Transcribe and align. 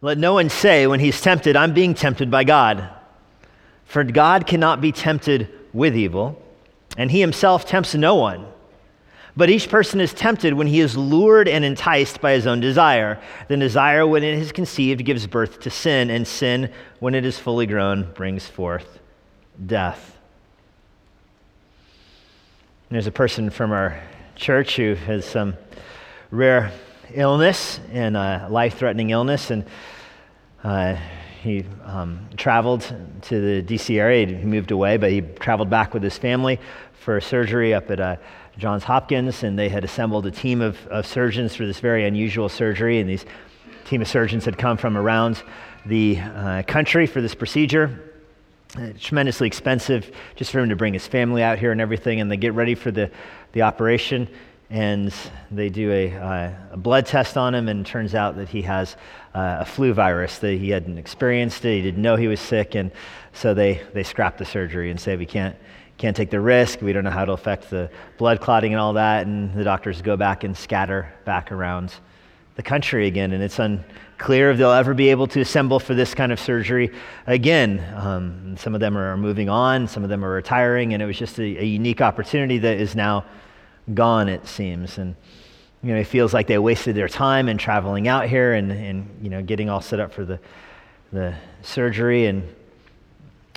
Let 0.00 0.18
no 0.18 0.34
one 0.34 0.48
say 0.48 0.86
when 0.86 1.00
he's 1.00 1.20
tempted, 1.20 1.56
I'm 1.56 1.74
being 1.74 1.94
tempted 1.94 2.30
by 2.30 2.44
God. 2.44 2.88
For 3.84 4.04
God 4.04 4.46
cannot 4.46 4.80
be 4.80 4.92
tempted 4.92 5.48
with 5.72 5.96
evil, 5.96 6.40
and 6.96 7.10
he 7.10 7.20
himself 7.20 7.66
tempts 7.66 7.94
no 7.94 8.14
one. 8.14 8.46
But 9.36 9.50
each 9.50 9.68
person 9.68 10.00
is 10.00 10.12
tempted 10.12 10.54
when 10.54 10.66
he 10.66 10.80
is 10.80 10.96
lured 10.96 11.48
and 11.48 11.64
enticed 11.64 12.20
by 12.20 12.32
his 12.32 12.46
own 12.46 12.60
desire. 12.60 13.20
The 13.46 13.56
desire, 13.56 14.06
when 14.06 14.24
it 14.24 14.34
is 14.34 14.52
conceived, 14.52 15.04
gives 15.04 15.26
birth 15.26 15.60
to 15.60 15.70
sin, 15.70 16.10
and 16.10 16.26
sin, 16.26 16.72
when 16.98 17.14
it 17.14 17.24
is 17.24 17.38
fully 17.38 17.66
grown, 17.66 18.12
brings 18.14 18.46
forth 18.46 18.98
death. 19.64 20.16
There's 22.90 23.06
a 23.06 23.12
person 23.12 23.50
from 23.50 23.70
our 23.70 24.02
church 24.34 24.76
who 24.76 24.94
has 24.94 25.24
some 25.24 25.56
rare 26.30 26.72
illness 27.14 27.80
and 27.92 28.16
a 28.16 28.48
life 28.50 28.78
threatening 28.78 29.10
illness, 29.10 29.50
and 29.50 29.64
uh, 30.64 30.96
he 31.42 31.64
um, 31.84 32.28
traveled 32.36 32.82
to 33.22 33.62
the 33.62 33.62
DC 33.62 33.98
area. 33.98 34.26
He 34.26 34.44
moved 34.44 34.70
away, 34.70 34.96
but 34.96 35.10
he 35.10 35.20
traveled 35.20 35.70
back 35.70 35.94
with 35.94 36.02
his 36.02 36.18
family 36.18 36.58
for 36.92 37.20
surgery 37.20 37.72
up 37.74 37.90
at 37.90 38.00
uh, 38.00 38.16
Johns 38.58 38.84
Hopkins, 38.84 39.44
and 39.44 39.58
they 39.58 39.68
had 39.68 39.84
assembled 39.84 40.26
a 40.26 40.30
team 40.30 40.60
of, 40.60 40.84
of 40.88 41.06
surgeons 41.06 41.54
for 41.54 41.64
this 41.64 41.80
very 41.80 42.06
unusual 42.06 42.48
surgery. 42.48 42.98
And 42.98 43.08
these 43.08 43.24
team 43.84 44.02
of 44.02 44.08
surgeons 44.08 44.44
had 44.44 44.58
come 44.58 44.76
from 44.76 44.96
around 44.96 45.42
the 45.86 46.18
uh, 46.18 46.62
country 46.64 47.06
for 47.06 47.20
this 47.20 47.34
procedure. 47.34 48.04
Uh, 48.76 48.88
tremendously 49.00 49.46
expensive 49.46 50.14
just 50.36 50.50
for 50.50 50.58
him 50.58 50.68
to 50.68 50.76
bring 50.76 50.92
his 50.92 51.06
family 51.06 51.42
out 51.42 51.58
here 51.58 51.72
and 51.72 51.80
everything. 51.80 52.20
And 52.20 52.30
they 52.30 52.36
get 52.36 52.52
ready 52.52 52.74
for 52.74 52.90
the, 52.90 53.10
the 53.52 53.62
operation 53.62 54.28
and 54.70 55.14
they 55.50 55.68
do 55.68 55.90
a, 55.90 56.12
uh, 56.14 56.52
a, 56.72 56.76
blood 56.76 57.06
test 57.06 57.36
on 57.36 57.54
him, 57.54 57.68
and 57.68 57.86
turns 57.86 58.14
out 58.14 58.36
that 58.36 58.48
he 58.48 58.62
has 58.62 58.96
uh, 59.34 59.58
a 59.60 59.64
flu 59.64 59.92
virus 59.94 60.38
that 60.38 60.58
he 60.58 60.70
hadn't 60.70 60.98
experienced 60.98 61.64
it. 61.64 61.76
He 61.76 61.82
didn't 61.82 62.02
know 62.02 62.16
he 62.16 62.28
was 62.28 62.40
sick, 62.40 62.74
and 62.74 62.90
so 63.32 63.54
they, 63.54 63.82
they 63.94 64.02
scrap 64.02 64.36
the 64.36 64.44
surgery 64.44 64.90
and 64.90 65.00
say 65.00 65.16
we 65.16 65.26
can't 65.26 65.56
can't 65.98 66.16
take 66.16 66.30
the 66.30 66.40
risk. 66.40 66.80
We 66.80 66.92
don't 66.92 67.02
know 67.02 67.10
how 67.10 67.24
it'll 67.24 67.34
affect 67.34 67.70
the 67.70 67.90
blood 68.18 68.40
clotting 68.40 68.72
and 68.72 68.80
all 68.80 68.92
that. 68.92 69.26
And 69.26 69.52
the 69.52 69.64
doctors 69.64 70.00
go 70.00 70.16
back 70.16 70.44
and 70.44 70.56
scatter 70.56 71.12
back 71.24 71.50
around 71.50 71.92
the 72.54 72.62
country 72.62 73.06
again, 73.06 73.32
and 73.32 73.42
it's 73.42 73.58
unclear 73.58 74.50
if 74.50 74.58
they'll 74.58 74.72
ever 74.72 74.94
be 74.94 75.10
able 75.10 75.28
to 75.28 75.40
assemble 75.40 75.78
for 75.78 75.94
this 75.94 76.14
kind 76.14 76.32
of 76.32 76.40
surgery 76.40 76.92
again. 77.26 77.84
Um, 77.94 78.56
some 78.56 78.74
of 78.74 78.80
them 78.80 78.96
are 78.98 79.16
moving 79.16 79.48
on, 79.48 79.86
some 79.86 80.02
of 80.02 80.08
them 80.08 80.24
are 80.24 80.32
retiring, 80.32 80.92
and 80.92 81.02
it 81.02 81.06
was 81.06 81.16
just 81.16 81.38
a, 81.38 81.42
a 81.42 81.64
unique 81.64 82.00
opportunity 82.00 82.58
that 82.58 82.78
is 82.78 82.96
now 82.96 83.24
gone, 83.94 84.28
it 84.28 84.46
seems. 84.46 84.98
And, 84.98 85.14
you 85.82 85.92
know, 85.92 86.00
it 86.00 86.06
feels 86.06 86.34
like 86.34 86.46
they 86.46 86.58
wasted 86.58 86.96
their 86.96 87.08
time 87.08 87.48
in 87.48 87.58
traveling 87.58 88.08
out 88.08 88.28
here 88.28 88.54
and, 88.54 88.72
and 88.72 89.08
you 89.22 89.30
know, 89.30 89.42
getting 89.42 89.68
all 89.68 89.80
set 89.80 90.00
up 90.00 90.12
for 90.12 90.24
the, 90.24 90.38
the 91.12 91.34
surgery. 91.62 92.26
And 92.26 92.42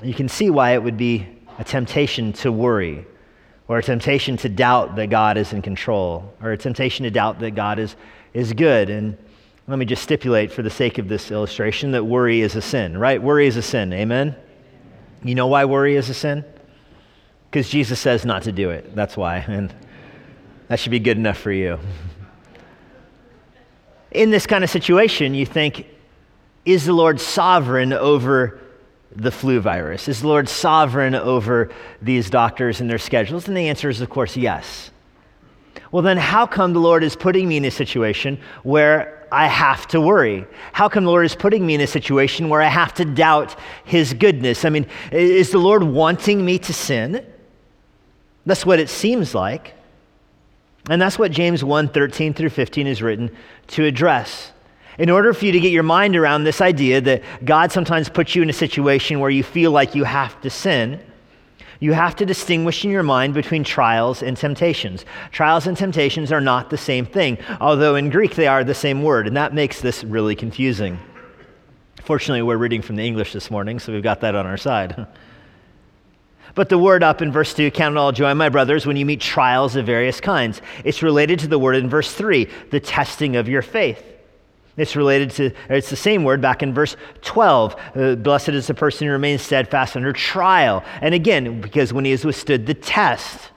you 0.04 0.14
can 0.14 0.30
see 0.30 0.50
why 0.50 0.72
it 0.72 0.84
would 0.84 0.98
be 0.98 1.28
a 1.58 1.64
temptation 1.64 2.34
to 2.34 2.52
worry 2.52 3.06
or 3.68 3.78
a 3.78 3.84
temptation 3.84 4.38
to 4.38 4.50
doubt 4.50 4.96
that 4.96 5.08
God 5.08 5.38
is 5.38 5.54
in 5.54 5.62
control 5.62 6.34
or 6.42 6.52
a 6.52 6.58
temptation 6.58 7.04
to 7.04 7.12
doubt 7.12 7.40
that 7.40 7.52
God 7.52 7.80
is, 7.80 7.96
is 8.34 8.54
good. 8.54 8.90
And 8.90 9.18
let 9.68 9.80
me 9.80 9.86
just 9.86 10.04
stipulate 10.04 10.52
for 10.52 10.62
the 10.62 10.70
sake 10.70 10.98
of 10.98 11.08
this 11.08 11.32
illustration 11.32 11.92
that 11.92 12.04
worry 12.04 12.42
is 12.42 12.56
a 12.56 12.62
sin, 12.62 12.98
right? 12.98 13.22
Worry 13.22 13.48
is 13.48 13.58
a 13.58 13.62
sin. 13.62 13.94
Amen? 13.94 14.36
You 15.24 15.36
know 15.36 15.48
why 15.48 15.66
worry 15.66 15.96
is 15.96 16.10
a 16.10 16.14
sin? 16.14 16.44
Because 17.50 17.70
Jesus 17.70 18.00
says 18.00 18.26
not 18.26 18.44
to 18.44 18.52
do 18.52 18.70
it. 18.72 18.96
That's 18.96 19.16
why. 19.16 19.38
And 19.38 19.74
that 20.72 20.80
should 20.80 20.92
be 20.92 21.00
good 21.00 21.18
enough 21.18 21.38
for 21.38 21.52
you. 21.52 21.78
In 24.12 24.32
this 24.32 24.48
kind 24.48 24.64
of 24.64 24.70
situation, 24.70 25.34
you 25.34 25.46
think, 25.46 25.86
is 26.64 26.86
the 26.86 26.94
Lord 26.94 27.20
sovereign 27.20 27.92
over 27.92 28.58
the 29.14 29.32
flu 29.32 29.60
virus? 29.60 30.08
Is 30.08 30.22
the 30.22 30.30
Lord 30.30 30.48
sovereign 30.48 31.14
over 31.14 31.72
these 32.02 32.30
doctors 32.30 32.80
and 32.80 32.90
their 32.90 33.00
schedules? 33.00 33.50
And 33.50 33.58
the 33.58 33.68
answer 33.68 33.90
is, 33.90 34.00
of 34.00 34.10
course, 34.10 34.38
yes. 34.38 34.92
Well, 35.92 36.04
then, 36.04 36.16
how 36.16 36.46
come 36.46 36.72
the 36.72 36.80
Lord 36.80 37.04
is 37.04 37.18
putting 37.18 37.50
me 37.50 37.58
in 37.58 37.66
a 37.66 37.72
situation 37.72 38.40
where 38.64 39.28
I 39.30 39.48
have 39.48 39.88
to 39.88 40.00
worry? 40.00 40.46
How 40.72 40.88
come 40.88 41.04
the 41.04 41.10
Lord 41.10 41.26
is 41.26 41.36
putting 41.36 41.66
me 41.66 41.76
in 41.76 41.82
a 41.82 41.88
situation 41.88 42.48
where 42.48 42.62
I 42.62 42.70
have 42.70 42.94
to 42.94 43.04
doubt 43.04 43.60
His 43.84 44.14
goodness? 44.14 44.64
I 44.64 44.70
mean, 44.70 44.88
is 45.12 45.52
the 45.52 45.58
Lord 45.58 45.84
wanting 45.84 46.46
me 46.46 46.60
to 46.60 46.74
sin? 46.74 47.26
That's 48.46 48.66
what 48.66 48.80
it 48.80 48.88
seems 48.88 49.36
like. 49.36 49.76
And 50.90 51.02
that's 51.02 51.20
what 51.20 51.32
James 51.32 51.64
1 51.64 51.90
13 51.90 52.34
through 52.34 52.50
15 52.50 52.88
is 52.88 53.02
written 53.02 53.36
to 53.68 53.86
address. 53.86 54.52
In 54.98 55.10
order 55.10 55.34
for 55.34 55.46
you 55.46 55.52
to 55.52 55.60
get 55.60 55.72
your 55.72 55.84
mind 55.84 56.16
around 56.16 56.44
this 56.44 56.62
idea 56.62 57.02
that 57.02 57.24
God 57.46 57.72
sometimes 57.72 58.10
puts 58.10 58.36
you 58.36 58.42
in 58.42 58.50
a 58.50 58.54
situation 58.54 59.20
where 59.20 59.30
you 59.30 59.44
feel 59.44 59.72
like 59.72 59.96
you 59.96 60.04
have 60.04 60.40
to 60.42 60.50
sin, 60.50 61.00
you 61.80 61.94
have 61.94 62.16
to 62.18 62.26
distinguish 62.26 62.86
in 62.86 62.92
your 62.92 63.02
mind 63.02 63.34
between 63.34 63.64
trials 63.64 64.22
and 64.22 64.38
temptations. 64.38 65.06
Trials 65.32 65.66
and 65.66 65.76
temptations 65.76 66.32
are 66.32 66.42
not 66.42 66.70
the 66.70 66.78
same 66.78 67.06
thing, 67.06 67.40
although 67.60 67.96
in 67.96 68.10
Greek 68.10 68.36
they 68.36 68.48
are 68.48 68.64
the 68.64 68.76
same 68.76 69.02
word, 69.02 69.28
and 69.28 69.36
that 69.36 69.54
makes 69.54 69.82
this 69.82 70.04
really 70.04 70.36
confusing. 70.36 71.00
Fortunately, 72.04 72.42
we're 72.42 72.58
reading 72.58 72.82
from 72.82 72.98
the 72.98 73.04
English 73.04 73.34
this 73.34 73.50
morning, 73.50 73.80
so 73.80 73.92
we've 73.92 74.04
got 74.04 74.22
that 74.22 74.36
on 74.36 74.46
our 74.46 74.58
side. 74.58 75.08
But 76.56 76.70
the 76.70 76.78
word 76.78 77.04
up 77.04 77.22
in 77.22 77.32
verse 77.32 77.54
2, 77.54 77.72
count 77.72 77.96
it 77.96 77.98
all 77.98 78.12
joy, 78.12 78.34
my 78.34 78.50
brothers, 78.50 78.86
when 78.86 78.98
you 78.98 79.06
meet 79.06 79.22
trials 79.22 79.76
of 79.76 79.86
various 79.86 80.20
kinds. 80.20 80.62
It's 80.84 81.02
related 81.02 81.40
to 81.40 81.48
the 81.48 81.60
word 81.60 81.76
in 81.76 81.90
verse 81.90 82.14
3, 82.14 82.48
the 82.72 82.80
testing 82.80 83.36
of 83.36 83.48
your 83.48 83.62
faith. 83.62 84.04
It's 84.78 84.96
related 84.96 85.32
to, 85.32 85.52
it's 85.70 85.90
the 85.90 85.96
same 85.96 86.24
word 86.24 86.42
back 86.42 86.64
in 86.64 86.74
verse 86.74 86.96
12. 87.22 87.76
Uh, 87.96 88.16
Blessed 88.16 88.50
is 88.50 88.68
the 88.68 88.74
person 88.74 89.06
who 89.06 89.14
remains 89.14 89.42
steadfast 89.42 89.96
under 89.96 90.14
trial. 90.14 90.84
And 91.02 91.14
again, 91.14 91.62
because 91.62 91.94
when 91.94 92.06
he 92.06 92.12
has 92.12 92.26
withstood 92.26 92.66
the 92.66 92.74
test. 92.74 93.51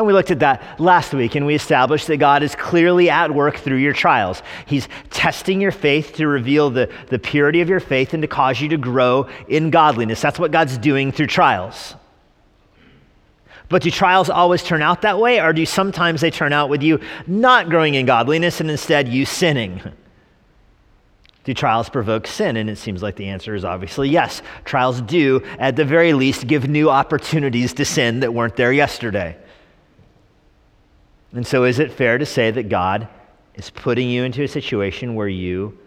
And 0.00 0.06
we 0.06 0.14
looked 0.14 0.30
at 0.30 0.38
that 0.38 0.80
last 0.80 1.12
week 1.12 1.34
and 1.34 1.44
we 1.44 1.54
established 1.54 2.06
that 2.06 2.16
God 2.16 2.42
is 2.42 2.54
clearly 2.54 3.10
at 3.10 3.34
work 3.34 3.58
through 3.58 3.76
your 3.76 3.92
trials. 3.92 4.42
He's 4.64 4.88
testing 5.10 5.60
your 5.60 5.72
faith 5.72 6.14
to 6.14 6.26
reveal 6.26 6.70
the, 6.70 6.90
the 7.08 7.18
purity 7.18 7.60
of 7.60 7.68
your 7.68 7.80
faith 7.80 8.14
and 8.14 8.22
to 8.22 8.26
cause 8.26 8.62
you 8.62 8.70
to 8.70 8.78
grow 8.78 9.28
in 9.46 9.68
godliness. 9.68 10.22
That's 10.22 10.38
what 10.38 10.52
God's 10.52 10.78
doing 10.78 11.12
through 11.12 11.26
trials. 11.26 11.96
But 13.68 13.82
do 13.82 13.90
trials 13.90 14.30
always 14.30 14.62
turn 14.62 14.80
out 14.80 15.02
that 15.02 15.18
way, 15.18 15.38
or 15.38 15.52
do 15.52 15.66
sometimes 15.66 16.22
they 16.22 16.30
turn 16.30 16.54
out 16.54 16.70
with 16.70 16.82
you 16.82 17.00
not 17.26 17.68
growing 17.68 17.92
in 17.92 18.06
godliness 18.06 18.58
and 18.62 18.70
instead 18.70 19.06
you 19.06 19.26
sinning? 19.26 19.82
Do 21.44 21.52
trials 21.52 21.90
provoke 21.90 22.26
sin? 22.26 22.56
And 22.56 22.70
it 22.70 22.78
seems 22.78 23.02
like 23.02 23.16
the 23.16 23.28
answer 23.28 23.54
is 23.54 23.66
obviously 23.66 24.08
yes. 24.08 24.40
Trials 24.64 25.02
do, 25.02 25.42
at 25.58 25.76
the 25.76 25.84
very 25.84 26.14
least, 26.14 26.46
give 26.46 26.70
new 26.70 26.88
opportunities 26.88 27.74
to 27.74 27.84
sin 27.84 28.20
that 28.20 28.32
weren't 28.32 28.56
there 28.56 28.72
yesterday. 28.72 29.36
And 31.32 31.46
so, 31.46 31.64
is 31.64 31.78
it 31.78 31.92
fair 31.92 32.18
to 32.18 32.26
say 32.26 32.50
that 32.50 32.68
God 32.68 33.08
is 33.54 33.70
putting 33.70 34.08
you 34.08 34.24
into 34.24 34.42
a 34.42 34.48
situation 34.48 35.14
where 35.14 35.28
you 35.28 35.78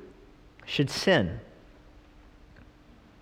should 0.66 0.90
sin? 0.90 1.40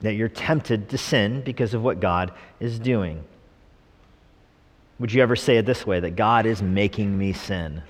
That 0.01 0.13
you're 0.13 0.29
tempted 0.29 0.89
to 0.89 0.97
sin 0.97 1.41
because 1.41 1.73
of 1.73 1.83
what 1.83 1.99
God 1.99 2.31
is 2.59 2.79
doing? 2.79 3.23
Would 4.99 5.11
you 5.11 5.23
ever 5.23 5.35
say 5.35 5.57
it 5.57 5.65
this 5.65 5.85
way 5.85 5.99
that 5.99 6.15
God 6.15 6.45
is 6.45 6.61
making 6.61 7.17
me 7.17 7.33
sin? 7.33 7.81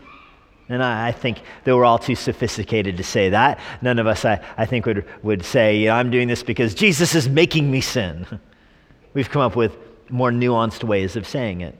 And 0.70 0.82
I, 0.82 1.10
I, 1.10 1.12
think 1.12 1.42
that 1.66 1.76
we're 1.76 1.84
all 1.84 2.00
too 2.00 2.16
sophisticated 2.16 2.96
to 2.96 3.04
say 3.04 3.30
that. 3.32 3.60
None 3.82 4.00
of 4.00 4.08
us, 4.08 4.24
I, 4.24 4.40
I 4.58 4.66
think, 4.66 4.86
would, 4.86 5.06
would 5.22 5.44
say, 5.44 5.90
I'm 5.90 6.10
doing 6.10 6.30
this 6.30 6.44
because 6.44 6.74
Jesus 6.74 7.14
is 7.14 7.28
making 7.28 7.70
me 7.70 7.82
sin. 7.82 8.26
We've 9.14 9.30
come 9.30 9.42
up 9.42 9.58
with 9.58 9.76
more 10.10 10.32
nuanced 10.32 10.86
ways 10.86 11.18
of 11.18 11.28
saying 11.28 11.60
it. 11.60 11.78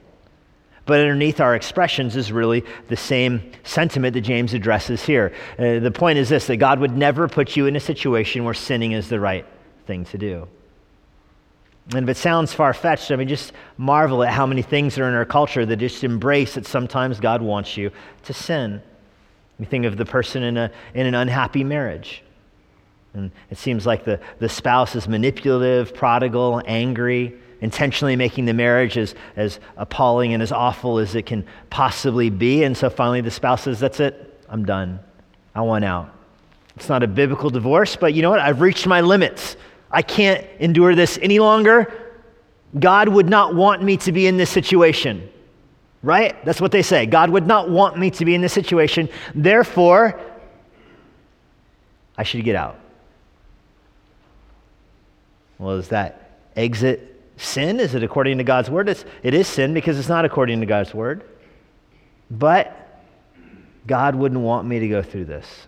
But 0.84 1.00
underneath 1.00 1.40
our 1.40 1.54
expressions 1.54 2.16
is 2.16 2.32
really 2.32 2.64
the 2.88 2.96
same 2.96 3.52
sentiment 3.62 4.14
that 4.14 4.22
James 4.22 4.52
addresses 4.52 5.04
here. 5.04 5.32
Uh, 5.58 5.78
the 5.78 5.92
point 5.92 6.18
is 6.18 6.28
this 6.28 6.46
that 6.48 6.56
God 6.56 6.80
would 6.80 6.96
never 6.96 7.28
put 7.28 7.56
you 7.56 7.66
in 7.66 7.76
a 7.76 7.80
situation 7.80 8.44
where 8.44 8.54
sinning 8.54 8.92
is 8.92 9.08
the 9.08 9.20
right 9.20 9.46
thing 9.86 10.04
to 10.06 10.18
do. 10.18 10.48
And 11.94 12.08
if 12.08 12.16
it 12.16 12.20
sounds 12.20 12.52
far 12.52 12.72
fetched, 12.74 13.10
I 13.10 13.16
mean, 13.16 13.28
just 13.28 13.52
marvel 13.76 14.22
at 14.22 14.32
how 14.32 14.46
many 14.46 14.62
things 14.62 14.98
are 14.98 15.08
in 15.08 15.14
our 15.14 15.24
culture 15.24 15.66
that 15.66 15.76
just 15.76 16.04
embrace 16.04 16.54
that 16.54 16.66
sometimes 16.66 17.18
God 17.18 17.42
wants 17.42 17.76
you 17.76 17.90
to 18.24 18.32
sin. 18.32 18.80
You 19.58 19.66
think 19.66 19.84
of 19.84 19.96
the 19.96 20.04
person 20.04 20.42
in, 20.42 20.56
a, 20.56 20.70
in 20.94 21.06
an 21.06 21.14
unhappy 21.14 21.64
marriage. 21.64 22.22
And 23.14 23.30
it 23.50 23.58
seems 23.58 23.84
like 23.84 24.04
the, 24.04 24.20
the 24.38 24.48
spouse 24.48 24.96
is 24.96 25.06
manipulative, 25.06 25.94
prodigal, 25.94 26.62
angry, 26.66 27.36
intentionally 27.62 28.16
making 28.16 28.44
the 28.44 28.52
marriage 28.52 28.98
as, 28.98 29.14
as 29.36 29.60
appalling 29.76 30.34
and 30.34 30.42
as 30.42 30.52
awful 30.52 30.98
as 30.98 31.14
it 31.14 31.24
can 31.24 31.46
possibly 31.70 32.28
be. 32.28 32.64
And 32.64 32.76
so 32.76 32.90
finally 32.90 33.22
the 33.22 33.30
spouse 33.30 33.62
says, 33.62 33.80
That's 33.80 34.00
it, 34.00 34.44
I'm 34.50 34.66
done. 34.66 35.00
I 35.54 35.62
want 35.62 35.84
out. 35.84 36.14
It's 36.76 36.88
not 36.88 37.02
a 37.02 37.06
biblical 37.06 37.50
divorce, 37.50 37.96
but 37.96 38.14
you 38.14 38.22
know 38.22 38.30
what? 38.30 38.40
I've 38.40 38.60
reached 38.60 38.86
my 38.86 39.00
limits. 39.00 39.56
I 39.90 40.02
can't 40.02 40.46
endure 40.58 40.94
this 40.94 41.18
any 41.22 41.38
longer. 41.38 41.92
God 42.78 43.08
would 43.08 43.28
not 43.28 43.54
want 43.54 43.82
me 43.82 43.96
to 43.98 44.12
be 44.12 44.26
in 44.26 44.36
this 44.36 44.50
situation. 44.50 45.28
Right? 46.02 46.44
That's 46.44 46.60
what 46.60 46.72
they 46.72 46.82
say. 46.82 47.06
God 47.06 47.30
would 47.30 47.46
not 47.46 47.70
want 47.70 47.96
me 47.96 48.10
to 48.12 48.24
be 48.24 48.34
in 48.34 48.40
this 48.40 48.52
situation. 48.52 49.08
Therefore, 49.34 50.20
I 52.18 52.24
should 52.24 52.42
get 52.44 52.56
out. 52.56 52.80
Well, 55.58 55.76
is 55.76 55.88
that 55.88 56.40
exit 56.56 57.12
sin? 57.44 57.80
Is 57.80 57.94
it 57.94 58.02
according 58.02 58.38
to 58.38 58.44
God's 58.44 58.70
word? 58.70 58.88
It's, 58.88 59.04
it 59.22 59.34
is 59.34 59.46
sin 59.46 59.74
because 59.74 59.98
it's 59.98 60.08
not 60.08 60.24
according 60.24 60.60
to 60.60 60.66
God's 60.66 60.94
word. 60.94 61.24
But 62.30 63.02
God 63.86 64.14
wouldn't 64.14 64.40
want 64.40 64.66
me 64.66 64.78
to 64.80 64.88
go 64.88 65.02
through 65.02 65.26
this. 65.26 65.66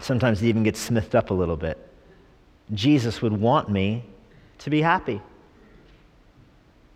Sometimes 0.00 0.42
it 0.42 0.46
even 0.48 0.62
gets 0.62 0.80
smithed 0.80 1.14
up 1.14 1.30
a 1.30 1.34
little 1.34 1.56
bit. 1.56 1.78
Jesus 2.72 3.20
would 3.20 3.32
want 3.32 3.68
me 3.68 4.04
to 4.58 4.70
be 4.70 4.80
happy. 4.80 5.20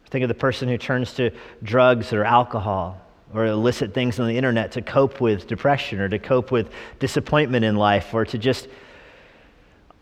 Think 0.07 0.23
of 0.23 0.29
the 0.29 0.35
person 0.35 0.69
who 0.69 0.79
turns 0.79 1.13
to 1.15 1.31
drugs 1.63 2.13
or 2.13 2.25
alcohol 2.25 3.01
or 3.35 3.47
illicit 3.47 3.93
things 3.93 4.21
on 4.21 4.29
the 4.29 4.37
internet 4.37 4.73
to 4.73 4.83
cope 4.83 5.21
with 5.21 5.47
depression 5.49 5.99
or 5.99 6.09
to 6.09 6.19
cope 6.19 6.53
with 6.53 6.71
disappointment 7.01 7.65
in 7.65 7.75
life 7.75 8.15
or 8.15 8.25
to 8.25 8.39
just 8.39 8.69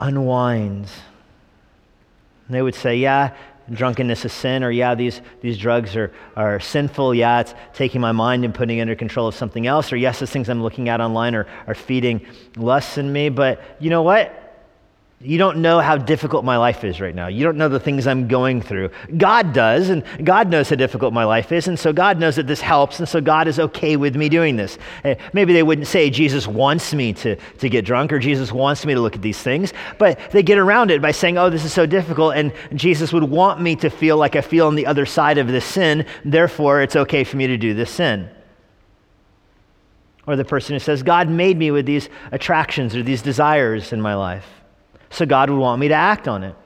unwind. 0.00 0.86
And 2.46 2.54
they 2.54 2.60
would 2.60 2.74
say, 2.74 2.96
Yeah, 2.96 3.34
drunkenness 3.70 4.24
is 4.24 4.32
sin, 4.32 4.64
or 4.64 4.70
yeah, 4.70 4.94
these, 4.94 5.20
these 5.40 5.58
drugs 5.58 5.96
are, 5.96 6.12
are 6.36 6.60
sinful. 6.60 7.14
Yeah, 7.14 7.40
it's 7.40 7.54
taking 7.74 8.00
my 8.00 8.12
mind 8.12 8.44
and 8.44 8.54
putting 8.54 8.80
under 8.80 8.94
control 8.94 9.28
of 9.28 9.34
something 9.34 9.66
else. 9.66 9.92
Or 9.92 9.96
yes, 9.96 10.20
these 10.20 10.30
things 10.30 10.48
I'm 10.48 10.62
looking 10.62 10.88
at 10.88 11.00
online 11.00 11.34
are, 11.34 11.46
are 11.66 11.74
feeding 11.74 12.26
lust 12.56 12.98
in 12.98 13.12
me. 13.12 13.28
But 13.28 13.60
you 13.78 13.90
know 13.90 14.02
what? 14.02 14.41
You 15.24 15.38
don't 15.38 15.58
know 15.58 15.78
how 15.78 15.96
difficult 15.98 16.44
my 16.44 16.56
life 16.56 16.82
is 16.82 17.00
right 17.00 17.14
now. 17.14 17.28
You 17.28 17.44
don't 17.44 17.56
know 17.56 17.68
the 17.68 17.78
things 17.78 18.08
I'm 18.08 18.26
going 18.26 18.60
through. 18.60 18.90
God 19.16 19.52
does, 19.52 19.88
and 19.88 20.02
God 20.24 20.48
knows 20.48 20.68
how 20.68 20.74
difficult 20.74 21.12
my 21.12 21.24
life 21.24 21.52
is, 21.52 21.68
and 21.68 21.78
so 21.78 21.92
God 21.92 22.18
knows 22.18 22.34
that 22.36 22.48
this 22.48 22.60
helps, 22.60 22.98
and 22.98 23.08
so 23.08 23.20
God 23.20 23.46
is 23.46 23.60
okay 23.60 23.96
with 23.96 24.16
me 24.16 24.28
doing 24.28 24.56
this. 24.56 24.78
Eh, 25.04 25.14
maybe 25.32 25.52
they 25.52 25.62
wouldn't 25.62 25.86
say 25.86 26.10
Jesus 26.10 26.48
wants 26.48 26.92
me 26.92 27.12
to, 27.12 27.36
to 27.36 27.68
get 27.68 27.84
drunk 27.84 28.12
or 28.12 28.18
Jesus 28.18 28.50
wants 28.50 28.84
me 28.84 28.94
to 28.94 29.00
look 29.00 29.14
at 29.14 29.22
these 29.22 29.40
things, 29.40 29.72
but 29.96 30.18
they 30.32 30.42
get 30.42 30.58
around 30.58 30.90
it 30.90 31.00
by 31.00 31.12
saying, 31.12 31.38
oh, 31.38 31.50
this 31.50 31.64
is 31.64 31.72
so 31.72 31.86
difficult, 31.86 32.34
and 32.34 32.52
Jesus 32.74 33.12
would 33.12 33.24
want 33.24 33.60
me 33.60 33.76
to 33.76 33.90
feel 33.90 34.16
like 34.16 34.34
I 34.34 34.40
feel 34.40 34.66
on 34.66 34.74
the 34.74 34.86
other 34.86 35.06
side 35.06 35.38
of 35.38 35.46
this 35.46 35.64
sin, 35.64 36.04
therefore 36.24 36.82
it's 36.82 36.96
okay 36.96 37.22
for 37.22 37.36
me 37.36 37.46
to 37.46 37.56
do 37.56 37.74
this 37.74 37.90
sin. 37.90 38.28
Or 40.26 40.34
the 40.34 40.44
person 40.44 40.74
who 40.74 40.80
says, 40.80 41.04
God 41.04 41.28
made 41.28 41.56
me 41.56 41.70
with 41.70 41.86
these 41.86 42.08
attractions 42.32 42.96
or 42.96 43.04
these 43.04 43.22
desires 43.22 43.92
in 43.92 44.00
my 44.00 44.14
life 44.14 44.61
so 45.12 45.26
God 45.26 45.50
would 45.50 45.58
want 45.58 45.78
me 45.78 45.88
to 45.88 45.94
act 45.94 46.26
on 46.26 46.42
it. 46.42 46.56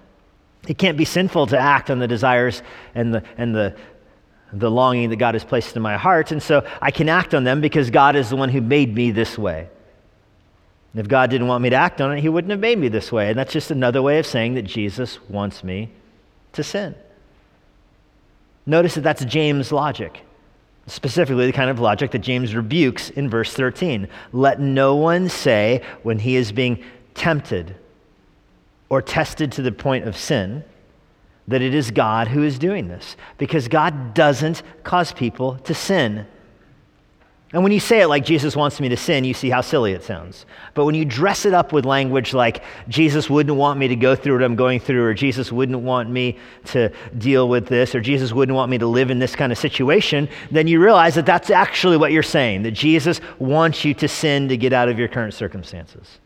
It 0.68 0.78
can't 0.78 0.96
be 0.96 1.04
sinful 1.04 1.48
to 1.48 1.58
act 1.58 1.90
on 1.90 1.98
the 1.98 2.08
desires 2.08 2.62
and 2.94 3.12
the, 3.12 3.22
and 3.36 3.54
the, 3.54 3.76
the 4.52 4.70
longing 4.70 5.10
that 5.10 5.16
God 5.16 5.34
has 5.34 5.44
placed 5.44 5.76
in 5.76 5.82
my 5.82 5.96
heart. 5.96 6.30
And 6.30 6.42
so 6.42 6.66
I 6.80 6.90
can 6.90 7.08
act 7.08 7.34
on 7.34 7.44
them 7.44 7.60
because 7.60 7.90
God 7.90 8.16
is 8.16 8.30
the 8.30 8.36
one 8.36 8.48
who 8.48 8.60
made 8.60 8.94
me 8.94 9.10
this 9.10 9.36
way. 9.36 9.68
if 10.94 11.08
God 11.08 11.30
didn't 11.30 11.48
want 11.48 11.62
me 11.62 11.70
to 11.70 11.76
act 11.76 12.00
on 12.00 12.16
it, 12.16 12.20
He 12.20 12.28
wouldn't 12.28 12.50
have 12.50 12.60
made 12.60 12.78
me 12.78 12.88
this 12.88 13.12
way. 13.12 13.30
And 13.30 13.38
that's 13.38 13.52
just 13.52 13.70
another 13.70 14.00
way 14.00 14.18
of 14.18 14.26
saying 14.26 14.54
that 14.54 14.62
Jesus 14.62 15.18
wants 15.28 15.62
me 15.62 15.90
to 16.52 16.62
sin. 16.62 16.94
Notice 18.64 18.94
that 18.94 19.02
that's 19.02 19.24
James' 19.24 19.70
logic, 19.70 20.22
specifically 20.86 21.46
the 21.46 21.52
kind 21.52 21.70
of 21.70 21.78
logic 21.78 22.12
that 22.12 22.20
James 22.20 22.54
rebukes 22.54 23.10
in 23.10 23.28
verse 23.28 23.52
13. 23.52 24.08
Let 24.32 24.60
no 24.60 24.96
one 24.96 25.28
say 25.28 25.82
when 26.02 26.20
he 26.20 26.36
is 26.36 26.50
being 26.50 26.82
tempted 27.14 27.76
or 28.88 29.02
tested 29.02 29.52
to 29.52 29.62
the 29.62 29.72
point 29.72 30.06
of 30.06 30.16
sin, 30.16 30.64
that 31.48 31.62
it 31.62 31.74
is 31.74 31.90
God 31.90 32.28
who 32.28 32.42
is 32.42 32.58
doing 32.58 32.88
this. 32.88 33.16
Because 33.38 33.68
God 33.68 34.14
doesn't 34.14 34.62
cause 34.82 35.12
people 35.12 35.56
to 35.58 35.74
sin. 35.74 36.26
And 37.52 37.62
when 37.62 37.70
you 37.70 37.78
say 37.78 38.00
it 38.00 38.08
like 38.08 38.24
Jesus 38.24 38.56
wants 38.56 38.80
me 38.80 38.88
to 38.88 38.96
sin, 38.96 39.22
you 39.22 39.32
see 39.32 39.50
how 39.50 39.60
silly 39.60 39.92
it 39.92 40.02
sounds. 40.02 40.46
But 40.74 40.84
when 40.84 40.96
you 40.96 41.04
dress 41.04 41.46
it 41.46 41.54
up 41.54 41.72
with 41.72 41.86
language 41.86 42.34
like 42.34 42.64
Jesus 42.88 43.30
wouldn't 43.30 43.56
want 43.56 43.78
me 43.78 43.86
to 43.86 43.94
go 43.94 44.16
through 44.16 44.34
what 44.34 44.42
I'm 44.42 44.56
going 44.56 44.80
through, 44.80 45.04
or 45.04 45.14
Jesus 45.14 45.52
wouldn't 45.52 45.78
want 45.78 46.10
me 46.10 46.38
to 46.66 46.92
deal 47.16 47.48
with 47.48 47.68
this, 47.68 47.94
or 47.94 48.00
Jesus 48.00 48.32
wouldn't 48.32 48.56
want 48.56 48.70
me 48.70 48.78
to 48.78 48.86
live 48.86 49.10
in 49.10 49.20
this 49.20 49.36
kind 49.36 49.52
of 49.52 49.58
situation, 49.58 50.28
then 50.50 50.66
you 50.66 50.82
realize 50.82 51.14
that 51.14 51.24
that's 51.24 51.48
actually 51.48 51.96
what 51.96 52.10
you're 52.10 52.24
saying, 52.24 52.64
that 52.64 52.72
Jesus 52.72 53.20
wants 53.38 53.84
you 53.84 53.94
to 53.94 54.08
sin 54.08 54.48
to 54.48 54.56
get 54.56 54.72
out 54.72 54.88
of 54.88 54.98
your 54.98 55.08
current 55.08 55.32
circumstances. 55.32 56.18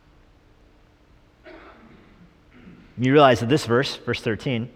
You 3.01 3.13
realize 3.15 3.41
that 3.41 3.49
this 3.49 3.65
verse, 3.65 3.97
verse 3.97 4.21
13, 4.21 4.69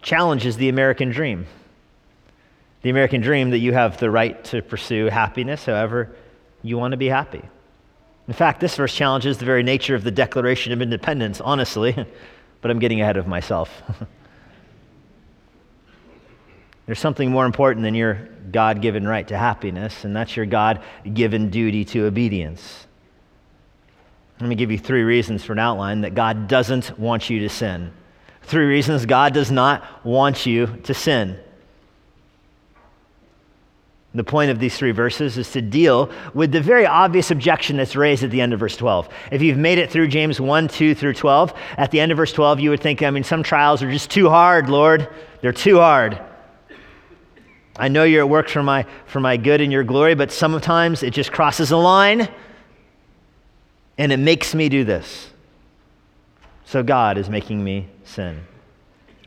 challenges 0.00 0.56
the 0.56 0.70
American 0.70 1.10
dream. 1.10 1.46
The 2.80 2.88
American 2.88 3.20
dream 3.20 3.50
that 3.50 3.58
you 3.58 3.74
have 3.74 3.98
the 3.98 4.10
right 4.10 4.42
to 4.44 4.62
pursue 4.62 5.06
happiness 5.06 5.66
however 5.66 6.16
you 6.62 6.78
want 6.78 6.92
to 6.92 6.96
be 6.96 7.08
happy. 7.08 7.42
In 8.26 8.32
fact, 8.32 8.60
this 8.60 8.76
verse 8.76 8.94
challenges 8.94 9.36
the 9.36 9.44
very 9.44 9.62
nature 9.62 9.94
of 9.94 10.04
the 10.04 10.10
Declaration 10.10 10.72
of 10.72 10.80
Independence, 10.80 11.38
honestly, 11.42 11.92
but 12.62 12.70
I'm 12.70 12.78
getting 12.78 13.02
ahead 13.02 13.18
of 13.18 13.26
myself. 13.26 13.82
There's 16.86 16.98
something 16.98 17.30
more 17.30 17.44
important 17.44 17.84
than 17.84 17.94
your 17.94 18.26
God 18.50 18.80
given 18.80 19.06
right 19.06 19.28
to 19.28 19.36
happiness, 19.36 20.04
and 20.04 20.16
that's 20.16 20.34
your 20.34 20.46
God 20.46 20.82
given 21.12 21.50
duty 21.50 21.84
to 21.86 22.06
obedience. 22.06 22.86
Let 24.40 24.48
me 24.48 24.56
give 24.56 24.70
you 24.70 24.78
three 24.78 25.02
reasons 25.02 25.44
for 25.44 25.52
an 25.52 25.58
outline 25.58 26.00
that 26.00 26.14
God 26.14 26.48
doesn't 26.48 26.98
want 26.98 27.30
you 27.30 27.40
to 27.40 27.48
sin. 27.48 27.92
Three 28.42 28.66
reasons 28.66 29.06
God 29.06 29.32
does 29.32 29.50
not 29.50 30.04
want 30.04 30.44
you 30.44 30.66
to 30.84 30.92
sin. 30.92 31.38
The 34.14 34.24
point 34.24 34.50
of 34.50 34.60
these 34.60 34.76
three 34.76 34.92
verses 34.92 35.38
is 35.38 35.50
to 35.52 35.62
deal 35.62 36.10
with 36.34 36.52
the 36.52 36.60
very 36.60 36.86
obvious 36.86 37.32
objection 37.32 37.76
that's 37.76 37.96
raised 37.96 38.22
at 38.22 38.30
the 38.30 38.40
end 38.40 38.52
of 38.52 38.60
verse 38.60 38.76
12. 38.76 39.08
If 39.32 39.42
you've 39.42 39.58
made 39.58 39.78
it 39.78 39.90
through 39.90 40.06
James 40.08 40.40
1, 40.40 40.68
2 40.68 40.94
through 40.94 41.14
12, 41.14 41.52
at 41.76 41.90
the 41.90 41.98
end 41.98 42.12
of 42.12 42.18
verse 42.18 42.32
12, 42.32 42.60
you 42.60 42.70
would 42.70 42.80
think, 42.80 43.02
I 43.02 43.10
mean, 43.10 43.24
some 43.24 43.42
trials 43.42 43.82
are 43.82 43.90
just 43.90 44.10
too 44.10 44.28
hard, 44.28 44.68
Lord. 44.68 45.08
They're 45.40 45.52
too 45.52 45.78
hard. 45.78 46.20
I 47.76 47.88
know 47.88 48.04
you're 48.04 48.22
at 48.22 48.28
work 48.28 48.48
for 48.48 48.62
my, 48.62 48.86
for 49.06 49.18
my 49.18 49.36
good 49.36 49.60
and 49.60 49.72
your 49.72 49.82
glory, 49.82 50.14
but 50.14 50.30
sometimes 50.30 51.02
it 51.02 51.10
just 51.10 51.32
crosses 51.32 51.72
a 51.72 51.76
line 51.76 52.28
and 53.98 54.12
it 54.12 54.18
makes 54.18 54.54
me 54.54 54.68
do 54.68 54.84
this. 54.84 55.30
So 56.64 56.82
God 56.82 57.18
is 57.18 57.28
making 57.28 57.62
me 57.62 57.88
sin. 58.04 58.40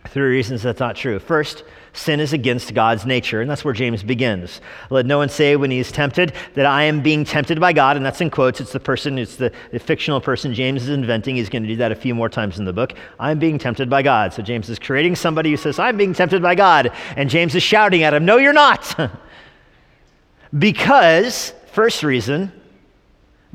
Three 0.07 0.29
reasons 0.29 0.63
that's 0.63 0.79
not 0.79 0.95
true. 0.95 1.19
First, 1.19 1.63
sin 1.93 2.19
is 2.19 2.33
against 2.33 2.73
God's 2.73 3.05
nature, 3.05 3.41
and 3.41 3.49
that's 3.49 3.65
where 3.65 3.73
James 3.73 4.03
begins. 4.03 4.61
Let 4.89 5.05
no 5.05 5.17
one 5.17 5.29
say 5.29 5.55
when 5.55 5.71
he 5.71 5.79
is 5.79 5.91
tempted 5.91 6.33
that 6.53 6.65
I 6.65 6.83
am 6.83 7.01
being 7.01 7.25
tempted 7.25 7.59
by 7.59 7.73
God, 7.73 7.97
and 7.97 8.05
that's 8.05 8.21
in 8.21 8.29
quotes. 8.29 8.61
It's 8.61 8.71
the 8.71 8.79
person, 8.79 9.17
it's 9.17 9.35
the, 9.35 9.51
the 9.71 9.79
fictional 9.79 10.21
person 10.21 10.53
James 10.53 10.83
is 10.83 10.89
inventing. 10.89 11.35
He's 11.35 11.49
going 11.49 11.63
to 11.63 11.69
do 11.69 11.75
that 11.77 11.91
a 11.91 11.95
few 11.95 12.15
more 12.15 12.29
times 12.29 12.59
in 12.59 12.65
the 12.65 12.73
book. 12.73 12.93
I'm 13.19 13.39
being 13.39 13.57
tempted 13.57 13.89
by 13.89 14.01
God. 14.01 14.33
So 14.33 14.41
James 14.41 14.69
is 14.69 14.79
creating 14.79 15.15
somebody 15.15 15.51
who 15.51 15.57
says, 15.57 15.79
I'm 15.79 15.97
being 15.97 16.13
tempted 16.13 16.41
by 16.41 16.55
God, 16.55 16.91
and 17.15 17.29
James 17.29 17.55
is 17.55 17.63
shouting 17.63 18.03
at 18.03 18.13
him, 18.13 18.25
No, 18.25 18.37
you're 18.37 18.53
not. 18.53 19.11
because, 20.57 21.53
first 21.71 22.03
reason, 22.03 22.51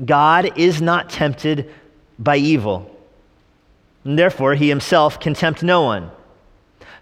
God 0.05 0.57
is 0.57 0.81
not 0.81 1.09
tempted 1.09 1.71
by 2.19 2.37
evil. 2.37 2.89
And 4.03 4.17
therefore, 4.17 4.55
he 4.55 4.69
himself 4.69 5.19
can 5.19 5.33
tempt 5.33 5.63
no 5.63 5.83
one. 5.83 6.11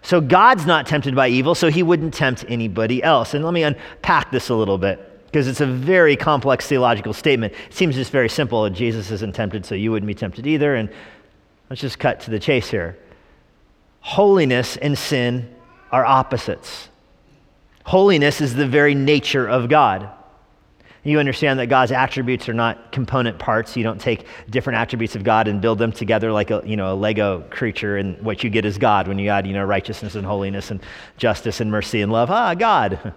So 0.02 0.20
God's 0.20 0.66
not 0.66 0.86
tempted 0.86 1.14
by 1.14 1.28
evil, 1.28 1.54
so 1.54 1.70
he 1.70 1.82
wouldn't 1.82 2.14
tempt 2.14 2.44
anybody 2.48 3.02
else. 3.02 3.34
And 3.34 3.44
let 3.44 3.54
me 3.54 3.62
unpack 3.62 4.30
this 4.30 4.48
a 4.48 4.54
little 4.54 4.78
bit 4.78 5.08
because 5.26 5.48
it's 5.48 5.60
a 5.60 5.66
very 5.66 6.16
complex 6.16 6.66
theological 6.66 7.12
statement. 7.12 7.54
It 7.68 7.74
seems 7.74 7.94
just 7.94 8.10
very 8.10 8.28
simple. 8.28 8.68
Jesus 8.68 9.10
isn't 9.10 9.34
tempted, 9.34 9.64
so 9.64 9.74
you 9.74 9.90
wouldn't 9.90 10.08
be 10.08 10.14
tempted 10.14 10.46
either. 10.46 10.74
And 10.74 10.90
let's 11.70 11.80
just 11.80 11.98
cut 11.98 12.20
to 12.20 12.30
the 12.30 12.38
chase 12.38 12.68
here. 12.68 12.98
Holiness 14.00 14.76
and 14.76 14.98
sin 14.98 15.48
are 15.92 16.04
opposites. 16.04 16.88
Holiness 17.84 18.40
is 18.40 18.54
the 18.54 18.66
very 18.66 18.94
nature 18.94 19.48
of 19.48 19.68
God. 19.68 20.10
You 21.04 21.18
understand 21.18 21.58
that 21.58 21.66
God's 21.66 21.90
attributes 21.90 22.48
are 22.48 22.54
not 22.54 22.92
component 22.92 23.38
parts. 23.38 23.76
You 23.76 23.82
don't 23.82 24.00
take 24.00 24.26
different 24.50 24.78
attributes 24.78 25.16
of 25.16 25.24
God 25.24 25.48
and 25.48 25.60
build 25.60 25.78
them 25.78 25.90
together 25.90 26.30
like 26.30 26.52
a, 26.52 26.62
you 26.64 26.76
know, 26.76 26.92
a 26.92 26.94
Lego 26.94 27.40
creature, 27.50 27.96
and 27.96 28.20
what 28.22 28.44
you 28.44 28.50
get 28.50 28.64
is 28.64 28.78
God 28.78 29.08
when 29.08 29.18
you 29.18 29.28
add 29.28 29.46
you 29.46 29.52
know, 29.52 29.64
righteousness 29.64 30.14
and 30.14 30.24
holiness 30.24 30.70
and 30.70 30.80
justice 31.16 31.60
and 31.60 31.72
mercy 31.72 32.02
and 32.02 32.12
love. 32.12 32.30
Ah, 32.30 32.54
God. 32.54 33.14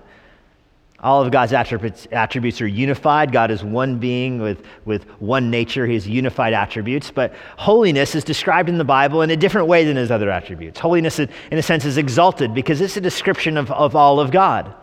All 1.02 1.22
of 1.22 1.32
God's 1.32 1.54
attributes, 1.54 2.08
attributes 2.12 2.60
are 2.62 2.68
unified. 2.68 3.32
God 3.32 3.52
is 3.52 3.64
one 3.64 4.00
being 4.00 4.42
with, 4.42 4.66
with 4.86 5.04
one 5.20 5.52
nature. 5.52 5.86
He 5.86 5.94
has 5.94 6.08
unified 6.08 6.54
attributes. 6.54 7.12
But 7.12 7.36
holiness 7.58 8.16
is 8.16 8.24
described 8.24 8.70
in 8.70 8.80
the 8.80 8.86
Bible 8.86 9.22
in 9.22 9.30
a 9.30 9.38
different 9.38 9.68
way 9.68 9.84
than 9.84 9.98
his 9.98 10.10
other 10.10 10.32
attributes. 10.32 10.80
Holiness, 10.80 11.20
in 11.20 11.30
a 11.52 11.62
sense, 11.62 11.86
is 11.86 11.98
exalted 11.98 12.56
because 12.56 12.82
it's 12.82 12.98
a 12.98 13.02
description 13.02 13.58
of, 13.58 13.70
of 13.72 13.96
all 13.96 14.20
of 14.20 14.32
God. 14.32 14.74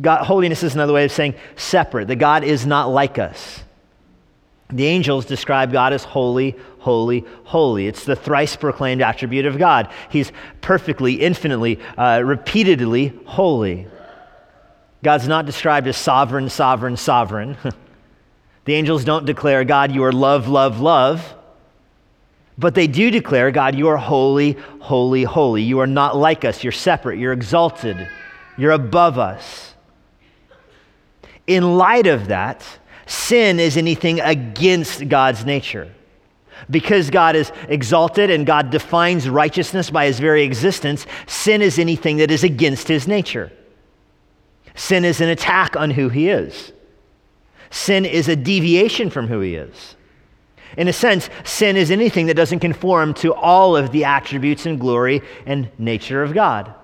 God, 0.00 0.24
holiness 0.24 0.62
is 0.62 0.74
another 0.74 0.92
way 0.92 1.04
of 1.04 1.12
saying 1.12 1.34
separate, 1.56 2.08
that 2.08 2.16
God 2.16 2.44
is 2.44 2.66
not 2.66 2.86
like 2.86 3.18
us. 3.18 3.62
The 4.68 4.86
angels 4.86 5.26
describe 5.26 5.72
God 5.72 5.92
as 5.92 6.04
holy, 6.04 6.56
holy, 6.80 7.24
holy. 7.44 7.86
It's 7.86 8.04
the 8.04 8.16
thrice 8.16 8.56
proclaimed 8.56 9.00
attribute 9.00 9.46
of 9.46 9.58
God. 9.58 9.90
He's 10.10 10.32
perfectly, 10.60 11.14
infinitely, 11.14 11.78
uh, 11.96 12.22
repeatedly 12.24 13.12
holy. 13.26 13.86
God's 15.04 15.28
not 15.28 15.46
described 15.46 15.86
as 15.86 15.96
sovereign, 15.96 16.48
sovereign, 16.48 16.96
sovereign. 16.96 17.56
the 18.64 18.74
angels 18.74 19.04
don't 19.04 19.24
declare, 19.24 19.64
God, 19.64 19.92
you 19.92 20.02
are 20.02 20.12
love, 20.12 20.48
love, 20.48 20.80
love. 20.80 21.34
But 22.58 22.74
they 22.74 22.88
do 22.88 23.10
declare, 23.10 23.50
God, 23.52 23.76
you 23.76 23.88
are 23.88 23.96
holy, 23.96 24.52
holy, 24.80 25.22
holy. 25.22 25.62
You 25.62 25.78
are 25.80 25.86
not 25.86 26.16
like 26.16 26.44
us. 26.44 26.64
You're 26.64 26.72
separate. 26.72 27.18
You're 27.18 27.32
exalted. 27.32 28.08
You're 28.58 28.72
above 28.72 29.18
us. 29.18 29.74
In 31.46 31.76
light 31.78 32.06
of 32.06 32.28
that, 32.28 32.64
sin 33.06 33.60
is 33.60 33.76
anything 33.76 34.20
against 34.20 35.08
God's 35.08 35.44
nature. 35.44 35.92
Because 36.70 37.10
God 37.10 37.36
is 37.36 37.52
exalted 37.68 38.30
and 38.30 38.46
God 38.46 38.70
defines 38.70 39.28
righteousness 39.28 39.90
by 39.90 40.06
his 40.06 40.18
very 40.18 40.42
existence, 40.42 41.06
sin 41.26 41.62
is 41.62 41.78
anything 41.78 42.16
that 42.16 42.30
is 42.30 42.42
against 42.42 42.88
his 42.88 43.06
nature. 43.06 43.52
Sin 44.74 45.04
is 45.04 45.20
an 45.20 45.28
attack 45.28 45.76
on 45.76 45.90
who 45.90 46.08
he 46.08 46.28
is. 46.28 46.72
Sin 47.70 48.04
is 48.04 48.28
a 48.28 48.36
deviation 48.36 49.10
from 49.10 49.28
who 49.28 49.40
he 49.40 49.54
is. 49.54 49.96
In 50.76 50.88
a 50.88 50.92
sense, 50.92 51.30
sin 51.44 51.76
is 51.76 51.90
anything 51.90 52.26
that 52.26 52.34
doesn't 52.34 52.60
conform 52.60 53.14
to 53.14 53.32
all 53.32 53.76
of 53.76 53.92
the 53.92 54.04
attributes 54.04 54.66
and 54.66 54.78
glory 54.78 55.22
and 55.46 55.70
nature 55.78 56.22
of 56.22 56.34
God. 56.34 56.74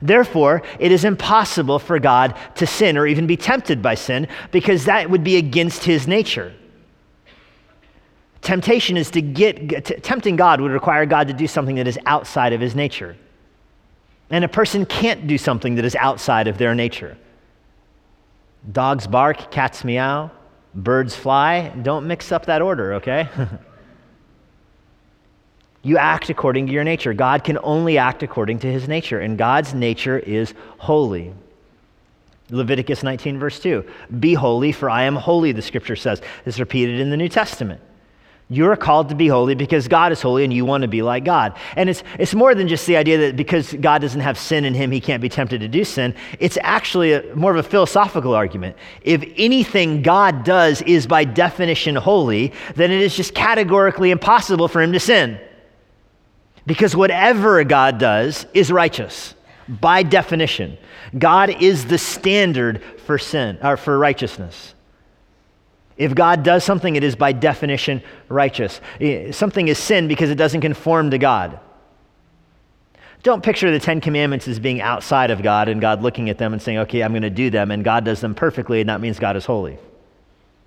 Therefore, 0.00 0.62
it 0.78 0.92
is 0.92 1.04
impossible 1.04 1.78
for 1.78 1.98
God 1.98 2.36
to 2.56 2.66
sin 2.66 2.96
or 2.96 3.06
even 3.06 3.26
be 3.26 3.36
tempted 3.36 3.82
by 3.82 3.94
sin 3.94 4.28
because 4.52 4.84
that 4.84 5.10
would 5.10 5.24
be 5.24 5.36
against 5.36 5.84
his 5.84 6.06
nature. 6.06 6.54
Temptation 8.40 8.96
is 8.96 9.10
to 9.10 9.20
get, 9.20 9.84
t- 9.84 9.94
tempting 9.96 10.36
God 10.36 10.60
would 10.60 10.70
require 10.70 11.04
God 11.06 11.26
to 11.28 11.34
do 11.34 11.46
something 11.46 11.76
that 11.76 11.88
is 11.88 11.98
outside 12.06 12.52
of 12.52 12.60
his 12.60 12.74
nature. 12.74 13.16
And 14.30 14.44
a 14.44 14.48
person 14.48 14.86
can't 14.86 15.26
do 15.26 15.36
something 15.38 15.74
that 15.74 15.84
is 15.84 15.96
outside 15.96 16.46
of 16.46 16.58
their 16.58 16.74
nature. 16.74 17.16
Dogs 18.70 19.06
bark, 19.06 19.50
cats 19.50 19.84
meow, 19.84 20.30
birds 20.74 21.16
fly. 21.16 21.70
Don't 21.82 22.06
mix 22.06 22.30
up 22.30 22.46
that 22.46 22.62
order, 22.62 22.94
okay? 22.94 23.28
you 25.82 25.96
act 25.96 26.28
according 26.28 26.66
to 26.66 26.72
your 26.72 26.84
nature. 26.84 27.14
God 27.14 27.44
can 27.44 27.58
only 27.62 27.98
act 27.98 28.22
according 28.22 28.58
to 28.60 28.72
his 28.72 28.88
nature, 28.88 29.20
and 29.20 29.38
God's 29.38 29.74
nature 29.74 30.18
is 30.18 30.54
holy. 30.78 31.32
Leviticus 32.50 33.02
19, 33.02 33.38
verse 33.38 33.60
2. 33.60 33.84
Be 34.18 34.34
holy, 34.34 34.72
for 34.72 34.88
I 34.88 35.04
am 35.04 35.16
holy, 35.16 35.52
the 35.52 35.62
scripture 35.62 35.96
says. 35.96 36.22
It's 36.46 36.58
repeated 36.58 37.00
in 37.00 37.10
the 37.10 37.16
New 37.16 37.28
Testament. 37.28 37.80
You're 38.50 38.76
called 38.76 39.10
to 39.10 39.14
be 39.14 39.28
holy 39.28 39.54
because 39.54 39.88
God 39.88 40.10
is 40.10 40.22
holy 40.22 40.42
and 40.42 40.50
you 40.50 40.64
want 40.64 40.80
to 40.80 40.88
be 40.88 41.02
like 41.02 41.22
God. 41.22 41.54
And 41.76 41.90
it's, 41.90 42.02
it's 42.18 42.34
more 42.34 42.54
than 42.54 42.66
just 42.66 42.86
the 42.86 42.96
idea 42.96 43.18
that 43.18 43.36
because 43.36 43.74
God 43.74 44.00
doesn't 44.00 44.22
have 44.22 44.38
sin 44.38 44.64
in 44.64 44.72
him, 44.72 44.90
he 44.90 45.02
can't 45.02 45.20
be 45.20 45.28
tempted 45.28 45.60
to 45.60 45.68
do 45.68 45.84
sin. 45.84 46.14
It's 46.40 46.56
actually 46.62 47.12
a, 47.12 47.34
more 47.36 47.50
of 47.50 47.58
a 47.58 47.68
philosophical 47.68 48.32
argument. 48.32 48.76
If 49.02 49.22
anything 49.36 50.00
God 50.00 50.44
does 50.44 50.80
is 50.82 51.06
by 51.06 51.24
definition 51.24 51.94
holy, 51.94 52.54
then 52.74 52.90
it 52.90 53.02
is 53.02 53.14
just 53.14 53.34
categorically 53.34 54.10
impossible 54.10 54.66
for 54.68 54.80
him 54.80 54.92
to 54.94 55.00
sin. 55.00 55.38
Because 56.68 56.94
whatever 56.94 57.64
God 57.64 57.96
does 57.96 58.44
is 58.52 58.70
righteous 58.70 59.34
by 59.68 60.02
definition. 60.02 60.76
God 61.18 61.48
is 61.62 61.86
the 61.86 61.96
standard 61.96 62.82
for 63.06 63.16
sin 63.16 63.58
or 63.62 63.78
for 63.78 63.98
righteousness. 63.98 64.74
If 65.96 66.14
God 66.14 66.42
does 66.42 66.64
something, 66.64 66.94
it 66.94 67.02
is 67.02 67.16
by 67.16 67.32
definition 67.32 68.02
righteous. 68.28 68.82
Eh, 69.00 69.32
something 69.32 69.66
is 69.66 69.78
sin 69.78 70.08
because 70.08 70.28
it 70.28 70.34
doesn't 70.34 70.60
conform 70.60 71.10
to 71.10 71.16
God. 71.16 71.58
Don't 73.22 73.42
picture 73.42 73.70
the 73.70 73.80
Ten 73.80 74.02
Commandments 74.02 74.46
as 74.46 74.60
being 74.60 74.82
outside 74.82 75.30
of 75.30 75.42
God 75.42 75.68
and 75.68 75.80
God 75.80 76.02
looking 76.02 76.28
at 76.28 76.36
them 76.36 76.52
and 76.52 76.60
saying, 76.60 76.78
okay, 76.80 77.02
I'm 77.02 77.12
going 77.12 77.22
to 77.22 77.30
do 77.30 77.48
them, 77.48 77.70
and 77.70 77.82
God 77.82 78.04
does 78.04 78.20
them 78.20 78.34
perfectly, 78.34 78.80
and 78.80 78.90
that 78.90 79.00
means 79.00 79.18
God 79.18 79.36
is 79.36 79.46
holy. 79.46 79.78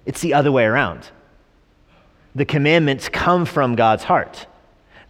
It's 0.07 0.21
the 0.21 0.33
other 0.33 0.51
way 0.51 0.65
around. 0.65 1.07
The 2.33 2.43
commandments 2.43 3.07
come 3.07 3.45
from 3.45 3.75
God's 3.75 4.03
heart. 4.03 4.47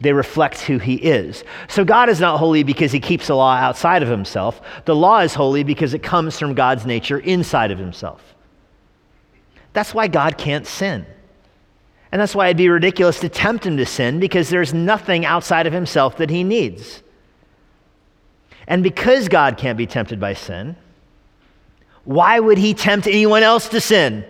They 0.01 0.13
reflect 0.13 0.61
who 0.61 0.79
he 0.79 0.95
is. 0.95 1.43
So 1.67 1.85
God 1.85 2.09
is 2.09 2.19
not 2.19 2.37
holy 2.37 2.63
because 2.63 2.91
he 2.91 2.99
keeps 2.99 3.27
the 3.27 3.35
law 3.35 3.55
outside 3.55 4.01
of 4.01 4.09
himself. 4.09 4.59
The 4.85 4.95
law 4.95 5.19
is 5.19 5.35
holy 5.35 5.63
because 5.63 5.93
it 5.93 6.01
comes 6.01 6.39
from 6.39 6.55
God's 6.55 6.85
nature 6.85 7.19
inside 7.19 7.69
of 7.69 7.77
himself. 7.77 8.35
That's 9.73 9.93
why 9.93 10.07
God 10.07 10.37
can't 10.37 10.65
sin. 10.65 11.05
And 12.11 12.19
that's 12.19 12.35
why 12.35 12.47
it'd 12.47 12.57
be 12.57 12.67
ridiculous 12.67 13.19
to 13.21 13.29
tempt 13.29 13.65
him 13.65 13.77
to 13.77 13.85
sin 13.85 14.19
because 14.19 14.49
there's 14.49 14.73
nothing 14.73 15.23
outside 15.23 15.67
of 15.67 15.71
himself 15.71 16.17
that 16.17 16.29
he 16.29 16.43
needs. 16.43 17.03
And 18.67 18.83
because 18.83 19.29
God 19.29 19.57
can't 19.57 19.77
be 19.77 19.87
tempted 19.87 20.19
by 20.19 20.33
sin, 20.33 20.75
why 22.03 22.39
would 22.39 22.57
he 22.57 22.73
tempt 22.73 23.07
anyone 23.07 23.43
else 23.43 23.69
to 23.69 23.79
sin? 23.79 24.25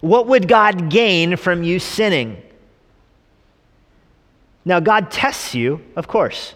What 0.00 0.26
would 0.26 0.46
God 0.46 0.90
gain 0.90 1.36
from 1.36 1.62
you 1.62 1.78
sinning? 1.78 2.42
Now, 4.66 4.80
God 4.80 5.12
tests 5.12 5.54
you, 5.54 5.80
of 5.94 6.08
course. 6.08 6.54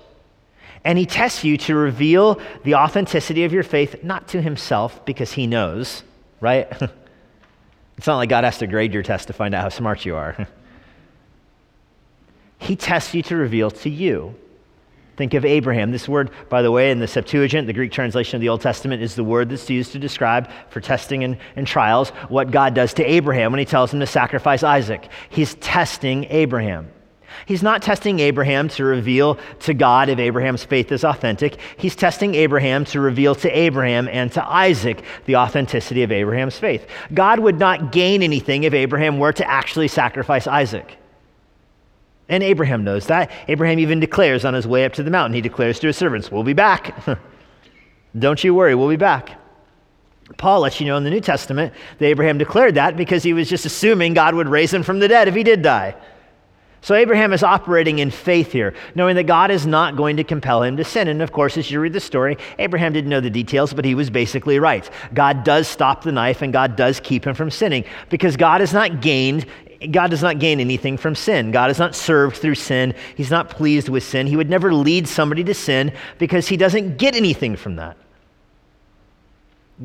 And 0.84 0.98
he 0.98 1.06
tests 1.06 1.44
you 1.44 1.56
to 1.58 1.76
reveal 1.76 2.40
the 2.64 2.74
authenticity 2.74 3.44
of 3.44 3.52
your 3.52 3.62
faith, 3.62 4.02
not 4.02 4.28
to 4.28 4.42
himself, 4.42 5.04
because 5.06 5.32
he 5.32 5.46
knows, 5.46 6.02
right? 6.40 6.70
It's 7.98 8.06
not 8.06 8.16
like 8.16 8.30
God 8.30 8.44
has 8.44 8.56
to 8.58 8.66
grade 8.66 8.94
your 8.94 9.02
test 9.02 9.26
to 9.26 9.34
find 9.34 9.54
out 9.54 9.60
how 9.60 9.68
smart 9.68 10.06
you 10.06 10.16
are. 10.16 10.48
he 12.58 12.74
tests 12.74 13.12
you 13.12 13.22
to 13.24 13.36
reveal 13.36 13.70
to 13.70 13.90
you. 13.90 14.34
Think 15.18 15.34
of 15.34 15.44
Abraham. 15.44 15.90
This 15.90 16.08
word, 16.08 16.30
by 16.48 16.62
the 16.62 16.70
way, 16.70 16.90
in 16.90 16.98
the 16.98 17.06
Septuagint, 17.06 17.66
the 17.66 17.74
Greek 17.74 17.92
translation 17.92 18.36
of 18.36 18.40
the 18.40 18.48
Old 18.48 18.62
Testament, 18.62 19.02
is 19.02 19.16
the 19.16 19.22
word 19.22 19.50
that's 19.50 19.68
used 19.68 19.92
to 19.92 19.98
describe 19.98 20.48
for 20.70 20.80
testing 20.80 21.24
and, 21.24 21.36
and 21.56 21.66
trials 21.66 22.08
what 22.30 22.50
God 22.50 22.72
does 22.72 22.94
to 22.94 23.04
Abraham 23.04 23.52
when 23.52 23.58
he 23.58 23.66
tells 23.66 23.92
him 23.92 24.00
to 24.00 24.06
sacrifice 24.06 24.62
Isaac. 24.62 25.06
He's 25.28 25.56
testing 25.56 26.24
Abraham. 26.30 26.90
He's 27.46 27.62
not 27.62 27.82
testing 27.82 28.20
Abraham 28.20 28.68
to 28.70 28.84
reveal 28.84 29.38
to 29.60 29.74
God 29.74 30.08
if 30.08 30.18
Abraham's 30.18 30.64
faith 30.64 30.92
is 30.92 31.04
authentic. 31.04 31.58
He's 31.76 31.96
testing 31.96 32.34
Abraham 32.34 32.84
to 32.86 33.00
reveal 33.00 33.34
to 33.36 33.50
Abraham 33.50 34.08
and 34.08 34.30
to 34.32 34.44
Isaac 34.44 35.02
the 35.26 35.36
authenticity 35.36 36.02
of 36.02 36.12
Abraham's 36.12 36.58
faith. 36.58 36.86
God 37.14 37.40
would 37.40 37.58
not 37.58 37.92
gain 37.92 38.22
anything 38.22 38.64
if 38.64 38.74
Abraham 38.74 39.18
were 39.18 39.32
to 39.32 39.48
actually 39.48 39.88
sacrifice 39.88 40.46
Isaac. 40.46 40.96
And 42.28 42.42
Abraham 42.44 42.84
knows 42.84 43.08
that. 43.08 43.30
Abraham 43.48 43.80
even 43.80 43.98
declares 43.98 44.44
on 44.44 44.54
his 44.54 44.66
way 44.66 44.84
up 44.84 44.92
to 44.94 45.02
the 45.02 45.10
mountain, 45.10 45.34
he 45.34 45.40
declares 45.40 45.80
to 45.80 45.88
his 45.88 45.96
servants, 45.96 46.30
We'll 46.30 46.44
be 46.44 46.52
back. 46.52 46.94
Don't 48.18 48.42
you 48.42 48.54
worry, 48.54 48.74
we'll 48.74 48.88
be 48.88 48.96
back. 48.96 49.40
Paul 50.36 50.60
lets 50.60 50.80
you 50.80 50.86
know 50.86 50.96
in 50.96 51.04
the 51.04 51.10
New 51.10 51.20
Testament 51.20 51.74
that 51.98 52.06
Abraham 52.06 52.38
declared 52.38 52.76
that 52.76 52.96
because 52.96 53.22
he 53.22 53.32
was 53.32 53.48
just 53.48 53.66
assuming 53.66 54.14
God 54.14 54.34
would 54.34 54.48
raise 54.48 54.72
him 54.72 54.82
from 54.82 55.00
the 55.00 55.08
dead 55.08 55.28
if 55.28 55.34
he 55.34 55.42
did 55.42 55.62
die. 55.62 55.96
So 56.82 56.94
Abraham 56.94 57.34
is 57.34 57.42
operating 57.42 57.98
in 57.98 58.10
faith 58.10 58.52
here, 58.52 58.74
knowing 58.94 59.16
that 59.16 59.24
God 59.24 59.50
is 59.50 59.66
not 59.66 59.96
going 59.96 60.16
to 60.16 60.24
compel 60.24 60.62
him 60.62 60.78
to 60.78 60.84
sin. 60.84 61.08
And 61.08 61.20
of 61.20 61.30
course, 61.30 61.58
as 61.58 61.70
you 61.70 61.78
read 61.78 61.92
the 61.92 62.00
story, 62.00 62.38
Abraham 62.58 62.92
didn't 62.94 63.10
know 63.10 63.20
the 63.20 63.28
details, 63.28 63.74
but 63.74 63.84
he 63.84 63.94
was 63.94 64.08
basically 64.08 64.58
right. 64.58 64.88
God 65.12 65.44
does 65.44 65.68
stop 65.68 66.02
the 66.02 66.12
knife 66.12 66.40
and 66.40 66.52
God 66.52 66.76
does 66.76 66.98
keep 66.98 67.26
him 67.26 67.34
from 67.34 67.50
sinning 67.50 67.84
because 68.08 68.36
God 68.36 68.60
not 68.72 69.00
gained 69.00 69.46
God 69.92 70.08
does 70.10 70.20
not 70.20 70.38
gain 70.38 70.60
anything 70.60 70.98
from 70.98 71.14
sin. 71.14 71.52
God 71.52 71.70
is 71.70 71.78
not 71.78 71.94
served 71.94 72.36
through 72.36 72.56
sin. 72.56 72.94
He's 73.16 73.30
not 73.30 73.48
pleased 73.48 73.88
with 73.88 74.02
sin. 74.02 74.26
He 74.26 74.36
would 74.36 74.50
never 74.50 74.74
lead 74.74 75.08
somebody 75.08 75.42
to 75.44 75.54
sin 75.54 75.94
because 76.18 76.48
he 76.48 76.58
doesn't 76.58 76.98
get 76.98 77.16
anything 77.16 77.56
from 77.56 77.76
that. 77.76 77.96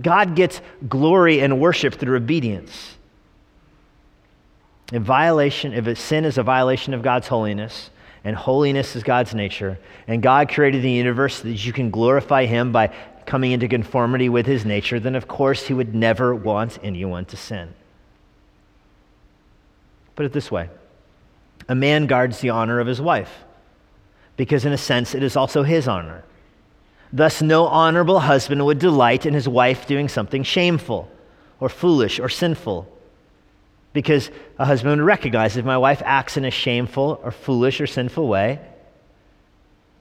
God 0.02 0.36
gets 0.36 0.60
glory 0.90 1.40
and 1.40 1.62
worship 1.62 1.96
through 1.96 2.18
obedience. 2.18 2.95
If 4.92 5.01
violation, 5.01 5.74
if 5.74 5.88
a 5.88 5.96
sin 5.96 6.25
is 6.25 6.38
a 6.38 6.44
violation 6.44 6.94
of 6.94 7.01
God's 7.01 7.27
holiness, 7.27 7.89
and 8.24 8.36
holiness 8.36 8.96
is 8.96 9.04
God's 9.04 9.34
nature, 9.34 9.77
and 10.08 10.22
God 10.22 10.50
created 10.50 10.82
the 10.82 10.92
universe 10.92 11.36
so 11.36 11.44
that 11.44 11.65
you 11.65 11.74
can 11.74 11.92
glorify 11.92 12.46
Him 12.46 12.72
by 12.72 12.94
coming 13.25 13.51
into 13.51 13.68
conformity 13.68 14.30
with 14.30 14.46
His 14.46 14.65
nature, 14.65 15.00
then 15.00 15.15
of 15.15 15.27
course 15.27 15.68
He 15.68 15.74
would 15.74 15.96
never 15.96 16.34
want 16.36 16.77
anyone 16.84 17.25
to 17.25 17.38
sin. 17.38 17.74
Put 20.15 20.25
it 20.25 20.34
this 20.34 20.51
way 20.51 20.70
a 21.68 21.75
man 21.75 22.06
guards 22.06 22.39
the 22.39 22.50
honor 22.51 22.80
of 22.80 22.88
his 22.88 23.01
wife, 23.01 23.44
because 24.38 24.65
in 24.65 24.74
a 24.74 24.77
sense 24.77 25.15
it 25.15 25.24
is 25.24 25.36
also 25.36 25.63
his 25.63 25.88
honor. 25.88 26.24
Thus, 27.12 27.42
no 27.42 27.68
honorable 27.68 28.20
husband 28.22 28.65
would 28.65 28.80
delight 28.80 29.25
in 29.25 29.34
his 29.34 29.48
wife 29.48 29.88
doing 29.88 30.10
something 30.10 30.44
shameful 30.44 31.10
or 31.60 31.70
foolish 31.70 32.20
or 32.20 32.30
sinful 32.30 32.92
because 33.96 34.30
a 34.60 34.66
husband 34.66 35.00
would 35.00 35.06
recognize 35.06 35.56
if 35.56 35.64
my 35.64 35.78
wife 35.78 36.02
acts 36.06 36.36
in 36.36 36.44
a 36.44 36.52
shameful 36.52 37.18
or 37.24 37.32
foolish 37.32 37.80
or 37.80 37.88
sinful 37.88 38.28
way, 38.28 38.60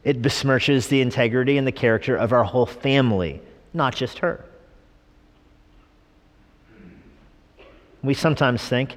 it 0.03 0.21
besmirches 0.21 0.89
the 0.89 1.01
integrity 1.01 1.57
and 1.57 1.67
the 1.67 1.73
character 1.73 2.17
of 2.17 2.33
our 2.33 2.43
whole 2.43 2.67
family, 2.67 3.41
not 3.73 3.95
just 3.95 4.19
her. 4.19 4.45
We 8.03 8.15
sometimes 8.15 8.63
think 8.63 8.97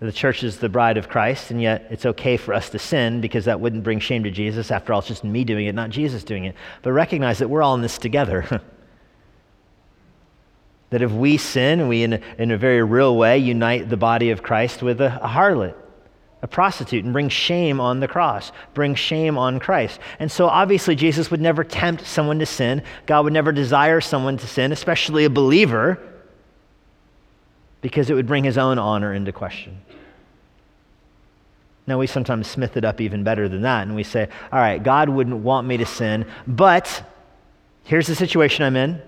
that 0.00 0.06
the 0.06 0.12
church 0.12 0.44
is 0.44 0.58
the 0.58 0.68
bride 0.68 0.98
of 0.98 1.08
Christ, 1.08 1.50
and 1.50 1.60
yet 1.60 1.86
it's 1.88 2.04
okay 2.04 2.36
for 2.36 2.52
us 2.52 2.68
to 2.70 2.78
sin 2.78 3.22
because 3.22 3.46
that 3.46 3.58
wouldn't 3.58 3.84
bring 3.84 4.00
shame 4.00 4.22
to 4.24 4.30
Jesus. 4.30 4.70
After 4.70 4.92
all, 4.92 4.98
it's 4.98 5.08
just 5.08 5.24
me 5.24 5.44
doing 5.44 5.64
it, 5.64 5.74
not 5.74 5.88
Jesus 5.88 6.24
doing 6.24 6.44
it. 6.44 6.54
But 6.82 6.92
recognize 6.92 7.38
that 7.38 7.48
we're 7.48 7.62
all 7.62 7.74
in 7.74 7.80
this 7.80 7.96
together. 7.96 8.60
That 10.90 11.02
if 11.02 11.12
we 11.12 11.36
sin, 11.36 11.88
we 11.88 12.02
in 12.02 12.14
a, 12.14 12.20
in 12.38 12.50
a 12.50 12.58
very 12.58 12.82
real 12.82 13.16
way 13.16 13.38
unite 13.38 13.88
the 13.88 13.96
body 13.96 14.30
of 14.30 14.42
Christ 14.42 14.82
with 14.82 15.00
a, 15.00 15.24
a 15.24 15.28
harlot. 15.28 15.74
a 16.42 16.48
prostitute 16.48 17.04
and 17.04 17.12
bring 17.12 17.28
shame 17.28 17.80
on 17.80 18.00
the 18.00 18.08
cross, 18.08 18.52
bring 18.72 18.94
shame 18.94 19.36
on 19.36 19.60
Christ. 19.60 20.00
And 20.18 20.30
so 20.30 20.46
obviously, 20.46 20.94
Jesus 20.94 21.30
would 21.30 21.40
never 21.40 21.64
tempt 21.64 22.06
someone 22.06 22.38
to 22.38 22.46
sin. 22.46 22.82
God 23.06 23.24
would 23.24 23.32
never 23.32 23.52
desire 23.52 24.00
someone 24.00 24.38
to 24.38 24.46
sin, 24.46 24.72
especially 24.72 25.24
a 25.24 25.30
believer, 25.30 25.98
because 27.82 28.10
it 28.10 28.14
would 28.14 28.26
bring 28.26 28.44
his 28.44 28.56
own 28.58 28.78
honor 28.78 29.12
into 29.12 29.32
question. 29.32 29.80
Now, 31.86 31.98
we 31.98 32.06
sometimes 32.06 32.46
smith 32.46 32.76
it 32.76 32.84
up 32.84 33.00
even 33.00 33.24
better 33.24 33.48
than 33.48 33.62
that, 33.62 33.86
and 33.86 33.96
we 33.96 34.04
say, 34.04 34.28
all 34.52 34.60
right, 34.60 34.82
God 34.82 35.08
wouldn't 35.08 35.38
want 35.38 35.66
me 35.66 35.76
to 35.78 35.86
sin, 35.86 36.24
but 36.46 37.02
here's 37.84 38.06
the 38.06 38.14
situation 38.14 38.64
I'm 38.64 38.76
in. 38.76 39.02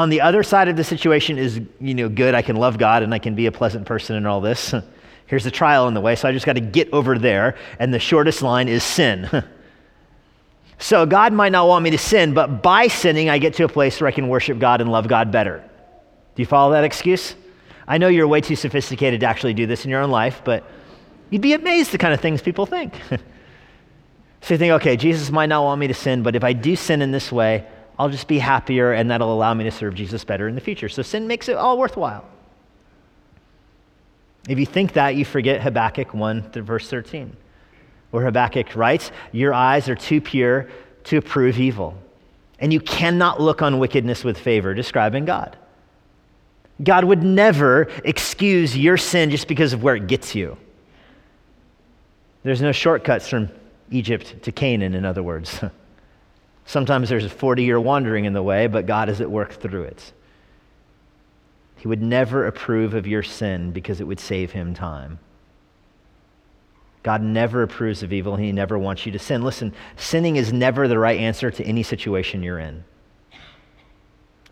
On 0.00 0.08
the 0.08 0.22
other 0.22 0.42
side 0.42 0.68
of 0.68 0.76
the 0.76 0.82
situation 0.82 1.36
is, 1.36 1.60
you 1.78 1.92
know, 1.92 2.08
good. 2.08 2.34
I 2.34 2.40
can 2.40 2.56
love 2.56 2.78
God 2.78 3.02
and 3.02 3.12
I 3.12 3.18
can 3.18 3.34
be 3.34 3.44
a 3.44 3.52
pleasant 3.52 3.84
person 3.84 4.16
and 4.16 4.26
all 4.26 4.40
this. 4.40 4.74
Here's 5.26 5.44
the 5.44 5.50
trial 5.50 5.88
in 5.88 5.92
the 5.92 6.00
way, 6.00 6.16
so 6.16 6.26
I 6.26 6.32
just 6.32 6.46
got 6.46 6.54
to 6.54 6.62
get 6.62 6.90
over 6.90 7.18
there, 7.18 7.58
and 7.78 7.92
the 7.92 7.98
shortest 7.98 8.40
line 8.40 8.66
is 8.66 8.82
sin. 8.82 9.28
so 10.78 11.04
God 11.04 11.34
might 11.34 11.52
not 11.52 11.68
want 11.68 11.84
me 11.84 11.90
to 11.90 11.98
sin, 11.98 12.32
but 12.32 12.62
by 12.62 12.86
sinning, 12.86 13.28
I 13.28 13.36
get 13.36 13.52
to 13.56 13.64
a 13.64 13.68
place 13.68 14.00
where 14.00 14.08
I 14.08 14.10
can 14.10 14.28
worship 14.28 14.58
God 14.58 14.80
and 14.80 14.90
love 14.90 15.06
God 15.06 15.30
better. 15.30 15.62
Do 16.34 16.42
you 16.42 16.46
follow 16.46 16.72
that 16.72 16.84
excuse? 16.84 17.34
I 17.86 17.98
know 17.98 18.08
you're 18.08 18.26
way 18.26 18.40
too 18.40 18.56
sophisticated 18.56 19.20
to 19.20 19.26
actually 19.26 19.52
do 19.52 19.66
this 19.66 19.84
in 19.84 19.90
your 19.90 20.00
own 20.00 20.10
life, 20.10 20.40
but 20.46 20.64
you'd 21.28 21.42
be 21.42 21.52
amazed 21.52 21.92
the 21.92 21.98
kind 21.98 22.14
of 22.14 22.22
things 22.22 22.40
people 22.40 22.64
think. 22.64 22.94
so 23.10 24.54
you 24.54 24.56
think, 24.56 24.72
okay, 24.72 24.96
Jesus 24.96 25.30
might 25.30 25.50
not 25.50 25.62
want 25.62 25.78
me 25.78 25.88
to 25.88 25.94
sin, 25.94 26.22
but 26.22 26.36
if 26.36 26.42
I 26.42 26.54
do 26.54 26.74
sin 26.74 27.02
in 27.02 27.10
this 27.10 27.30
way, 27.30 27.66
I'll 28.00 28.08
just 28.08 28.28
be 28.28 28.38
happier 28.38 28.92
and 28.92 29.10
that'll 29.10 29.30
allow 29.30 29.52
me 29.52 29.64
to 29.64 29.70
serve 29.70 29.94
Jesus 29.94 30.24
better 30.24 30.48
in 30.48 30.54
the 30.54 30.60
future. 30.62 30.88
So 30.88 31.02
sin 31.02 31.26
makes 31.26 31.50
it 31.50 31.56
all 31.58 31.76
worthwhile. 31.76 32.24
If 34.48 34.58
you 34.58 34.64
think 34.64 34.94
that, 34.94 35.16
you 35.16 35.26
forget 35.26 35.60
Habakkuk 35.60 36.14
1 36.14 36.52
to 36.52 36.62
verse 36.62 36.88
13, 36.88 37.36
where 38.10 38.24
Habakkuk 38.24 38.74
writes, 38.74 39.12
Your 39.32 39.52
eyes 39.52 39.86
are 39.90 39.94
too 39.94 40.22
pure 40.22 40.70
to 41.04 41.18
approve 41.18 41.60
evil, 41.60 41.94
and 42.58 42.72
you 42.72 42.80
cannot 42.80 43.38
look 43.38 43.60
on 43.60 43.78
wickedness 43.78 44.24
with 44.24 44.38
favor, 44.38 44.72
describing 44.72 45.26
God. 45.26 45.58
God 46.82 47.04
would 47.04 47.22
never 47.22 47.90
excuse 48.02 48.74
your 48.74 48.96
sin 48.96 49.30
just 49.30 49.46
because 49.46 49.74
of 49.74 49.82
where 49.82 49.96
it 49.96 50.06
gets 50.06 50.34
you. 50.34 50.56
There's 52.44 52.62
no 52.62 52.72
shortcuts 52.72 53.28
from 53.28 53.50
Egypt 53.90 54.42
to 54.44 54.52
Canaan, 54.52 54.94
in 54.94 55.04
other 55.04 55.22
words. 55.22 55.60
Sometimes 56.70 57.08
there's 57.08 57.24
a 57.24 57.28
40 57.28 57.64
year 57.64 57.80
wandering 57.80 58.26
in 58.26 58.32
the 58.32 58.44
way, 58.44 58.68
but 58.68 58.86
God 58.86 59.08
is 59.08 59.20
at 59.20 59.28
work 59.28 59.54
through 59.54 59.82
it. 59.82 60.12
He 61.74 61.88
would 61.88 62.00
never 62.00 62.46
approve 62.46 62.94
of 62.94 63.08
your 63.08 63.24
sin 63.24 63.72
because 63.72 64.00
it 64.00 64.06
would 64.06 64.20
save 64.20 64.52
him 64.52 64.72
time. 64.72 65.18
God 67.02 67.22
never 67.22 67.64
approves 67.64 68.04
of 68.04 68.12
evil. 68.12 68.36
He 68.36 68.52
never 68.52 68.78
wants 68.78 69.04
you 69.04 69.10
to 69.10 69.18
sin. 69.18 69.42
Listen, 69.42 69.74
sinning 69.96 70.36
is 70.36 70.52
never 70.52 70.86
the 70.86 70.96
right 70.96 71.18
answer 71.18 71.50
to 71.50 71.64
any 71.64 71.82
situation 71.82 72.44
you're 72.44 72.60
in. 72.60 72.84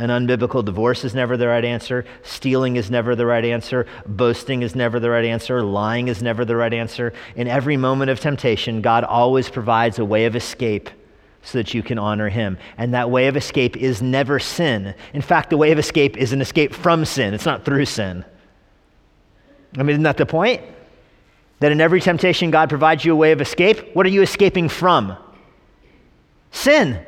An 0.01 0.11
unbiblical 0.11 0.65
divorce 0.65 1.05
is 1.05 1.15
never 1.15 1.37
the 1.37 1.47
right 1.47 1.65
answer. 1.65 2.05
Stealing 2.25 2.75
is 2.75 2.91
never 2.91 3.15
the 3.15 3.27
right 3.27 3.45
answer. 3.45 3.87
Boasting 4.09 4.63
is 4.63 4.75
never 4.75 4.99
the 4.99 5.11
right 5.11 5.25
answer. 5.25 5.63
Lying 5.63 6.09
is 6.09 6.21
never 6.21 6.45
the 6.45 6.57
right 6.57 6.75
answer. 6.75 7.13
In 7.37 7.47
every 7.47 7.77
moment 7.77 8.11
of 8.11 8.19
temptation, 8.19 8.83
God 8.83 9.05
always 9.05 9.49
provides 9.49 10.01
a 10.01 10.05
way 10.05 10.25
of 10.25 10.35
escape 10.35 10.91
so 11.43 11.59
that 11.59 11.73
you 11.75 11.83
can 11.83 11.99
honor 11.99 12.29
him. 12.29 12.59
And 12.77 12.95
that 12.95 13.11
way 13.11 13.29
of 13.29 13.37
escape 13.37 13.77
is 13.77 14.03
never 14.03 14.39
sin. 14.39 14.95
In 15.15 15.23
fact, 15.23 15.51
the 15.51 15.57
way 15.57 15.73
of 15.73 15.79
escape 15.79 16.17
is 16.17 16.33
an 16.33 16.41
escape 16.41 16.75
from 16.75 17.05
sin, 17.05 17.35
it's 17.35 17.47
not 17.47 17.65
through 17.65 17.87
sin. 17.87 18.25
I 19.77 19.83
mean, 19.83 19.91
isn't 19.91 20.03
that 20.05 20.17
the 20.17 20.27
point? 20.27 20.63
That 21.61 21.73
in 21.73 21.81
every 21.81 22.01
temptation, 22.01 22.51
God 22.51 22.69
provides 22.69 23.05
you 23.05 23.13
a 23.13 23.17
way 23.17 23.33
of 23.33 23.41
escape. 23.41 23.95
What 23.95 24.07
are 24.07 24.11
you 24.11 24.23
escaping 24.23 24.69
from? 24.69 25.17
Sin. 26.51 27.05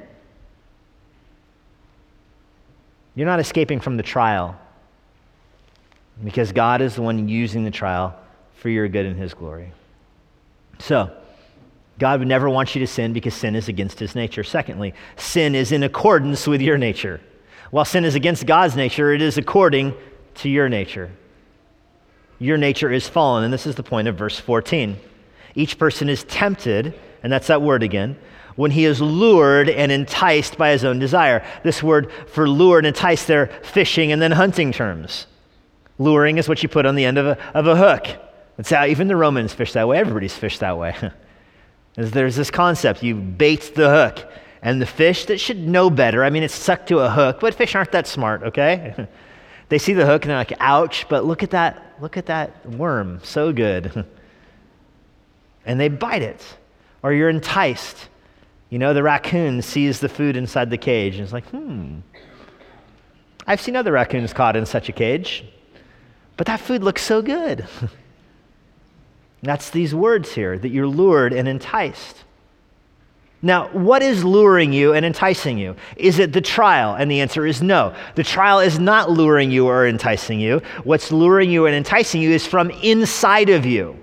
You're 3.15 3.27
not 3.27 3.41
escaping 3.41 3.81
from 3.81 3.97
the 3.97 4.03
trial 4.03 4.59
because 6.23 6.53
God 6.53 6.81
is 6.83 6.95
the 6.95 7.03
one 7.03 7.29
using 7.29 7.65
the 7.65 7.71
trial 7.71 8.15
for 8.55 8.69
your 8.69 8.89
good 8.89 9.07
and 9.07 9.17
His 9.17 9.35
glory. 9.35 9.73
So, 10.79 11.11
God 12.01 12.19
would 12.19 12.29
never 12.29 12.49
want 12.49 12.75
you 12.75 12.81
to 12.81 12.87
sin 12.87 13.13
because 13.13 13.35
sin 13.35 13.55
is 13.55 13.69
against 13.69 13.99
his 14.01 14.15
nature. 14.15 14.43
Secondly, 14.43 14.95
sin 15.17 15.55
is 15.55 15.71
in 15.71 15.83
accordance 15.83 16.47
with 16.47 16.63
your 16.63 16.79
nature. 16.79 17.21
While 17.71 17.85
sin 17.85 18.07
is 18.07 18.15
against 18.15 18.47
God's 18.47 18.75
nature, 18.75 19.13
it 19.13 19.21
is 19.21 19.37
according 19.37 19.95
to 20.37 20.49
your 20.49 20.71
nature. 20.71 21.11
Your 22.39 22.57
nature 22.57 22.91
is 22.91 23.07
fallen, 23.07 23.45
and 23.45 23.53
this 23.53 23.67
is 23.67 23.75
the 23.75 23.83
point 23.83 24.09
of 24.09 24.17
verse 24.17 24.41
14. 24.41 24.97
Each 25.55 25.79
person 25.79 26.09
is 26.09 26.25
tempted, 26.25 26.99
and 27.23 27.31
that's 27.31 27.49
that 27.49 27.61
word 27.61 27.83
again, 27.83 28.17
when 28.57 28.71
he 28.71 28.87
is 28.87 29.03
lured 29.03 29.69
and 29.69 29.93
enticed 29.93 30.57
by 30.57 30.71
his 30.71 30.85
own 30.85 30.99
desire. 30.99 31.45
This 31.65 31.83
word 31.83 32.11
for 32.29 32.49
lured 32.49 32.87
and 32.87 32.97
enticed, 32.97 33.27
they're 33.27 33.49
fishing 33.63 34.11
and 34.11 34.23
then 34.23 34.33
hunting 34.33 34.73
terms. 34.73 35.27
Luring 35.99 36.39
is 36.39 36.49
what 36.49 36.63
you 36.63 36.69
put 36.71 36.87
on 36.87 36.95
the 36.95 37.05
end 37.05 37.19
of 37.19 37.27
a, 37.27 37.39
of 37.55 37.67
a 37.67 37.77
hook. 37.77 38.07
That's 38.57 38.71
how 38.71 38.87
even 38.87 39.07
the 39.07 39.17
Romans 39.17 39.53
fish 39.53 39.75
that 39.75 39.87
way. 39.87 39.99
Everybody's 39.99 40.35
fished 40.35 40.61
that 40.61 40.79
way. 40.79 40.97
is 41.97 42.11
there's 42.11 42.37
this 42.37 42.51
concept 42.51 43.03
you 43.03 43.15
bait 43.15 43.75
the 43.75 43.91
hook, 43.91 44.33
and 44.63 44.81
the 44.81 44.87
fish 44.87 45.27
that 45.27 45.39
should 45.39 45.59
know 45.59 45.91
better, 45.91 46.23
I 46.23 46.31
mean, 46.31 46.43
it's 46.43 46.55
stuck 46.55 46.87
to 46.87 46.99
a 46.99 47.11
hook, 47.11 47.41
but 47.41 47.55
fish 47.55 47.75
aren't 47.75 47.93
that 47.93 48.07
smart, 48.07 48.43
okay? 48.43 49.09
they 49.69 49.79
see 49.79 49.95
the 49.95 50.07
hook 50.07 50.23
and 50.23 50.31
they're 50.31 50.39
like, 50.39 50.53
ouch, 50.61 51.09
but 51.09 51.25
look 51.25 51.43
at 51.43 51.51
that, 51.51 51.97
look 52.01 52.17
at 52.17 52.27
that 52.27 52.67
worm, 52.67 53.21
so 53.23 53.53
good. 53.53 54.05
and 55.67 55.81
they 55.81 55.89
bite 55.89 56.23
it, 56.23 56.45
or 57.03 57.13
you're 57.13 57.31
enticed. 57.31 58.09
You 58.69 58.79
know, 58.79 58.95
the 58.95 59.03
raccoon 59.03 59.63
sees 59.63 59.99
the 60.01 60.09
food 60.09 60.37
inside 60.37 60.71
the 60.71 60.79
cage 60.79 61.17
and 61.17 61.25
is 61.25 61.33
like, 61.33 61.47
hmm, 61.47 62.01
I've 63.47 63.61
seen 63.61 63.77
other 63.77 63.93
raccoons 63.93 64.33
caught 64.33 64.57
in 64.57 64.67
such 64.67 64.89
a 64.89 64.93
cage, 64.93 65.45
but 66.37 66.47
that 66.47 66.61
food 66.61 66.85
looks 66.85 67.03
so 67.03 67.23
good. 67.23 67.67
That's 69.43 69.71
these 69.71 69.95
words 69.95 70.33
here 70.33 70.59
that 70.59 70.69
you're 70.69 70.87
lured 70.87 71.33
and 71.33 71.49
enticed. 71.49 72.25
Now, 73.43 73.69
what 73.69 74.03
is 74.03 74.23
luring 74.23 74.73
you 74.75 74.93
and 74.93 75.05
enticing 75.07 75.57
you? 75.57 75.77
Is 75.97 76.19
it 76.19 76.35
the 76.35 76.43
trial? 76.43 76.95
And 76.95 77.11
the 77.11 77.21
answer 77.23 77.47
is 77.47 77.63
no. 77.63 77.95
The 78.15 78.23
trial 78.23 78.61
is 78.61 78.79
not 78.79 79.11
luring 79.11 79.51
you 79.51 79.67
or 79.67 79.87
enticing 79.87 80.41
you. 80.41 80.61
What's 80.85 81.11
luring 81.11 81.51
you 81.51 81.65
and 81.65 81.75
enticing 81.75 82.21
you 82.21 82.31
is 82.31 82.47
from 82.47 82.71
inside 82.71 83.49
of 83.49 83.65
you. 83.65 83.97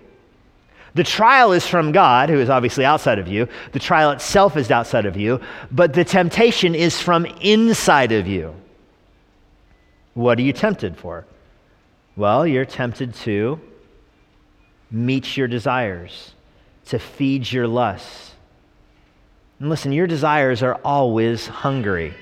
The 0.96 1.04
trial 1.04 1.52
is 1.52 1.68
from 1.68 1.92
God, 1.92 2.30
who 2.30 2.40
is 2.40 2.50
obviously 2.50 2.84
outside 2.84 3.20
of 3.20 3.28
you. 3.28 3.48
The 3.74 3.80
trial 3.80 4.10
itself 4.10 4.58
is 4.58 4.72
outside 4.72 5.06
of 5.06 5.16
you, 5.16 5.40
but 5.72 5.94
the 5.94 6.04
temptation 6.04 6.74
is 6.74 7.00
from 7.00 7.28
inside 7.40 8.12
of 8.12 8.26
you. 8.26 8.56
What 10.16 10.40
are 10.40 10.42
you 10.42 10.54
tempted 10.54 10.98
for? 10.98 11.28
Well, 12.16 12.48
you're 12.48 12.66
tempted 12.66 13.14
to 13.14 13.62
meet 14.92 15.38
your 15.38 15.48
desires, 15.48 16.34
to 16.86 17.00
feed 17.00 17.52
your 17.52 17.68
lusts. 17.68 18.32
And 19.60 19.70
listen, 19.70 19.92
your 19.92 20.08
desires 20.08 20.62
are 20.64 20.80
always 20.84 21.48
hungry. 21.48 22.14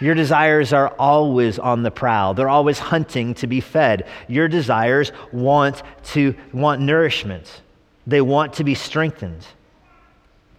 Your 0.00 0.14
desires 0.14 0.72
are 0.72 0.88
always 0.98 1.58
on 1.58 1.82
the 1.82 1.90
prowl. 1.90 2.34
They're 2.34 2.48
always 2.48 2.78
hunting 2.78 3.34
to 3.34 3.46
be 3.46 3.60
fed. 3.60 4.06
Your 4.28 4.48
desires 4.48 5.12
want 5.32 5.82
to 6.04 6.34
want 6.52 6.80
nourishment. 6.80 7.62
They 8.06 8.20
want 8.20 8.54
to 8.54 8.64
be 8.64 8.74
strengthened. 8.74 9.46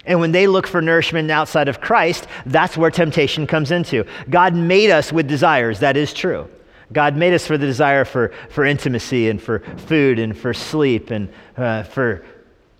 And 0.06 0.20
when 0.20 0.32
they 0.32 0.48
look 0.48 0.68
for 0.68 0.82
nourishment 0.82 1.30
outside 1.30 1.68
of 1.68 1.82
Christ, 1.82 2.28
that's 2.46 2.78
where 2.78 2.90
temptation 2.90 3.46
comes 3.46 3.72
into. 3.72 4.06
God 4.30 4.56
made 4.56 4.90
us 4.90 5.12
with 5.12 5.28
desires, 5.28 5.80
that 5.80 5.98
is 5.98 6.14
true. 6.14 6.50
God 6.94 7.16
made 7.16 7.34
us 7.34 7.46
for 7.46 7.58
the 7.58 7.66
desire 7.66 8.06
for, 8.06 8.32
for 8.50 8.66
intimacy 8.66 9.30
and 9.30 9.42
for 9.42 9.60
food 9.60 10.20
and 10.20 10.38
for 10.38 10.54
sleep 10.54 11.12
and 11.12 11.30
uh, 11.58 11.84
for, 11.84 12.26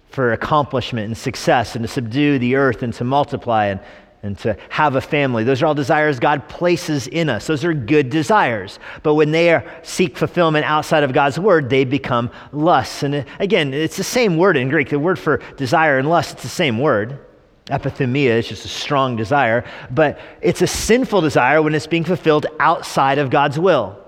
for 0.10 0.34
accomplishment 0.34 1.08
and 1.08 1.18
success 1.18 1.76
and 1.76 1.84
to 1.84 1.88
subdue 1.88 2.40
the 2.40 2.56
earth 2.56 2.84
and 2.84 2.94
to 2.96 3.04
multiply 3.04 3.68
and, 3.68 3.80
and 4.24 4.38
to 4.40 4.56
have 4.70 4.96
a 4.96 5.02
family. 5.02 5.44
Those 5.44 5.62
are 5.62 5.66
all 5.66 5.74
desires 5.74 6.20
God 6.20 6.48
places 6.48 7.08
in 7.08 7.30
us. 7.30 7.48
Those 7.48 7.64
are 7.64 7.74
good 7.74 8.10
desires. 8.10 8.80
But 9.04 9.16
when 9.16 9.32
they 9.32 9.52
are, 9.52 9.66
seek 9.84 10.18
fulfillment 10.18 10.66
outside 10.66 11.04
of 11.04 11.14
God's 11.14 11.40
word, 11.40 11.70
they 11.70 11.86
become 11.86 12.30
lusts. 12.52 13.04
And 13.04 13.16
uh, 13.16 13.24
again, 13.40 13.74
it's 13.74 13.98
the 13.98 14.04
same 14.04 14.38
word 14.38 14.58
in 14.58 14.70
Greek. 14.70 14.90
The 14.90 15.00
word 15.00 15.18
for 15.18 15.38
desire 15.58 15.98
and 15.98 16.10
lust, 16.10 16.34
it's 16.34 16.44
the 16.44 16.50
same 16.50 16.80
word. 16.80 17.20
Epithumia 17.68 18.38
is 18.40 18.48
just 18.48 18.66
a 18.66 18.68
strong 18.68 19.16
desire, 19.16 19.64
but 19.92 20.20
it's 20.42 20.62
a 20.62 20.68
sinful 20.68 21.22
desire 21.22 21.62
when 21.62 21.74
it's 21.74 21.88
being 21.88 22.04
fulfilled 22.04 22.46
outside 22.60 23.18
of 23.18 23.30
God's 23.30 23.58
will. 23.58 24.01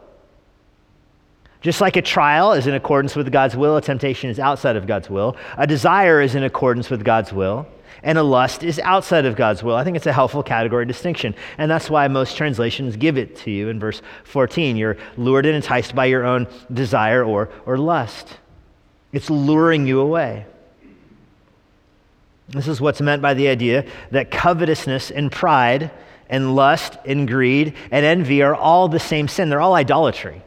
Just 1.64 1.80
like 1.80 1.96
a 1.96 2.02
trial 2.02 2.52
is 2.52 2.68
in 2.68 2.74
accordance 2.74 3.16
with 3.16 3.32
God's 3.32 3.56
will, 3.56 3.78
a 3.78 3.82
temptation 3.82 4.30
is 4.30 4.38
outside 4.38 4.76
of 4.76 4.86
God's 4.86 5.10
will. 5.10 5.38
A 5.58 5.66
desire 5.66 6.22
is 6.22 6.36
in 6.36 6.44
accordance 6.44 6.90
with 6.90 7.06
God's 7.06 7.32
will, 7.32 7.66
and 8.04 8.18
a 8.18 8.24
lust 8.24 8.64
is 8.64 8.80
outside 8.80 9.24
of 9.26 9.38
God's 9.38 9.64
will. 9.64 9.78
I 9.78 9.86
think 9.86 9.96
it's 9.96 10.06
a 10.06 10.12
helpful 10.12 10.44
category 10.44 10.86
distinction. 10.86 11.34
And 11.58 11.72
that's 11.72 11.90
why 11.90 12.10
most 12.10 12.36
translations 12.36 12.98
give 12.98 13.18
it 13.18 13.38
to 13.38 13.52
you 13.52 13.70
in 13.70 13.80
verse 13.80 14.02
14. 14.26 14.76
You're 14.76 14.98
lured 15.16 15.46
and 15.46 15.56
enticed 15.56 15.96
by 15.96 16.08
your 16.08 16.26
own 16.26 16.48
desire 16.74 17.24
or, 17.24 17.50
or 17.66 17.78
lust, 17.78 18.28
it's 19.14 19.30
luring 19.30 19.88
you 19.88 20.02
away. 20.02 20.46
This 22.50 22.68
is 22.68 22.82
what's 22.82 23.00
meant 23.00 23.22
by 23.22 23.36
the 23.36 23.48
idea 23.48 23.86
that 24.12 24.32
covetousness 24.32 25.12
and 25.12 25.32
pride 25.32 25.92
and 26.28 26.58
lust 26.58 26.98
and 27.06 27.26
greed 27.26 27.74
and 27.90 28.06
envy 28.06 28.42
are 28.42 28.54
all 28.54 28.90
the 28.90 29.00
same 29.00 29.30
sin. 29.30 29.48
They're 29.48 29.62
all 29.62 29.76
idolatry. 29.76 30.42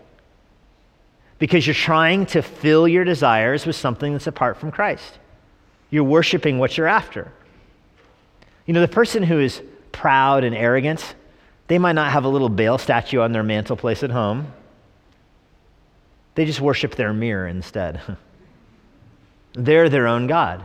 Because 1.39 1.67
you're 1.67 1.75
trying 1.75 2.27
to 2.27 2.43
fill 2.43 2.89
your 2.89 3.05
desires 3.05 3.67
with 3.67 3.77
something 3.77 4.13
that's 4.13 4.27
apart 4.27 4.57
from 4.57 4.71
Christ. 4.71 5.19
You're 5.91 6.05
worshiping 6.05 6.59
what 6.59 6.77
you're 6.77 6.87
after. 6.87 7.33
You 8.67 8.75
know, 8.75 8.81
the 8.81 8.89
person 8.89 9.23
who 9.23 9.39
is 9.39 9.63
proud 9.93 10.45
and 10.45 10.55
arrogant, 10.55 11.15
they 11.69 11.79
might 11.79 11.93
not 11.93 12.13
have 12.13 12.25
a 12.25 12.29
little 12.29 12.49
Baal 12.49 12.79
statue 12.79 13.21
on 13.21 13.33
their 13.33 13.43
mantelpiece 13.43 14.03
at 14.03 14.11
home. 14.11 14.53
They 16.35 16.45
just 16.45 16.61
worship 16.61 16.97
their 16.97 17.13
mirror 17.13 17.47
instead. 17.49 18.01
They're 19.53 19.89
their 19.89 20.07
own 20.07 20.27
God. 20.27 20.65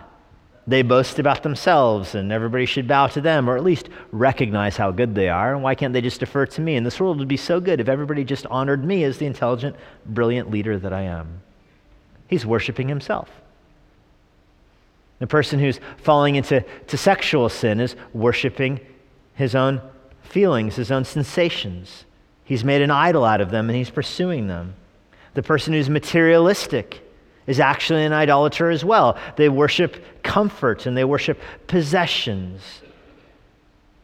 They 0.71 0.83
boast 0.83 1.19
about 1.19 1.43
themselves, 1.43 2.15
and 2.15 2.31
everybody 2.31 2.65
should 2.65 2.87
bow 2.87 3.07
to 3.07 3.19
them, 3.19 3.49
or 3.49 3.57
at 3.57 3.63
least 3.63 3.89
recognize 4.13 4.77
how 4.77 4.91
good 4.91 5.13
they 5.15 5.27
are. 5.27 5.53
And 5.53 5.61
why 5.61 5.75
can't 5.75 5.91
they 5.91 5.99
just 5.99 6.21
defer 6.21 6.45
to 6.45 6.61
me? 6.61 6.77
And 6.77 6.85
this 6.85 6.97
world 6.97 7.19
would 7.19 7.27
be 7.27 7.35
so 7.35 7.59
good 7.59 7.81
if 7.81 7.89
everybody 7.89 8.23
just 8.23 8.45
honored 8.45 8.85
me 8.85 9.03
as 9.03 9.17
the 9.17 9.25
intelligent, 9.25 9.75
brilliant 10.05 10.49
leader 10.49 10.79
that 10.79 10.93
I 10.93 11.01
am. 11.01 11.41
He's 12.27 12.45
worshiping 12.45 12.87
himself. 12.87 13.29
The 15.19 15.27
person 15.27 15.59
who's 15.59 15.81
falling 15.97 16.35
into 16.35 16.63
to 16.87 16.97
sexual 16.97 17.49
sin 17.49 17.81
is 17.81 17.97
worshiping 18.13 18.79
his 19.35 19.55
own 19.55 19.81
feelings, 20.23 20.77
his 20.77 20.89
own 20.89 21.03
sensations. 21.03 22.05
He's 22.45 22.63
made 22.63 22.81
an 22.81 22.91
idol 22.91 23.25
out 23.25 23.41
of 23.41 23.51
them 23.51 23.69
and 23.69 23.75
he's 23.75 23.89
pursuing 23.89 24.47
them. 24.47 24.75
The 25.33 25.43
person 25.43 25.73
who's 25.73 25.89
materialistic 25.89 27.05
is 27.47 27.59
actually 27.59 28.05
an 28.05 28.13
idolater 28.13 28.69
as 28.69 28.85
well. 28.85 29.17
They 29.35 29.49
worship 29.49 30.23
comfort 30.23 30.85
and 30.85 30.95
they 30.95 31.03
worship 31.03 31.39
possessions. 31.67 32.81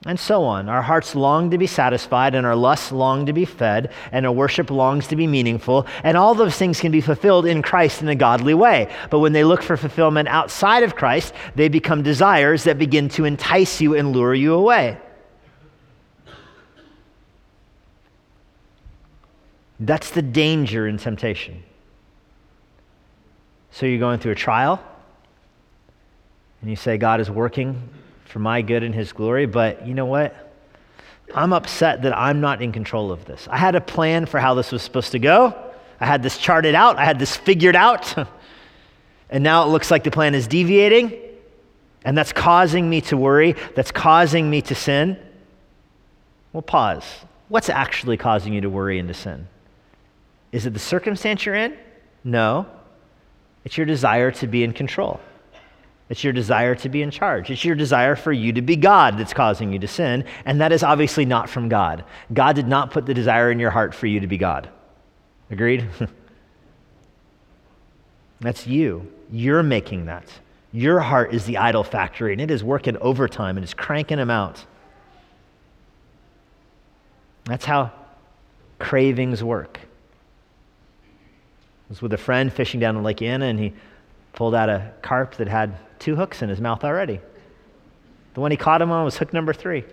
And 0.06 0.19
so 0.19 0.43
on. 0.43 0.69
Our 0.69 0.84
hearts 0.84 1.15
long 1.15 1.50
to 1.52 1.58
be 1.58 1.67
satisfied, 1.67 2.36
and 2.36 2.45
our 2.45 2.56
lusts 2.56 2.91
long 2.91 3.26
to 3.26 3.34
be 3.34 3.45
fed, 3.45 3.91
and 4.12 4.26
our 4.26 4.32
worship 4.32 4.69
longs 4.69 5.08
to 5.08 5.15
be 5.15 5.26
meaningful. 5.26 5.88
And 6.04 6.15
all 6.15 6.36
those 6.36 6.56
things 6.56 6.80
can 6.80 6.91
be 6.91 7.02
fulfilled 7.02 7.45
in 7.45 7.62
Christ 7.62 8.02
in 8.02 8.08
a 8.08 8.15
godly 8.15 8.54
way. 8.54 8.93
But 9.10 9.19
when 9.19 9.34
they 9.34 9.43
look 9.43 9.63
for 9.63 9.76
fulfillment 9.76 10.28
outside 10.30 10.84
of 10.84 10.95
Christ, 10.95 11.34
they 11.56 11.67
become 11.67 12.04
desires 12.04 12.63
that 12.65 12.78
begin 12.78 13.10
to 13.10 13.26
entice 13.26 13.82
you 13.82 13.95
and 13.95 14.13
lure 14.13 14.36
you 14.36 14.54
away. 14.54 14.97
That's 19.80 20.12
the 20.12 20.21
danger 20.21 20.88
in 20.88 20.97
temptation. 20.97 21.63
So 23.71 23.86
you're 23.86 23.99
going 23.99 24.19
through 24.19 24.32
a 24.32 24.36
trial, 24.36 24.82
and 26.62 26.69
you 26.69 26.75
say, 26.75 26.97
God 26.97 27.19
is 27.19 27.30
working 27.30 27.89
for 28.25 28.39
my 28.39 28.62
good 28.62 28.84
and 28.84 28.93
His 28.93 29.13
glory, 29.13 29.45
but 29.45 29.86
you 29.88 29.93
know 29.93 30.06
what? 30.06 30.47
I'm 31.34 31.53
upset 31.53 32.03
that 32.03 32.17
I'm 32.17 32.39
not 32.39 32.62
in 32.62 32.71
control 32.71 33.12
of 33.12 33.25
this. 33.25 33.47
I 33.51 33.58
had 33.58 33.75
a 33.75 33.82
plan 33.82 34.25
for 34.25 34.39
how 34.39 34.53
this 34.53 34.71
was 34.71 34.82
supposed 34.82 35.12
to 35.12 35.19
go. 35.19 35.56
I 35.99 36.06
had 36.06 36.23
this 36.23 36.38
charted 36.38 36.75
out, 36.75 36.97
I 36.97 37.06
had 37.06 37.19
this 37.19 37.36
figured 37.36 37.75
out. 37.75 38.15
and 39.30 39.43
now 39.43 39.63
it 39.63 39.67
looks 39.67 39.91
like 39.91 40.03
the 40.03 40.12
plan 40.12 40.36
is 40.36 40.47
deviating. 40.47 41.19
And 42.06 42.17
that's 42.17 42.32
causing 42.32 42.89
me 42.89 43.01
to 43.01 43.17
worry. 43.17 43.56
That's 43.75 43.91
causing 43.91 44.49
me 44.49 44.62
to 44.62 44.75
sin. 44.75 45.17
Well, 46.53 46.62
pause. 46.62 47.03
What's 47.49 47.69
actually 47.69 48.17
causing 48.17 48.53
you 48.53 48.62
to 48.62 48.69
worry 48.69 48.99
and 48.99 49.08
to 49.10 49.13
sin? 49.13 49.47
Is 50.51 50.65
it 50.65 50.73
the 50.73 50.80
circumstance 50.80 51.45
you're 51.45 51.56
in? 51.56 51.77
No. 52.23 52.65
It's 53.67 53.75
your 53.75 53.86
desire 53.86 54.32
to 54.32 54.47
be 54.47 54.63
in 54.63 54.71
control. 54.71 55.19
It's 56.08 56.23
your 56.23 56.32
desire 56.32 56.73
to 56.75 56.88
be 56.88 57.01
in 57.01 57.12
charge. 57.12 57.49
It's 57.49 57.65
your 57.65 57.75
desire 57.75 58.15
for 58.15 58.32
you 58.32 58.53
to 58.53 58.62
be 58.62 58.77
God 58.77 59.17
that's 59.17 59.34
causing 59.34 59.73
you 59.73 59.80
to 59.80 59.88
sin, 59.89 60.23
and 60.45 60.62
that 60.62 60.71
is 60.71 60.84
obviously 60.84 61.25
not 61.25 61.49
from 61.49 61.67
God. 61.67 62.06
God 62.34 62.56
did 62.56 62.69
not 62.69 62.91
put 62.91 63.06
the 63.06 63.13
desire 63.13 63.51
in 63.51 63.60
your 63.60 63.69
heart 63.69 63.93
for 63.93 64.08
you 64.08 64.21
to 64.21 64.27
be 64.27 64.38
God. 64.38 64.69
Agreed? 65.51 65.86
that's 68.39 68.65
you. 68.65 69.12
You're 69.34 69.63
making 69.63 70.06
that. 70.06 70.32
Your 70.71 71.01
heart 71.01 71.34
is 71.34 71.43
the 71.43 71.58
idol 71.58 71.84
factory, 71.84 72.32
and 72.32 72.39
it 72.39 72.49
is 72.49 72.63
working 72.63 72.95
overtime 72.99 73.58
and 73.58 73.65
it's 73.65 73.73
cranking 73.73 74.15
them 74.15 74.30
out. 74.30 74.65
That's 77.43 77.65
how 77.65 77.91
cravings 78.80 79.43
work 79.43 79.82
was 81.89 82.02
with 82.02 82.13
a 82.13 82.17
friend 82.17 82.52
fishing 82.52 82.80
down 82.80 82.97
in 82.97 83.04
Lake 83.04 83.21
Anna, 83.21 83.45
and 83.45 83.60
he 83.60 83.73
pulled 84.34 84.54
out 84.54 84.69
a 84.69 84.91
carp 85.02 85.36
that 85.36 85.47
had 85.47 85.78
two 86.00 86.15
hooks 86.15 86.41
in 86.41 86.50
his 86.50 86.62
mouth 86.62 86.84
already. 86.84 87.19
The 88.34 88.41
one 88.41 88.52
he 88.52 88.58
caught 88.58 88.82
him 88.82 88.91
on 88.91 89.04
was 89.06 89.17
hook 89.17 89.34
number 89.34 89.54
three. 89.54 89.84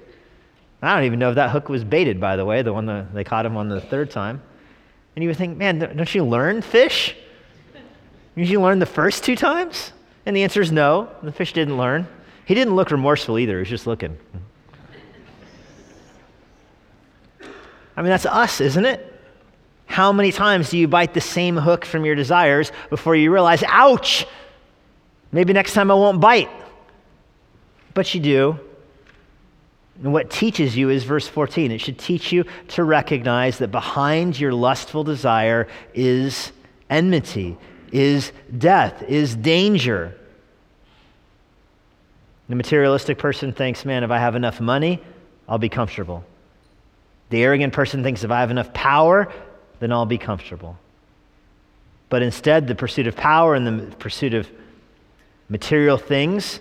I 0.82 0.94
don't 0.94 1.04
even 1.04 1.18
know 1.18 1.30
if 1.30 1.36
that 1.36 1.50
hook 1.50 1.70
was 1.70 1.82
baited, 1.82 2.20
by 2.20 2.36
the 2.36 2.44
way, 2.44 2.60
the 2.60 2.72
one 2.72 2.84
that 2.86 3.14
they 3.14 3.24
caught 3.24 3.46
him 3.46 3.56
on 3.56 3.68
the 3.70 3.80
third 3.80 4.10
time. 4.10 4.42
And 5.16 5.22
you 5.22 5.30
would 5.30 5.36
think, 5.36 5.56
man, 5.56 5.78
don't 5.78 6.14
you 6.14 6.24
learn 6.24 6.60
fish? 6.60 7.16
Did 8.36 8.48
you 8.48 8.60
learn 8.60 8.80
the 8.80 8.86
first 8.86 9.24
two 9.24 9.36
times? 9.36 9.92
And 10.26 10.36
the 10.36 10.42
answer 10.42 10.60
is 10.60 10.72
no. 10.72 11.08
The 11.22 11.32
fish 11.32 11.52
didn't 11.52 11.78
learn. 11.78 12.06
He 12.44 12.54
didn't 12.54 12.74
look 12.74 12.90
remorseful 12.90 13.38
either. 13.38 13.54
He 13.54 13.60
was 13.60 13.68
just 13.68 13.86
looking. 13.86 14.18
I 17.96 18.02
mean, 18.02 18.10
that's 18.10 18.26
us, 18.26 18.60
isn't 18.60 18.84
it? 18.84 19.13
How 19.86 20.12
many 20.12 20.32
times 20.32 20.70
do 20.70 20.78
you 20.78 20.88
bite 20.88 21.14
the 21.14 21.20
same 21.20 21.56
hook 21.56 21.84
from 21.84 22.04
your 22.04 22.14
desires 22.14 22.72
before 22.90 23.14
you 23.14 23.32
realize, 23.32 23.62
ouch, 23.66 24.26
maybe 25.30 25.52
next 25.52 25.74
time 25.74 25.90
I 25.90 25.94
won't 25.94 26.20
bite? 26.20 26.50
But 27.94 28.12
you 28.14 28.20
do. 28.20 28.58
And 30.02 30.12
what 30.12 30.30
teaches 30.30 30.76
you 30.76 30.90
is 30.90 31.04
verse 31.04 31.28
14. 31.28 31.70
It 31.70 31.80
should 31.80 31.98
teach 31.98 32.32
you 32.32 32.44
to 32.68 32.82
recognize 32.82 33.58
that 33.58 33.70
behind 33.70 34.38
your 34.38 34.52
lustful 34.52 35.04
desire 35.04 35.68
is 35.94 36.50
enmity, 36.90 37.56
is 37.92 38.32
death, 38.58 39.02
is 39.04 39.36
danger. 39.36 40.18
The 42.48 42.56
materialistic 42.56 43.18
person 43.18 43.52
thinks, 43.52 43.84
man, 43.84 44.02
if 44.02 44.10
I 44.10 44.18
have 44.18 44.34
enough 44.34 44.60
money, 44.60 45.00
I'll 45.48 45.58
be 45.58 45.68
comfortable. 45.68 46.24
The 47.30 47.42
arrogant 47.42 47.72
person 47.72 48.02
thinks 48.02 48.24
if 48.24 48.30
I 48.30 48.40
have 48.40 48.50
enough 48.50 48.72
power, 48.74 49.32
then 49.80 49.92
I'll 49.92 50.06
be 50.06 50.18
comfortable. 50.18 50.78
But 52.08 52.22
instead, 52.22 52.66
the 52.66 52.74
pursuit 52.74 53.06
of 53.06 53.16
power 53.16 53.54
and 53.54 53.66
the 53.66 53.96
pursuit 53.96 54.34
of 54.34 54.48
material 55.48 55.98
things 55.98 56.60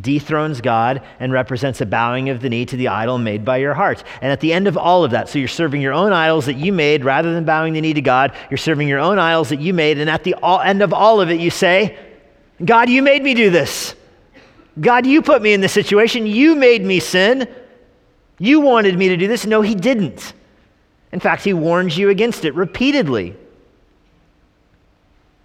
dethrones 0.00 0.60
God 0.60 1.02
and 1.20 1.32
represents 1.32 1.80
a 1.80 1.86
bowing 1.86 2.28
of 2.28 2.40
the 2.40 2.48
knee 2.48 2.66
to 2.66 2.76
the 2.76 2.88
idol 2.88 3.18
made 3.18 3.44
by 3.44 3.58
your 3.58 3.74
heart. 3.74 4.02
And 4.20 4.32
at 4.32 4.40
the 4.40 4.52
end 4.52 4.66
of 4.66 4.76
all 4.76 5.04
of 5.04 5.12
that, 5.12 5.28
so 5.28 5.38
you're 5.38 5.48
serving 5.48 5.80
your 5.80 5.92
own 5.92 6.12
idols 6.12 6.46
that 6.46 6.56
you 6.56 6.72
made 6.72 7.04
rather 7.04 7.32
than 7.32 7.44
bowing 7.44 7.74
the 7.74 7.80
knee 7.80 7.94
to 7.94 8.00
God, 8.00 8.34
you're 8.50 8.58
serving 8.58 8.88
your 8.88 8.98
own 8.98 9.18
idols 9.18 9.50
that 9.50 9.60
you 9.60 9.72
made. 9.72 9.98
And 9.98 10.10
at 10.10 10.24
the 10.24 10.34
all, 10.34 10.60
end 10.60 10.82
of 10.82 10.92
all 10.92 11.20
of 11.20 11.30
it, 11.30 11.40
you 11.40 11.50
say, 11.50 11.96
God, 12.64 12.88
you 12.88 13.02
made 13.02 13.22
me 13.22 13.34
do 13.34 13.50
this. 13.50 13.94
God, 14.80 15.06
you 15.06 15.22
put 15.22 15.42
me 15.42 15.52
in 15.52 15.60
this 15.60 15.72
situation. 15.72 16.26
You 16.26 16.56
made 16.56 16.84
me 16.84 16.98
sin. 16.98 17.48
You 18.38 18.60
wanted 18.60 18.98
me 18.98 19.08
to 19.08 19.16
do 19.16 19.28
this. 19.28 19.46
No, 19.46 19.62
He 19.62 19.74
didn't. 19.74 20.32
In 21.14 21.20
fact, 21.20 21.44
he 21.44 21.52
warns 21.52 21.96
you 21.96 22.10
against 22.10 22.44
it 22.44 22.56
repeatedly. 22.56 23.36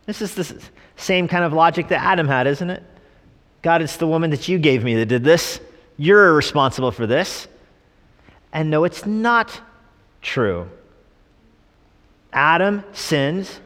This 0.08 0.20
is 0.20 0.34
the 0.34 0.60
same 0.98 1.28
kind 1.28 1.44
of 1.44 1.54
logic 1.54 1.90
that 1.90 2.04
Adam 2.04 2.28
had, 2.28 2.48
isn't 2.48 2.72
it? 2.72 2.82
God, 3.62 3.84
it's 3.84 3.98
the 3.98 4.08
woman 4.08 4.32
that 4.32 4.48
you 4.48 4.58
gave 4.58 4.84
me 4.84 4.96
that 4.96 5.06
did 5.06 5.24
this. 5.24 5.62
You're 5.96 6.34
responsible 6.34 6.92
for 6.92 7.06
this. 7.06 7.48
And 8.52 8.72
no, 8.72 8.84
it's 8.84 9.06
not 9.06 9.62
true. 10.24 10.68
Adam 12.34 12.84
sins 12.92 13.60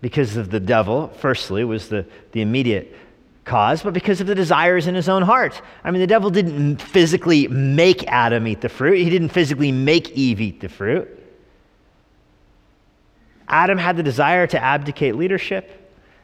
because 0.00 0.36
of 0.36 0.52
the 0.52 0.60
devil, 0.60 1.08
firstly, 1.18 1.64
was 1.64 1.88
the, 1.88 2.06
the 2.30 2.40
immediate 2.40 2.96
cause, 3.44 3.82
but 3.82 3.92
because 3.92 4.20
of 4.20 4.26
the 4.26 4.34
desires 4.34 4.86
in 4.86 4.94
his 4.94 5.08
own 5.08 5.22
heart. 5.22 5.60
I 5.82 5.90
mean, 5.90 6.00
the 6.00 6.06
devil 6.06 6.30
didn't 6.30 6.80
physically 6.80 7.48
make 7.48 8.06
Adam 8.06 8.46
eat 8.46 8.60
the 8.60 8.68
fruit, 8.68 8.98
he 8.98 9.10
didn't 9.10 9.30
physically 9.30 9.72
make 9.72 10.10
Eve 10.10 10.40
eat 10.40 10.60
the 10.60 10.68
fruit. 10.68 11.08
Adam 13.48 13.78
had 13.78 13.96
the 13.96 14.02
desire 14.02 14.46
to 14.46 14.62
abdicate 14.62 15.16
leadership. 15.16 15.76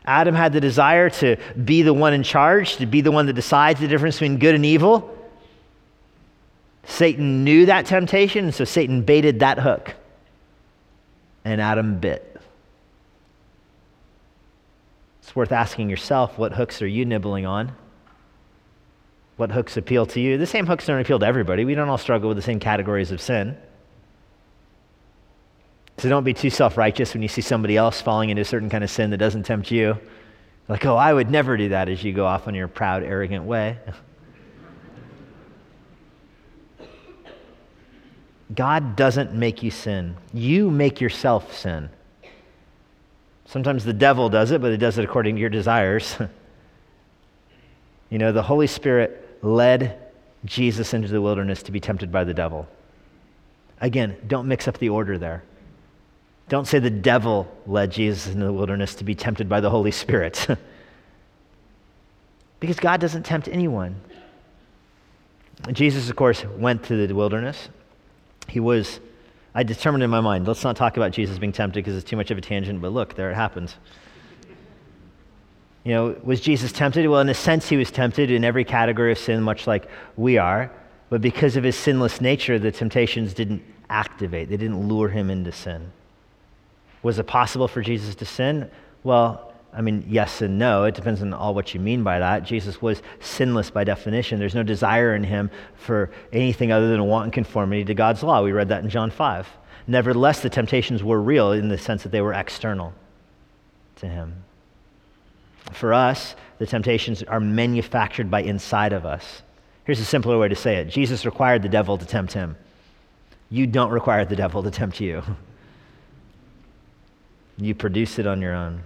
Adam 0.05 0.37
had 0.37 0.53
the 0.53 0.61
desire 0.61 1.11
to 1.11 1.37
be 1.65 1.83
the 1.83 1.93
one 1.93 2.15
in 2.15 2.23
charge, 2.23 2.77
to 2.77 2.87
be 2.87 3.01
the 3.01 3.11
one 3.11 3.27
that 3.27 3.33
decides 3.33 3.81
the 3.81 3.89
difference 3.89 4.15
between 4.15 4.39
good 4.39 4.55
and 4.55 4.65
evil. 4.65 5.13
Satan 6.85 7.43
knew 7.43 7.67
that 7.67 7.87
temptation, 7.87 8.53
so 8.53 8.65
Satan 8.65 9.03
baited 9.03 9.41
that 9.41 9.59
hook. 9.59 9.95
And 11.45 11.61
Adam 11.61 11.99
bit. 11.99 12.36
It's 15.27 15.35
worth 15.35 15.51
asking 15.51 15.91
yourself 15.91 16.39
what 16.39 16.53
hooks 16.53 16.81
are 16.81 16.87
you 16.87 17.05
nibbling 17.05 17.47
on? 17.47 17.73
What 19.37 19.51
hooks 19.51 19.77
appeal 19.77 20.07
to 20.07 20.21
you? 20.21 20.39
The 20.39 20.47
same 20.47 20.67
hooks 20.69 20.87
don't 20.87 21.01
appeal 21.01 21.19
to 21.19 21.27
everybody. 21.27 21.65
We 21.65 21.75
don't 21.75 21.89
all 21.89 21.99
struggle 21.99 22.29
with 22.29 22.37
the 22.37 22.45
same 22.45 22.61
categories 22.61 23.11
of 23.11 23.21
sin. 23.21 23.57
So 25.99 26.09
don't 26.09 26.23
be 26.23 26.33
too 26.33 26.49
self 26.49 26.77
righteous 26.77 27.13
when 27.13 27.23
you 27.23 27.29
see 27.29 27.41
somebody 27.41 27.77
else 27.77 28.01
falling 28.01 28.31
into 28.31 28.43
a 28.43 28.45
certain 28.45 28.71
kind 28.71 28.85
of 28.85 28.91
sin 28.91 29.11
that 29.11 29.17
doesn't 29.17 29.43
tempt 29.43 29.73
you. 29.73 29.99
Like, 30.69 30.87
oh, 30.87 30.95
I 30.95 31.13
would 31.13 31.29
never 31.29 31.57
do 31.57 31.71
that 31.71 31.89
as 31.89 32.05
you 32.05 32.13
go 32.13 32.25
off 32.25 32.47
on 32.47 32.55
your 32.55 32.69
proud, 32.69 33.03
arrogant 33.03 33.47
way. 33.47 33.81
God 38.55 38.95
doesn't 38.95 39.35
make 39.35 39.65
you 39.65 39.73
sin. 39.73 40.17
You 40.33 40.71
make 40.71 41.01
yourself 41.01 41.53
sin. 41.53 41.91
Sometimes 43.47 43.85
the 43.85 43.93
devil 43.93 44.29
does 44.29 44.51
it, 44.51 44.61
but 44.61 44.73
it 44.73 44.79
does 44.79 44.99
it 44.99 45.05
according 45.05 45.37
to 45.37 45.41
your 45.41 45.51
desires. 45.51 46.17
you 48.11 48.19
know, 48.19 48.33
the 48.33 48.43
Holy 48.43 48.67
Spirit 48.67 49.39
led 49.43 49.99
Jesus 50.45 50.95
into 50.95 51.09
the 51.09 51.21
wilderness 51.21 51.63
to 51.65 51.73
be 51.73 51.81
tempted 51.81 52.11
by 52.11 52.25
the 52.25 52.35
devil. 52.35 52.67
Again, 53.81 54.17
don't 54.27 54.49
mix 54.49 54.67
up 54.67 54.79
the 54.79 54.89
order 54.89 55.19
there. 55.19 55.45
Don't 56.49 56.67
say 56.67 56.79
the 56.79 56.91
devil 56.91 57.53
led 57.67 57.91
Jesus 57.91 58.33
into 58.33 58.47
the 58.47 58.53
wilderness 58.53 58.95
to 58.97 59.05
be 59.05 59.15
tempted 59.15 59.49
by 59.49 59.61
the 59.61 59.71
Holy 59.71 59.91
Spirit. 59.91 60.47
because 62.61 62.79
God 62.79 63.01
doesn't 63.01 63.25
tempt 63.25 63.49
anyone. 63.49 63.97
Jesus, 65.73 66.09
of 66.09 66.17
course, 66.17 66.45
went 66.45 66.85
to 66.85 67.07
the 67.07 67.15
wilderness. 67.15 67.69
He 68.49 68.61
was, 68.61 69.01
I 69.57 69.63
determined 69.63 70.05
in 70.05 70.11
my 70.11 70.21
mind, 70.21 70.47
let's 70.47 70.63
not 70.63 70.77
talk 70.77 70.99
about 70.99 71.13
Jesus 71.13 71.39
being 71.39 71.51
tempted 71.51 71.83
because 71.83 71.97
it's 71.97 72.09
too 72.09 72.17
much 72.17 72.31
of 72.31 72.37
a 72.37 72.43
tangent, 72.43 72.83
but 72.83 72.93
look, 72.93 73.15
there 73.15 73.31
it 73.31 73.35
happens. 73.35 73.75
You 75.83 75.95
know, 75.95 76.17
was 76.23 76.43
Jesus 76.43 76.73
tempted? 76.73 77.09
Well, 77.09 77.23
in 77.23 77.29
a 77.31 77.35
sense, 77.35 77.67
he 77.67 77.79
was 77.79 77.91
tempted 77.91 78.31
in 78.31 78.45
every 78.45 78.67
category 78.67 79.13
of 79.13 79.19
sin, 79.19 79.43
much 79.43 79.67
like 79.67 79.89
we 80.15 80.37
are. 80.37 80.71
But 81.09 81.23
because 81.23 81.57
of 81.57 81.65
his 81.65 81.75
sinless 81.75 82.21
nature, 82.21 82.59
the 82.59 82.71
temptations 82.71 83.33
didn't 83.33 83.63
activate, 83.89 84.51
they 84.51 84.59
didn't 84.59 84.89
lure 84.89 85.09
him 85.09 85.31
into 85.31 85.53
sin. 85.53 85.91
Was 87.03 87.19
it 87.19 87.27
possible 87.27 87.67
for 87.67 87.81
Jesus 87.81 88.15
to 88.17 88.27
sin? 88.27 88.71
Well, 89.05 89.46
I 89.77 89.83
mean, 89.83 90.05
yes 90.09 90.41
and 90.41 90.59
no. 90.59 90.85
It 90.85 90.95
depends 90.95 91.21
on 91.21 91.35
all 91.35 91.55
what 91.55 91.75
you 91.75 91.81
mean 91.81 92.03
by 92.03 92.19
that. 92.19 92.45
Jesus 92.45 92.81
was 92.81 93.03
sinless 93.21 93.71
by 93.71 93.85
definition. 93.85 94.39
There's 94.39 94.55
no 94.55 94.63
desire 94.63 95.15
in 95.15 95.23
him 95.23 95.51
for 95.75 96.11
anything 96.33 96.73
other 96.73 96.89
than 96.89 96.99
a 96.99 97.05
wanton 97.05 97.31
conformity 97.31 97.85
to 97.85 97.95
God's 97.95 98.23
law. 98.23 98.43
We 98.43 98.53
read 98.53 98.71
that 98.71 98.83
in 98.83 98.89
John 98.89 99.11
5. 99.11 99.47
Nevertheless, 99.87 100.41
the 100.41 100.49
temptations 100.49 101.05
were 101.05 101.21
real 101.21 101.53
in 101.53 101.69
the 101.69 101.77
sense 101.77 102.03
that 102.05 102.11
they 102.11 102.23
were 102.23 102.33
external 102.33 102.95
to 103.97 104.09
him. 104.09 104.45
For 105.73 105.93
us, 105.93 106.35
the 106.59 106.67
temptations 106.67 107.23
are 107.23 107.41
manufactured 107.41 108.31
by 108.31 108.43
inside 108.43 108.95
of 108.95 109.05
us. 109.05 109.43
Here's 109.85 110.01
a 110.01 110.05
simpler 110.07 110.39
way 110.39 110.49
to 110.49 110.57
say 110.57 110.77
it 110.77 110.89
Jesus 110.89 111.27
required 111.27 111.63
the 111.63 111.69
devil 111.69 111.99
to 111.99 112.07
tempt 112.07 112.33
him. 112.33 112.57
You 113.51 113.67
don't 113.67 113.91
require 113.91 114.25
the 114.25 114.37
devil 114.37 114.63
to 114.63 114.71
tempt 114.71 115.01
you. 115.01 115.23
You 117.59 117.75
produce 117.75 118.19
it 118.19 118.27
on 118.27 118.43
your 118.43 118.55
own. 118.55 118.83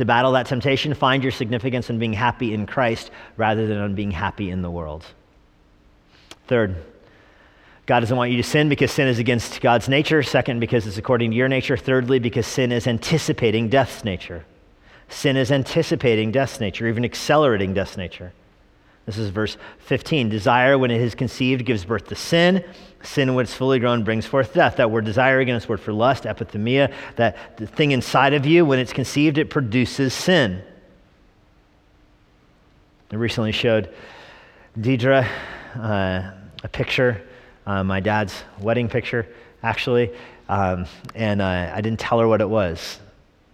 To 0.00 0.06
battle 0.06 0.32
that 0.32 0.46
temptation, 0.46 0.94
find 0.94 1.22
your 1.22 1.30
significance 1.30 1.90
in 1.90 1.98
being 1.98 2.14
happy 2.14 2.54
in 2.54 2.64
Christ 2.64 3.10
rather 3.36 3.66
than 3.66 3.76
on 3.76 3.94
being 3.94 4.12
happy 4.12 4.48
in 4.48 4.62
the 4.62 4.70
world. 4.70 5.04
Third, 6.46 6.74
God 7.84 8.00
doesn't 8.00 8.16
want 8.16 8.30
you 8.30 8.38
to 8.38 8.42
sin 8.42 8.70
because 8.70 8.90
sin 8.90 9.08
is 9.08 9.18
against 9.18 9.60
God's 9.60 9.90
nature. 9.90 10.22
Second, 10.22 10.58
because 10.58 10.86
it's 10.86 10.96
according 10.96 11.32
to 11.32 11.36
your 11.36 11.48
nature. 11.48 11.76
Thirdly, 11.76 12.18
because 12.18 12.46
sin 12.46 12.72
is 12.72 12.86
anticipating 12.86 13.68
death's 13.68 14.02
nature. 14.02 14.46
Sin 15.10 15.36
is 15.36 15.52
anticipating 15.52 16.32
death's 16.32 16.60
nature, 16.60 16.88
even 16.88 17.04
accelerating 17.04 17.74
death's 17.74 17.98
nature. 17.98 18.32
This 19.10 19.18
is 19.18 19.30
verse 19.30 19.56
15. 19.80 20.28
Desire, 20.28 20.78
when 20.78 20.92
it 20.92 21.00
is 21.00 21.16
conceived, 21.16 21.64
gives 21.64 21.84
birth 21.84 22.06
to 22.08 22.14
sin. 22.14 22.64
Sin, 23.02 23.34
when 23.34 23.42
it's 23.42 23.52
fully 23.52 23.80
grown, 23.80 24.04
brings 24.04 24.24
forth 24.24 24.54
death. 24.54 24.76
That 24.76 24.92
word 24.92 25.04
desire, 25.04 25.40
again, 25.40 25.56
is 25.56 25.68
word 25.68 25.80
for 25.80 25.92
lust, 25.92 26.24
epithumia. 26.24 26.92
That 27.16 27.56
the 27.56 27.66
thing 27.66 27.90
inside 27.90 28.34
of 28.34 28.46
you, 28.46 28.64
when 28.64 28.78
it's 28.78 28.92
conceived, 28.92 29.36
it 29.36 29.50
produces 29.50 30.14
sin. 30.14 30.62
I 33.10 33.16
recently 33.16 33.50
showed 33.50 33.92
Deidre 34.78 35.26
uh, 35.74 36.30
a 36.62 36.68
picture, 36.70 37.20
uh, 37.66 37.82
my 37.82 37.98
dad's 37.98 38.44
wedding 38.60 38.88
picture, 38.88 39.26
actually, 39.64 40.12
um, 40.48 40.86
and 41.16 41.42
uh, 41.42 41.72
I 41.74 41.80
didn't 41.80 41.98
tell 41.98 42.20
her 42.20 42.28
what 42.28 42.40
it 42.40 42.48
was. 42.48 43.00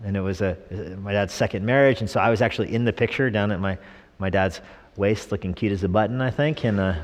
And 0.04 0.18
it 0.18 0.20
was 0.20 0.42
a, 0.42 0.58
my 1.00 1.12
dad's 1.12 1.32
second 1.32 1.64
marriage, 1.64 2.02
and 2.02 2.10
so 2.10 2.20
I 2.20 2.28
was 2.28 2.42
actually 2.42 2.74
in 2.74 2.84
the 2.84 2.92
picture 2.92 3.30
down 3.30 3.50
at 3.50 3.58
my, 3.58 3.78
my 4.18 4.28
dad's 4.28 4.60
waist, 4.96 5.32
looking 5.32 5.54
cute 5.54 5.72
as 5.72 5.84
a 5.84 5.88
button, 5.88 6.20
I 6.20 6.30
think. 6.30 6.64
And 6.64 6.80
uh, 6.80 6.94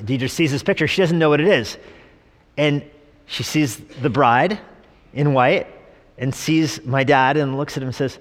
Deidre 0.00 0.30
sees 0.30 0.52
this 0.52 0.62
picture. 0.62 0.86
She 0.86 1.02
doesn't 1.02 1.18
know 1.18 1.30
what 1.30 1.40
it 1.40 1.48
is. 1.48 1.78
And 2.56 2.82
she 3.26 3.42
sees 3.42 3.76
the 3.76 4.10
bride 4.10 4.58
in 5.12 5.34
white 5.34 5.66
and 6.18 6.34
sees 6.34 6.84
my 6.84 7.04
dad 7.04 7.36
and 7.36 7.56
looks 7.56 7.76
at 7.76 7.82
him 7.82 7.88
and 7.88 7.94
says, 7.94 8.18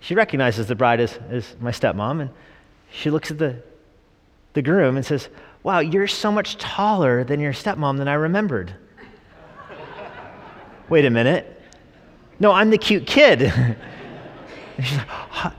she 0.00 0.14
recognizes 0.14 0.66
the 0.66 0.74
bride 0.74 1.00
as, 1.00 1.18
as 1.30 1.54
my 1.60 1.70
stepmom. 1.70 2.22
And 2.22 2.30
she 2.90 3.10
looks 3.10 3.30
at 3.30 3.38
the, 3.38 3.62
the 4.52 4.62
groom 4.62 4.96
and 4.96 5.06
says, 5.06 5.28
Wow, 5.62 5.78
you're 5.78 6.08
so 6.08 6.32
much 6.32 6.58
taller 6.58 7.22
than 7.22 7.38
your 7.38 7.52
stepmom 7.52 7.96
than 7.96 8.08
I 8.08 8.14
remembered. 8.14 8.74
Wait 10.88 11.04
a 11.04 11.10
minute. 11.10 11.60
No, 12.40 12.50
I'm 12.50 12.70
the 12.70 12.78
cute 12.78 13.06
kid. 13.06 13.52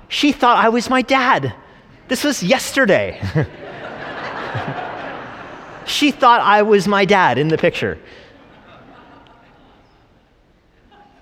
she 0.10 0.34
thought 0.34 0.58
I 0.58 0.68
was 0.68 0.90
my 0.90 1.02
dad. 1.02 1.56
This 2.08 2.24
was 2.24 2.44
yesterday. 2.44 3.22
she 5.86 6.12
thought 6.12 6.42
I 6.42 6.62
was 6.62 6.88
my 6.88 7.06
dad 7.06 7.38
in 7.38 7.48
the 7.48 7.58
picture. 7.58 7.98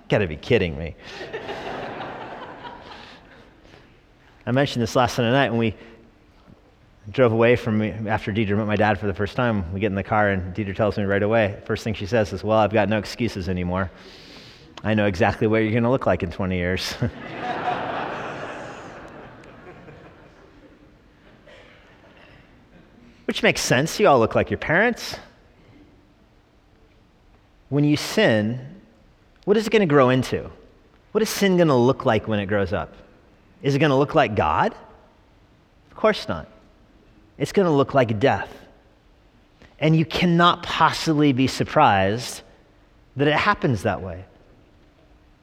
Gotta 0.08 0.26
be 0.26 0.36
kidding 0.36 0.76
me. 0.78 0.94
I 4.44 4.50
mentioned 4.50 4.82
this 4.82 4.96
last 4.96 5.14
Sunday 5.14 5.30
night 5.30 5.50
when 5.50 5.58
we 5.58 5.74
drove 7.10 7.32
away 7.32 7.56
from 7.56 7.78
me 7.78 7.90
after 8.06 8.32
Deidre 8.32 8.56
met 8.56 8.66
my 8.66 8.76
dad 8.76 8.98
for 8.98 9.06
the 9.06 9.14
first 9.14 9.36
time. 9.36 9.72
We 9.72 9.80
get 9.80 9.86
in 9.86 9.94
the 9.94 10.02
car 10.02 10.30
and 10.30 10.54
Deidre 10.54 10.74
tells 10.74 10.98
me 10.98 11.04
right 11.04 11.22
away. 11.22 11.60
First 11.64 11.84
thing 11.84 11.94
she 11.94 12.06
says 12.06 12.32
is, 12.32 12.42
Well, 12.42 12.58
I've 12.58 12.72
got 12.72 12.88
no 12.88 12.98
excuses 12.98 13.48
anymore. 13.48 13.90
I 14.82 14.94
know 14.94 15.06
exactly 15.06 15.46
what 15.46 15.58
you're 15.58 15.70
going 15.70 15.84
to 15.84 15.90
look 15.90 16.06
like 16.06 16.24
in 16.24 16.30
20 16.32 16.56
years. 16.56 16.94
Which 23.32 23.42
makes 23.42 23.62
sense. 23.62 23.98
You 23.98 24.08
all 24.08 24.18
look 24.18 24.34
like 24.34 24.50
your 24.50 24.58
parents. 24.58 25.16
When 27.70 27.82
you 27.82 27.96
sin, 27.96 28.60
what 29.44 29.56
is 29.56 29.66
it 29.66 29.70
going 29.70 29.80
to 29.80 29.86
grow 29.86 30.10
into? 30.10 30.50
What 31.12 31.22
is 31.22 31.30
sin 31.30 31.56
going 31.56 31.68
to 31.68 31.74
look 31.74 32.04
like 32.04 32.28
when 32.28 32.40
it 32.40 32.44
grows 32.44 32.74
up? 32.74 32.92
Is 33.62 33.74
it 33.74 33.78
going 33.78 33.88
to 33.88 33.96
look 33.96 34.14
like 34.14 34.34
God? 34.36 34.74
Of 35.90 35.96
course 35.96 36.28
not. 36.28 36.46
It's 37.38 37.52
going 37.52 37.64
to 37.64 37.72
look 37.72 37.94
like 37.94 38.20
death. 38.20 38.54
And 39.78 39.96
you 39.96 40.04
cannot 40.04 40.62
possibly 40.62 41.32
be 41.32 41.46
surprised 41.46 42.42
that 43.16 43.28
it 43.28 43.32
happens 43.32 43.84
that 43.84 44.02
way. 44.02 44.26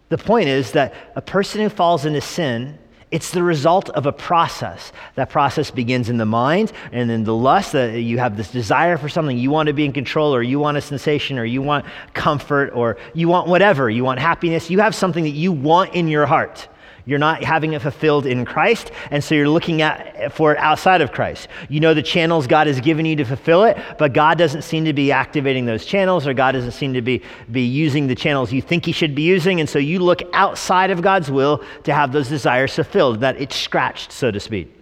The 0.10 0.20
point 0.20 0.48
is 0.48 0.74
that 0.74 0.94
a 1.16 1.24
person 1.24 1.60
who 1.60 1.70
falls 1.70 2.06
into 2.06 2.22
sin 2.22 2.78
it's 3.12 3.32
the 3.32 3.42
result 3.42 3.90
of 3.90 4.06
a 4.06 4.12
process. 4.12 4.92
That 5.16 5.30
process 5.30 5.72
begins 5.72 6.10
in 6.10 6.18
the 6.18 6.26
mind 6.26 6.72
and 6.92 7.10
then 7.10 7.24
the 7.24 7.36
lust 7.36 7.72
that 7.72 8.00
you 8.00 8.20
have 8.20 8.38
this 8.38 8.52
desire 8.52 8.98
for 8.98 9.10
something. 9.10 9.38
You 9.38 9.50
want 9.50 9.68
to 9.68 9.74
be 9.74 9.86
in 9.86 9.94
control, 9.94 10.34
or 10.36 10.44
you 10.44 10.60
want 10.60 10.78
a 10.78 10.82
sensation, 10.82 11.40
or 11.40 11.46
you 11.46 11.62
want 11.62 11.86
comfort, 12.14 12.72
or 12.74 12.98
you 13.14 13.28
want 13.28 13.48
whatever. 13.48 13.90
You 13.90 14.04
want 14.04 14.20
happiness. 14.20 14.70
You 14.70 14.80
have 14.80 14.94
something 14.94 15.24
that 15.24 15.32
you 15.32 15.52
want 15.52 15.96
in 15.96 16.08
your 16.08 16.26
heart. 16.26 16.68
You're 17.10 17.18
not 17.18 17.44
having 17.44 17.74
it 17.74 17.82
fulfilled 17.82 18.28
in 18.28 18.46
Christ, 18.46 18.92
and 19.10 19.24
so 19.24 19.34
you're 19.34 19.50
looking 19.50 19.82
at 19.82 20.32
for 20.32 20.52
it 20.52 20.60
outside 20.60 21.02
of 21.02 21.12
Christ. 21.12 21.48
You 21.68 21.80
know 21.80 21.96
the 21.96 22.04
channels 22.04 22.46
God 22.46 22.68
has 22.68 22.80
given 22.80 23.04
you 23.04 23.16
to 23.16 23.26
fulfill 23.26 23.64
it, 23.64 23.78
but 23.98 24.14
God 24.14 24.38
doesn't 24.38 24.62
seem 24.62 24.86
to 24.86 24.94
be 24.94 25.12
activating 25.12 25.66
those 25.66 25.86
channels, 25.86 26.28
or 26.28 26.36
God 26.36 26.52
doesn't 26.52 26.74
seem 26.74 26.94
to 26.94 27.02
be, 27.02 27.24
be 27.52 27.64
using 27.64 28.06
the 28.06 28.14
channels 28.14 28.54
you 28.54 28.62
think 28.62 28.86
He 28.86 28.92
should 28.92 29.16
be 29.16 29.24
using, 29.24 29.60
and 29.60 29.68
so 29.68 29.80
you 29.80 29.98
look 29.98 30.22
outside 30.34 30.92
of 30.92 31.02
God's 31.02 31.32
will 31.32 31.64
to 31.84 31.94
have 31.94 32.12
those 32.12 32.30
desires 32.30 32.76
fulfilled, 32.76 33.22
that 33.22 33.42
it's 33.42 33.56
scratched, 33.56 34.12
so 34.12 34.30
to 34.30 34.40
speak. 34.40 34.79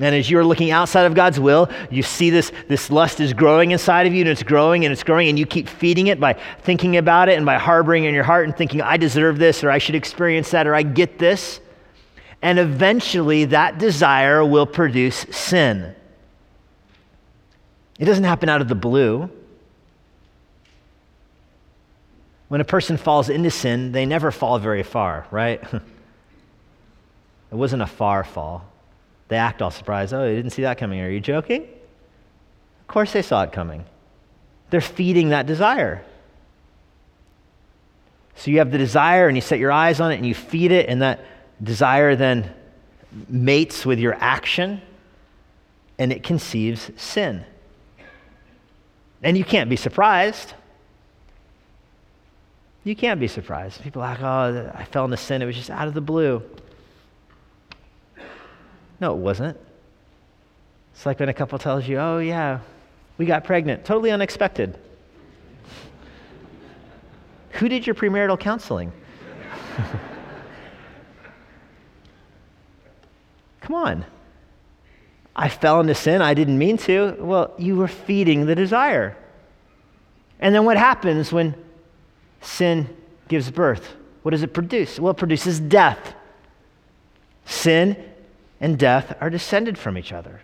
And 0.00 0.14
as 0.14 0.30
you're 0.30 0.44
looking 0.44 0.70
outside 0.70 1.04
of 1.04 1.14
God's 1.14 1.38
will, 1.38 1.70
you 1.90 2.02
see 2.02 2.30
this, 2.30 2.50
this 2.66 2.90
lust 2.90 3.20
is 3.20 3.34
growing 3.34 3.72
inside 3.72 4.06
of 4.06 4.14
you, 4.14 4.20
and 4.20 4.30
it's 4.30 4.42
growing 4.42 4.84
and 4.84 4.92
it's 4.92 5.02
growing, 5.02 5.28
and 5.28 5.38
you 5.38 5.44
keep 5.44 5.68
feeding 5.68 6.06
it 6.06 6.18
by 6.18 6.34
thinking 6.62 6.96
about 6.96 7.28
it 7.28 7.36
and 7.36 7.44
by 7.44 7.58
harboring 7.58 8.04
in 8.04 8.14
your 8.14 8.24
heart 8.24 8.46
and 8.46 8.56
thinking, 8.56 8.80
I 8.80 8.96
deserve 8.96 9.38
this, 9.38 9.62
or 9.62 9.70
I 9.70 9.78
should 9.78 9.94
experience 9.94 10.50
that, 10.52 10.66
or 10.66 10.74
I 10.74 10.82
get 10.82 11.18
this. 11.18 11.60
And 12.40 12.58
eventually, 12.58 13.44
that 13.46 13.78
desire 13.78 14.44
will 14.44 14.66
produce 14.66 15.26
sin. 15.30 15.94
It 17.98 18.06
doesn't 18.06 18.24
happen 18.24 18.48
out 18.48 18.62
of 18.62 18.68
the 18.68 18.74
blue. 18.74 19.30
When 22.48 22.60
a 22.60 22.64
person 22.64 22.96
falls 22.96 23.28
into 23.28 23.50
sin, 23.50 23.92
they 23.92 24.06
never 24.06 24.30
fall 24.30 24.58
very 24.58 24.82
far, 24.82 25.26
right? 25.30 25.62
it 25.72 25.82
wasn't 27.50 27.82
a 27.82 27.86
far 27.86 28.24
fall. 28.24 28.71
They 29.32 29.38
act 29.38 29.62
all 29.62 29.70
surprised. 29.70 30.12
Oh, 30.12 30.28
you 30.28 30.36
didn't 30.36 30.50
see 30.50 30.60
that 30.60 30.76
coming. 30.76 31.00
Are 31.00 31.08
you 31.08 31.18
joking? 31.18 31.62
Of 31.62 32.86
course 32.86 33.14
they 33.14 33.22
saw 33.22 33.44
it 33.44 33.50
coming. 33.50 33.86
They're 34.68 34.82
feeding 34.82 35.30
that 35.30 35.46
desire. 35.46 36.04
So 38.36 38.50
you 38.50 38.58
have 38.58 38.70
the 38.70 38.76
desire 38.76 39.28
and 39.28 39.34
you 39.34 39.40
set 39.40 39.58
your 39.58 39.72
eyes 39.72 40.00
on 40.00 40.12
it 40.12 40.16
and 40.16 40.26
you 40.26 40.34
feed 40.34 40.70
it, 40.70 40.86
and 40.90 41.00
that 41.00 41.24
desire 41.62 42.14
then 42.14 42.52
mates 43.26 43.86
with 43.86 43.98
your 43.98 44.12
action 44.16 44.82
and 45.98 46.12
it 46.12 46.22
conceives 46.22 46.90
sin. 46.96 47.42
And 49.22 49.38
you 49.38 49.44
can't 49.44 49.70
be 49.70 49.76
surprised. 49.76 50.52
You 52.84 52.94
can't 52.94 53.18
be 53.18 53.28
surprised. 53.28 53.80
People 53.80 54.02
are 54.02 54.10
like, 54.10 54.22
oh, 54.22 54.72
I 54.74 54.84
fell 54.84 55.06
into 55.06 55.16
sin. 55.16 55.40
It 55.40 55.46
was 55.46 55.56
just 55.56 55.70
out 55.70 55.88
of 55.88 55.94
the 55.94 56.02
blue. 56.02 56.42
No, 59.02 59.12
it 59.14 59.18
wasn't. 59.18 59.58
It's 60.94 61.04
like 61.04 61.18
when 61.18 61.28
a 61.28 61.34
couple 61.34 61.58
tells 61.58 61.88
you, 61.88 61.98
oh, 61.98 62.20
yeah, 62.20 62.60
we 63.18 63.26
got 63.26 63.42
pregnant. 63.42 63.84
Totally 63.84 64.12
unexpected. 64.12 64.78
Who 67.54 67.68
did 67.68 67.84
your 67.84 67.96
premarital 67.96 68.38
counseling? 68.38 68.92
Come 73.62 73.74
on. 73.74 74.04
I 75.34 75.48
fell 75.48 75.80
into 75.80 75.96
sin. 75.96 76.22
I 76.22 76.34
didn't 76.34 76.58
mean 76.58 76.76
to. 76.78 77.16
Well, 77.18 77.54
you 77.58 77.74
were 77.74 77.88
feeding 77.88 78.46
the 78.46 78.54
desire. 78.54 79.16
And 80.38 80.54
then 80.54 80.64
what 80.64 80.76
happens 80.76 81.32
when 81.32 81.56
sin 82.40 82.88
gives 83.26 83.50
birth? 83.50 83.96
What 84.22 84.30
does 84.30 84.44
it 84.44 84.54
produce? 84.54 85.00
Well, 85.00 85.10
it 85.10 85.16
produces 85.16 85.58
death. 85.58 86.14
Sin 87.46 88.11
and 88.62 88.78
death 88.78 89.14
are 89.20 89.28
descended 89.28 89.76
from 89.76 89.98
each 89.98 90.12
other. 90.12 90.40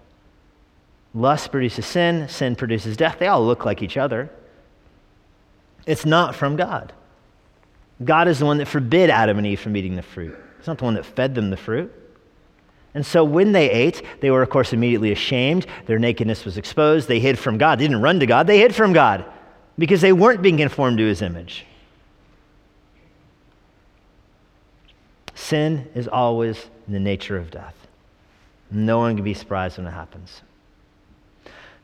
Lust 1.14 1.50
produces 1.50 1.86
sin, 1.86 2.28
sin 2.28 2.56
produces 2.56 2.96
death. 2.96 3.18
They 3.18 3.28
all 3.28 3.46
look 3.46 3.64
like 3.64 3.80
each 3.80 3.96
other. 3.96 4.28
It's 5.86 6.04
not 6.04 6.34
from 6.34 6.56
God. 6.56 6.92
God 8.04 8.28
is 8.28 8.40
the 8.40 8.44
one 8.44 8.58
that 8.58 8.66
forbid 8.66 9.08
Adam 9.08 9.38
and 9.38 9.46
Eve 9.46 9.60
from 9.60 9.76
eating 9.76 9.96
the 9.96 10.02
fruit. 10.02 10.36
It's 10.58 10.66
not 10.66 10.78
the 10.78 10.84
one 10.84 10.94
that 10.94 11.06
fed 11.06 11.34
them 11.34 11.50
the 11.50 11.56
fruit. 11.56 11.92
And 12.92 13.06
so 13.06 13.22
when 13.22 13.52
they 13.52 13.70
ate, 13.70 14.02
they 14.20 14.30
were, 14.30 14.42
of 14.42 14.50
course, 14.50 14.72
immediately 14.72 15.12
ashamed. 15.12 15.66
Their 15.86 15.98
nakedness 15.98 16.44
was 16.44 16.58
exposed. 16.58 17.06
They 17.06 17.20
hid 17.20 17.38
from 17.38 17.56
God. 17.56 17.78
They 17.78 17.84
didn't 17.84 18.02
run 18.02 18.20
to 18.20 18.26
God, 18.26 18.46
they 18.46 18.58
hid 18.58 18.74
from 18.74 18.92
God 18.92 19.24
because 19.78 20.00
they 20.00 20.12
weren't 20.12 20.42
being 20.42 20.56
conformed 20.56 20.98
to 20.98 21.06
his 21.06 21.22
image. 21.22 21.64
Sin 25.36 25.88
is 25.94 26.08
always 26.08 26.66
in 26.88 26.92
the 26.92 27.00
nature 27.00 27.36
of 27.36 27.52
death. 27.52 27.77
No 28.70 28.98
one 28.98 29.16
can 29.16 29.24
be 29.24 29.34
surprised 29.34 29.78
when 29.78 29.86
it 29.86 29.92
happens. 29.92 30.42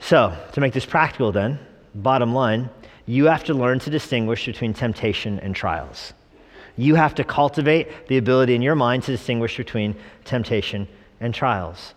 So, 0.01 0.37
to 0.53 0.61
make 0.61 0.75
this 0.75 0.85
practical, 0.85 1.33
then, 1.33 1.59
bottom 1.95 2.35
line, 2.35 2.69
you 3.07 3.27
have 3.27 3.45
to 3.45 3.55
learn 3.55 3.79
to 3.81 3.91
distinguish 3.91 4.47
between 4.47 4.75
temptation 4.75 5.39
and 5.41 5.55
trials. 5.55 6.13
You 6.77 6.95
have 6.97 7.15
to 7.17 7.25
cultivate 7.25 8.09
the 8.09 8.17
ability 8.17 8.55
in 8.55 8.63
your 8.63 8.75
mind 8.75 9.05
to 9.05 9.13
distinguish 9.13 9.57
between 9.57 9.95
temptation 10.25 10.89
and 11.21 11.35
trials. 11.35 11.95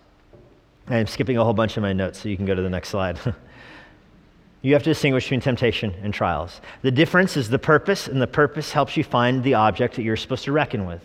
I'm 0.88 1.08
skipping 1.08 1.38
a 1.38 1.44
whole 1.44 1.54
bunch 1.54 1.76
of 1.78 1.84
my 1.84 1.94
notes, 1.94 2.20
so 2.20 2.30
you 2.30 2.38
can 2.38 2.46
go 2.46 2.56
to 2.56 2.62
the 2.62 2.70
next 2.70 2.90
slide. 2.90 3.20
you 4.62 4.74
have 4.74 4.84
to 4.84 4.90
distinguish 4.90 5.26
between 5.26 5.42
temptation 5.42 5.94
and 6.02 6.14
trials. 6.14 6.62
The 6.82 6.92
difference 6.92 7.36
is 7.36 7.50
the 7.50 7.60
purpose, 7.60 8.08
and 8.08 8.22
the 8.22 8.28
purpose 8.28 8.72
helps 8.72 8.96
you 8.96 9.04
find 9.04 9.44
the 9.44 9.56
object 9.56 9.96
that 9.96 10.04
you're 10.04 10.16
supposed 10.16 10.46
to 10.46 10.52
reckon 10.52 10.86
with. 10.86 11.02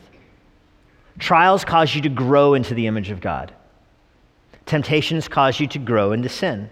Trials 1.18 1.64
cause 1.64 1.94
you 1.94 2.02
to 2.02 2.08
grow 2.08 2.54
into 2.54 2.74
the 2.74 2.86
image 2.86 3.10
of 3.10 3.20
God, 3.20 3.52
temptations 4.66 5.28
cause 5.28 5.60
you 5.60 5.66
to 5.68 5.78
grow 5.78 6.12
into 6.12 6.28
sin. 6.28 6.70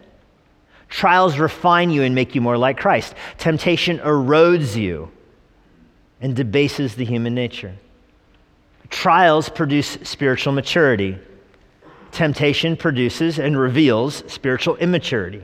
Trials 0.89 1.39
refine 1.39 1.91
you 1.91 2.03
and 2.03 2.15
make 2.15 2.35
you 2.35 2.41
more 2.41 2.59
like 2.59 2.79
Christ. 2.79 3.15
Temptation 3.39 3.99
erodes 3.99 4.75
you 4.75 5.11
and 6.21 6.35
debases 6.35 6.97
the 6.97 7.05
human 7.05 7.35
nature. 7.35 7.75
Trials 8.91 9.49
produce 9.49 9.99
spiritual 10.03 10.53
maturity. 10.53 11.17
Temptation 12.11 12.77
produces 12.77 13.39
and 13.39 13.59
reveals 13.59 14.25
spiritual 14.27 14.77
immaturity. 14.77 15.43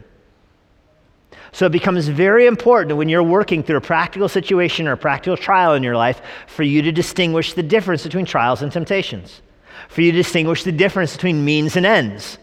So 1.53 1.67
it 1.67 1.73
becomes 1.73 2.09
very 2.09 2.47
important 2.47 2.97
when 2.99 3.09
you're 3.09 3.23
working 3.23 3.63
through 3.63 3.79
a 3.79 3.81
practical 3.81 4.29
situation 4.29 4.89
or 4.89 4.93
a 4.93 4.97
practical 4.97 5.37
trial 5.37 5.75
in 5.75 5.83
your 5.83 5.97
life 5.97 6.21
for 6.49 6.65
you 6.65 6.83
to 6.83 6.93
distinguish 6.93 7.55
the 7.55 7.63
difference 7.63 8.03
between 8.03 8.27
trials 8.27 8.63
and 8.63 8.71
temptations, 8.71 9.41
for 9.89 10.03
you 10.03 10.13
to 10.13 10.19
distinguish 10.19 10.65
the 10.65 10.73
difference 10.73 11.15
between 11.15 11.45
means 11.45 11.77
and 11.77 11.87
ends. 11.87 12.39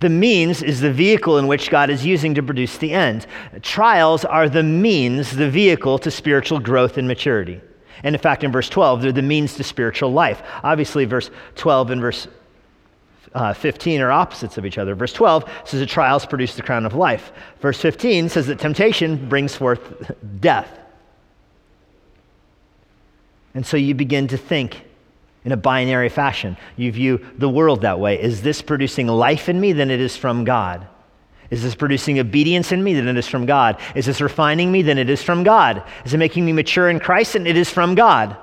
The 0.00 0.08
means 0.08 0.62
is 0.62 0.80
the 0.80 0.92
vehicle 0.92 1.36
in 1.36 1.46
which 1.46 1.70
God 1.70 1.90
is 1.90 2.06
using 2.06 2.34
to 2.34 2.42
produce 2.42 2.78
the 2.78 2.92
end. 2.92 3.26
Trials 3.60 4.24
are 4.24 4.48
the 4.48 4.62
means, 4.62 5.36
the 5.36 5.50
vehicle 5.50 5.98
to 5.98 6.10
spiritual 6.10 6.58
growth 6.58 6.96
and 6.96 7.06
maturity. 7.06 7.60
And 8.02 8.14
in 8.14 8.20
fact, 8.20 8.42
in 8.42 8.50
verse 8.50 8.70
12, 8.70 9.02
they're 9.02 9.12
the 9.12 9.20
means 9.20 9.54
to 9.54 9.64
spiritual 9.64 10.10
life. 10.10 10.42
Obviously, 10.64 11.04
verse 11.04 11.30
12 11.56 11.90
and 11.90 12.00
verse 12.00 12.28
uh, 13.34 13.52
15 13.52 14.00
are 14.00 14.10
opposites 14.10 14.58
of 14.58 14.64
each 14.64 14.78
other. 14.78 14.94
Verse 14.94 15.12
12 15.12 15.44
says 15.64 15.80
that 15.80 15.88
trials 15.88 16.26
produce 16.26 16.56
the 16.56 16.62
crown 16.62 16.86
of 16.86 16.94
life. 16.94 17.30
Verse 17.60 17.80
15 17.80 18.28
says 18.30 18.46
that 18.46 18.58
temptation 18.58 19.28
brings 19.28 19.54
forth 19.54 20.12
death. 20.40 20.78
And 23.54 23.66
so 23.66 23.76
you 23.76 23.94
begin 23.94 24.28
to 24.28 24.36
think 24.36 24.82
in 25.44 25.52
a 25.52 25.56
binary 25.56 26.08
fashion. 26.08 26.56
You 26.76 26.92
view 26.92 27.26
the 27.38 27.48
world 27.48 27.82
that 27.82 27.98
way. 27.98 28.20
Is 28.20 28.42
this 28.42 28.62
producing 28.62 29.06
life 29.06 29.48
in 29.48 29.60
me? 29.60 29.72
Then 29.72 29.90
it 29.90 30.00
is 30.00 30.16
from 30.16 30.44
God. 30.44 30.86
Is 31.50 31.62
this 31.62 31.74
producing 31.74 32.18
obedience 32.18 32.72
in 32.72 32.84
me? 32.84 32.94
Then 32.94 33.08
it 33.08 33.16
is 33.16 33.26
from 33.26 33.46
God. 33.46 33.80
Is 33.94 34.06
this 34.06 34.20
refining 34.20 34.70
me? 34.70 34.82
Then 34.82 34.98
it 34.98 35.10
is 35.10 35.22
from 35.22 35.42
God. 35.42 35.82
Is 36.04 36.14
it 36.14 36.18
making 36.18 36.44
me 36.44 36.52
mature 36.52 36.88
in 36.88 37.00
Christ? 37.00 37.32
Then 37.32 37.46
it 37.46 37.56
is 37.56 37.70
from 37.70 37.94
God. 37.94 38.36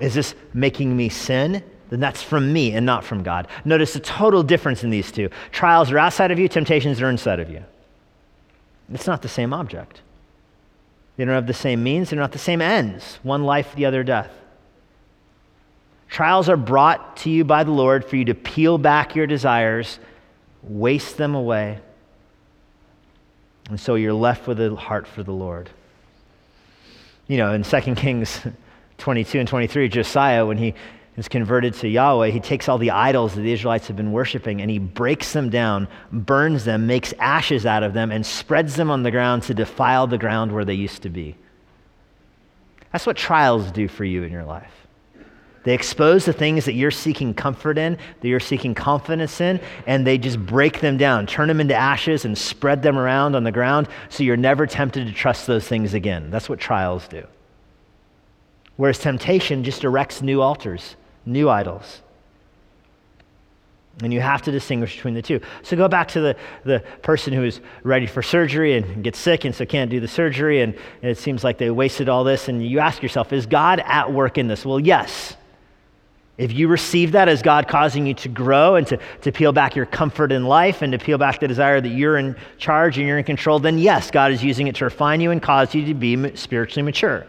Is 0.00 0.14
this 0.14 0.34
making 0.54 0.96
me 0.96 1.08
sin? 1.08 1.62
Then 1.90 2.00
that's 2.00 2.22
from 2.22 2.52
me 2.52 2.72
and 2.72 2.86
not 2.86 3.04
from 3.04 3.22
God. 3.22 3.48
Notice 3.64 3.92
the 3.92 4.00
total 4.00 4.42
difference 4.42 4.82
in 4.82 4.90
these 4.90 5.12
two. 5.12 5.28
Trials 5.50 5.90
are 5.90 5.98
outside 5.98 6.30
of 6.30 6.38
you, 6.38 6.48
temptations 6.48 7.02
are 7.02 7.10
inside 7.10 7.38
of 7.38 7.50
you. 7.50 7.62
It's 8.92 9.06
not 9.06 9.22
the 9.22 9.28
same 9.28 9.52
object. 9.52 10.00
They 11.16 11.24
don't 11.24 11.34
have 11.34 11.46
the 11.46 11.52
same 11.52 11.82
means, 11.82 12.10
they're 12.10 12.18
not 12.18 12.32
the 12.32 12.38
same 12.38 12.62
ends. 12.62 13.18
One 13.22 13.44
life, 13.44 13.74
the 13.74 13.84
other 13.84 14.02
death. 14.02 14.30
Trials 16.12 16.50
are 16.50 16.58
brought 16.58 17.16
to 17.18 17.30
you 17.30 17.42
by 17.42 17.64
the 17.64 17.70
Lord 17.70 18.04
for 18.04 18.16
you 18.16 18.26
to 18.26 18.34
peel 18.34 18.76
back 18.76 19.16
your 19.16 19.26
desires, 19.26 19.98
waste 20.62 21.16
them 21.16 21.34
away. 21.34 21.78
And 23.70 23.80
so 23.80 23.94
you're 23.94 24.12
left 24.12 24.46
with 24.46 24.60
a 24.60 24.76
heart 24.76 25.06
for 25.06 25.22
the 25.22 25.32
Lord. 25.32 25.70
You 27.28 27.38
know, 27.38 27.54
in 27.54 27.62
2 27.62 27.94
Kings 27.94 28.40
22 28.98 29.38
and 29.38 29.48
23, 29.48 29.88
Josiah, 29.88 30.44
when 30.44 30.58
he 30.58 30.74
is 31.16 31.28
converted 31.28 31.72
to 31.76 31.88
Yahweh, 31.88 32.28
he 32.28 32.40
takes 32.40 32.68
all 32.68 32.76
the 32.76 32.90
idols 32.90 33.34
that 33.34 33.40
the 33.40 33.52
Israelites 33.54 33.86
have 33.86 33.96
been 33.96 34.12
worshiping 34.12 34.60
and 34.60 34.70
he 34.70 34.78
breaks 34.78 35.32
them 35.32 35.48
down, 35.48 35.88
burns 36.12 36.66
them, 36.66 36.86
makes 36.86 37.14
ashes 37.20 37.64
out 37.64 37.82
of 37.82 37.94
them, 37.94 38.12
and 38.12 38.26
spreads 38.26 38.76
them 38.76 38.90
on 38.90 39.02
the 39.02 39.10
ground 39.10 39.44
to 39.44 39.54
defile 39.54 40.06
the 40.06 40.18
ground 40.18 40.52
where 40.52 40.66
they 40.66 40.74
used 40.74 41.00
to 41.04 41.08
be. 41.08 41.36
That's 42.92 43.06
what 43.06 43.16
trials 43.16 43.72
do 43.72 43.88
for 43.88 44.04
you 44.04 44.24
in 44.24 44.30
your 44.30 44.44
life. 44.44 44.81
They 45.64 45.74
expose 45.74 46.24
the 46.24 46.32
things 46.32 46.64
that 46.64 46.72
you're 46.74 46.90
seeking 46.90 47.34
comfort 47.34 47.78
in, 47.78 47.96
that 48.20 48.28
you're 48.28 48.40
seeking 48.40 48.74
confidence 48.74 49.40
in, 49.40 49.60
and 49.86 50.04
they 50.06 50.18
just 50.18 50.44
break 50.44 50.80
them 50.80 50.96
down, 50.96 51.26
turn 51.26 51.46
them 51.48 51.60
into 51.60 51.74
ashes, 51.74 52.24
and 52.24 52.36
spread 52.36 52.82
them 52.82 52.98
around 52.98 53.36
on 53.36 53.44
the 53.44 53.52
ground 53.52 53.88
so 54.08 54.24
you're 54.24 54.36
never 54.36 54.66
tempted 54.66 55.06
to 55.06 55.12
trust 55.12 55.46
those 55.46 55.66
things 55.66 55.94
again. 55.94 56.30
That's 56.30 56.48
what 56.48 56.58
trials 56.58 57.06
do. 57.06 57.26
Whereas 58.76 58.98
temptation 58.98 59.62
just 59.62 59.84
erects 59.84 60.20
new 60.22 60.40
altars, 60.40 60.96
new 61.24 61.48
idols. 61.48 62.00
And 64.02 64.12
you 64.12 64.20
have 64.20 64.42
to 64.42 64.50
distinguish 64.50 64.96
between 64.96 65.14
the 65.14 65.22
two. 65.22 65.40
So 65.62 65.76
go 65.76 65.86
back 65.86 66.08
to 66.08 66.20
the, 66.20 66.36
the 66.64 66.80
person 67.02 67.32
who 67.32 67.44
is 67.44 67.60
ready 67.84 68.06
for 68.06 68.22
surgery 68.22 68.76
and 68.76 69.04
gets 69.04 69.18
sick 69.18 69.44
and 69.44 69.54
so 69.54 69.66
can't 69.66 69.90
do 69.90 70.00
the 70.00 70.08
surgery, 70.08 70.62
and, 70.62 70.74
and 71.02 71.10
it 71.10 71.18
seems 71.18 71.44
like 71.44 71.58
they 71.58 71.70
wasted 71.70 72.08
all 72.08 72.24
this. 72.24 72.48
And 72.48 72.66
you 72.66 72.80
ask 72.80 73.02
yourself, 73.02 73.32
is 73.32 73.46
God 73.46 73.80
at 73.80 74.12
work 74.12 74.38
in 74.38 74.48
this? 74.48 74.64
Well, 74.64 74.80
yes. 74.80 75.36
If 76.38 76.52
you 76.52 76.68
receive 76.68 77.12
that 77.12 77.28
as 77.28 77.42
God 77.42 77.68
causing 77.68 78.06
you 78.06 78.14
to 78.14 78.28
grow 78.28 78.76
and 78.76 78.86
to, 78.86 78.98
to 79.20 79.32
peel 79.32 79.52
back 79.52 79.76
your 79.76 79.84
comfort 79.84 80.32
in 80.32 80.44
life 80.44 80.80
and 80.80 80.92
to 80.92 80.98
peel 80.98 81.18
back 81.18 81.40
the 81.40 81.48
desire 81.48 81.80
that 81.80 81.88
you're 81.88 82.16
in 82.16 82.36
charge 82.56 82.96
and 82.96 83.06
you're 83.06 83.18
in 83.18 83.24
control, 83.24 83.58
then 83.58 83.78
yes, 83.78 84.10
God 84.10 84.32
is 84.32 84.42
using 84.42 84.66
it 84.66 84.76
to 84.76 84.84
refine 84.84 85.20
you 85.20 85.30
and 85.30 85.42
cause 85.42 85.74
you 85.74 85.84
to 85.84 85.94
be 85.94 86.34
spiritually 86.34 86.82
mature. 86.82 87.26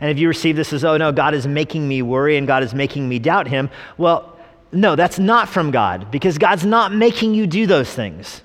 And 0.00 0.10
if 0.10 0.18
you 0.18 0.28
receive 0.28 0.56
this 0.56 0.74
as, 0.74 0.84
oh 0.84 0.98
no, 0.98 1.12
God 1.12 1.32
is 1.32 1.46
making 1.46 1.88
me 1.88 2.02
worry 2.02 2.36
and 2.36 2.46
God 2.46 2.62
is 2.62 2.74
making 2.74 3.08
me 3.08 3.18
doubt 3.18 3.48
Him, 3.48 3.70
well, 3.96 4.36
no, 4.70 4.94
that's 4.94 5.18
not 5.18 5.48
from 5.48 5.70
God 5.70 6.10
because 6.10 6.36
God's 6.36 6.66
not 6.66 6.92
making 6.92 7.32
you 7.32 7.46
do 7.46 7.66
those 7.66 7.90
things. 7.90 8.42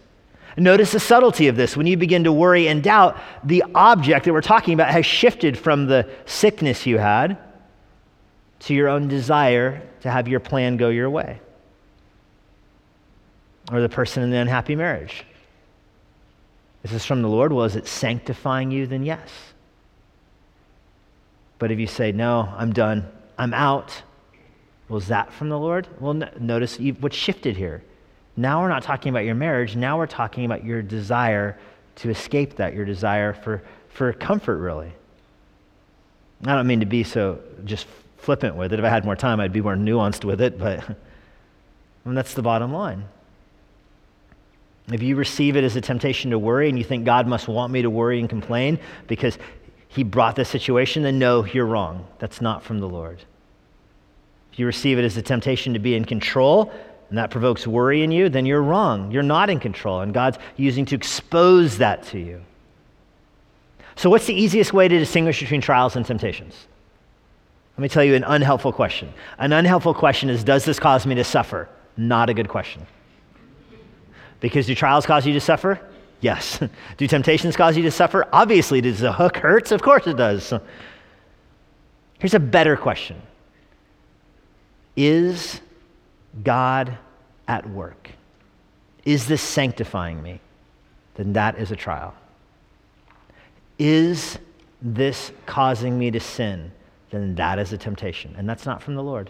Notice 0.55 0.93
the 0.93 0.99
subtlety 0.99 1.47
of 1.47 1.57
this. 1.57 1.75
When 1.75 1.87
you 1.87 1.97
begin 1.97 2.23
to 2.23 2.31
worry 2.31 2.67
and 2.67 2.81
doubt, 2.81 3.17
the 3.43 3.63
object 3.75 4.25
that 4.25 4.33
we're 4.33 4.41
talking 4.41 4.73
about 4.73 4.89
has 4.89 5.05
shifted 5.05 5.57
from 5.57 5.87
the 5.87 6.09
sickness 6.25 6.85
you 6.85 6.97
had 6.97 7.37
to 8.61 8.73
your 8.73 8.89
own 8.89 9.07
desire 9.07 9.81
to 10.01 10.11
have 10.11 10.27
your 10.27 10.39
plan 10.39 10.77
go 10.77 10.89
your 10.89 11.09
way. 11.09 11.39
Or 13.71 13.81
the 13.81 13.89
person 13.89 14.23
in 14.23 14.31
the 14.31 14.37
unhappy 14.37 14.75
marriage. 14.75 15.23
Is 16.83 16.91
this 16.91 17.05
from 17.05 17.21
the 17.21 17.27
Lord? 17.27 17.53
Well, 17.53 17.65
is 17.65 17.75
it 17.75 17.87
sanctifying 17.87 18.71
you? 18.71 18.87
Then 18.87 19.03
yes. 19.03 19.29
But 21.59 21.71
if 21.71 21.79
you 21.79 21.87
say, 21.87 22.11
no, 22.11 22.51
I'm 22.57 22.73
done, 22.73 23.07
I'm 23.37 23.53
out, 23.53 24.01
well, 24.89 24.97
is 24.97 25.07
that 25.07 25.31
from 25.31 25.49
the 25.49 25.59
Lord? 25.59 25.87
Well, 25.99 26.15
no, 26.15 26.29
notice 26.39 26.77
what 26.79 27.13
shifted 27.13 27.55
here. 27.55 27.83
Now 28.35 28.61
we're 28.61 28.69
not 28.69 28.83
talking 28.83 29.09
about 29.09 29.25
your 29.25 29.35
marriage. 29.35 29.75
Now 29.75 29.97
we're 29.97 30.07
talking 30.07 30.45
about 30.45 30.65
your 30.65 30.81
desire 30.81 31.57
to 31.97 32.09
escape 32.09 32.55
that, 32.55 32.73
your 32.73 32.85
desire 32.85 33.33
for, 33.33 33.63
for 33.89 34.11
comfort, 34.13 34.57
really. 34.57 34.91
I 36.45 36.55
don't 36.55 36.65
mean 36.65 36.79
to 36.79 36.85
be 36.85 37.03
so 37.03 37.39
just 37.63 37.87
flippant 38.21 38.55
with 38.55 38.71
it. 38.71 38.79
If 38.79 38.85
I 38.85 38.89
had 38.89 39.03
more 39.03 39.15
time, 39.15 39.39
I'd 39.39 39.51
be 39.51 39.61
more 39.61 39.75
nuanced 39.75 40.23
with 40.23 40.41
it, 40.41 40.57
but 40.57 40.83
that's 42.05 42.33
the 42.33 42.41
bottom 42.41 42.71
line. 42.71 43.05
If 44.91 45.01
you 45.01 45.15
receive 45.15 45.55
it 45.55 45.63
as 45.63 45.75
a 45.75 45.81
temptation 45.81 46.31
to 46.31 46.39
worry 46.39 46.69
and 46.69 46.77
you 46.77 46.83
think 46.83 47.05
God 47.05 47.27
must 47.27 47.47
want 47.47 47.71
me 47.71 47.81
to 47.81 47.89
worry 47.89 48.19
and 48.19 48.29
complain 48.29 48.79
because 49.07 49.37
he 49.87 50.03
brought 50.03 50.35
this 50.35 50.49
situation, 50.49 51.03
then 51.03 51.19
no, 51.19 51.45
you're 51.45 51.65
wrong. 51.65 52.05
That's 52.19 52.41
not 52.41 52.63
from 52.63 52.79
the 52.79 52.87
Lord. 52.87 53.19
If 54.51 54.59
you 54.59 54.65
receive 54.65 54.99
it 54.99 55.05
as 55.05 55.17
a 55.17 55.21
temptation 55.21 55.73
to 55.73 55.79
be 55.79 55.95
in 55.95 56.05
control 56.05 56.71
and 57.09 57.17
that 57.17 57.29
provokes 57.29 57.67
worry 57.67 58.03
in 58.03 58.11
you, 58.11 58.29
then 58.29 58.45
you're 58.45 58.61
wrong. 58.61 59.11
You're 59.11 59.23
not 59.23 59.49
in 59.49 59.59
control, 59.59 59.99
and 59.99 60.13
God's 60.13 60.37
using 60.55 60.85
to 60.85 60.95
expose 60.95 61.77
that 61.79 62.03
to 62.03 62.19
you. 62.19 62.41
So, 63.97 64.09
what's 64.09 64.27
the 64.27 64.33
easiest 64.33 64.71
way 64.71 64.87
to 64.87 64.97
distinguish 64.97 65.41
between 65.41 65.59
trials 65.59 65.97
and 65.97 66.05
temptations? 66.05 66.67
Let 67.81 67.85
me 67.85 67.89
tell 67.89 68.03
you 68.03 68.13
an 68.13 68.23
unhelpful 68.23 68.73
question. 68.73 69.11
An 69.39 69.53
unhelpful 69.53 69.95
question 69.95 70.29
is 70.29 70.43
Does 70.43 70.65
this 70.65 70.77
cause 70.77 71.07
me 71.07 71.15
to 71.15 71.23
suffer? 71.23 71.67
Not 71.97 72.29
a 72.29 72.33
good 72.35 72.47
question. 72.47 72.85
Because 74.39 74.67
do 74.67 74.75
trials 74.75 75.07
cause 75.07 75.25
you 75.25 75.33
to 75.33 75.39
suffer? 75.39 75.81
Yes. 76.19 76.61
do 76.97 77.07
temptations 77.07 77.55
cause 77.55 77.75
you 77.75 77.81
to 77.81 77.89
suffer? 77.89 78.27
Obviously. 78.31 78.81
Does 78.81 78.99
the 78.99 79.11
hook 79.11 79.37
hurt? 79.37 79.71
Of 79.71 79.81
course 79.81 80.05
it 80.05 80.15
does. 80.15 80.53
Here's 82.19 82.35
a 82.35 82.39
better 82.39 82.77
question 82.77 83.19
Is 84.95 85.59
God 86.43 86.99
at 87.47 87.67
work? 87.67 88.11
Is 89.05 89.25
this 89.25 89.41
sanctifying 89.41 90.21
me? 90.21 90.39
Then 91.15 91.33
that 91.33 91.57
is 91.57 91.71
a 91.71 91.75
trial. 91.75 92.13
Is 93.79 94.37
this 94.83 95.31
causing 95.47 95.97
me 95.97 96.11
to 96.11 96.19
sin? 96.19 96.71
Then 97.11 97.35
that 97.35 97.59
is 97.59 97.73
a 97.73 97.77
temptation. 97.77 98.33
And 98.37 98.49
that's 98.49 98.65
not 98.65 98.81
from 98.81 98.95
the 98.95 99.03
Lord. 99.03 99.29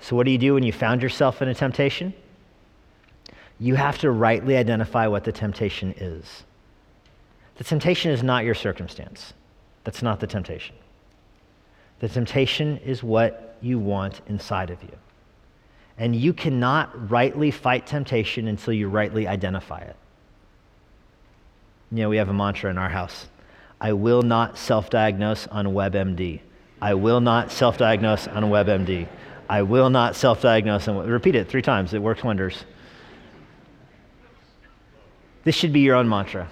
So, 0.00 0.16
what 0.16 0.24
do 0.24 0.32
you 0.32 0.38
do 0.38 0.54
when 0.54 0.62
you 0.62 0.72
found 0.72 1.02
yourself 1.02 1.42
in 1.42 1.48
a 1.48 1.54
temptation? 1.54 2.14
You 3.58 3.74
have 3.74 3.98
to 3.98 4.10
rightly 4.10 4.56
identify 4.56 5.06
what 5.06 5.24
the 5.24 5.32
temptation 5.32 5.92
is. 5.98 6.44
The 7.56 7.64
temptation 7.64 8.10
is 8.10 8.22
not 8.22 8.44
your 8.44 8.54
circumstance. 8.54 9.34
That's 9.84 10.02
not 10.02 10.20
the 10.20 10.26
temptation. 10.26 10.74
The 11.98 12.08
temptation 12.08 12.78
is 12.78 13.02
what 13.02 13.58
you 13.60 13.78
want 13.78 14.22
inside 14.26 14.70
of 14.70 14.82
you. 14.82 14.96
And 15.98 16.16
you 16.16 16.32
cannot 16.32 17.10
rightly 17.10 17.50
fight 17.50 17.86
temptation 17.86 18.48
until 18.48 18.72
you 18.72 18.88
rightly 18.88 19.28
identify 19.28 19.80
it. 19.80 19.96
You 21.92 21.98
know, 21.98 22.08
we 22.08 22.16
have 22.16 22.30
a 22.30 22.34
mantra 22.34 22.70
in 22.70 22.78
our 22.78 22.88
house 22.88 23.26
I 23.80 23.92
will 23.92 24.22
not 24.22 24.58
self 24.58 24.90
diagnose 24.90 25.46
on 25.46 25.66
WebMD. 25.66 26.40
I 26.82 26.94
will 26.94 27.20
not 27.20 27.50
self 27.50 27.78
diagnose 27.78 28.28
on 28.28 28.44
WebMD. 28.44 29.08
I 29.48 29.62
will 29.62 29.90
not 29.90 30.16
self 30.16 30.42
diagnose 30.42 30.86
on. 30.88 31.06
Repeat 31.08 31.34
it 31.34 31.48
three 31.48 31.62
times, 31.62 31.94
it 31.94 32.02
works 32.02 32.22
wonders. 32.22 32.64
This 35.44 35.54
should 35.54 35.72
be 35.72 35.80
your 35.80 35.96
own 35.96 36.08
mantra. 36.08 36.48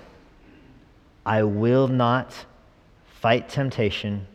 I 1.26 1.43
will 1.43 1.89
not 1.89 2.33
fight 3.20 3.49
temptation 3.49 4.26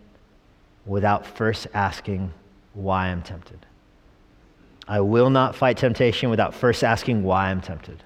without 0.86 1.26
first 1.26 1.68
asking 1.74 2.32
why 2.74 3.08
I'm 3.08 3.24
tempted. 3.24 3.66
I 4.88 5.00
will 5.00 5.30
not 5.30 5.56
fight 5.56 5.78
temptation 5.78 6.30
without 6.30 6.54
first 6.54 6.84
asking 6.84 7.24
why 7.24 7.50
I'm 7.50 7.62
tempted. 7.62 8.04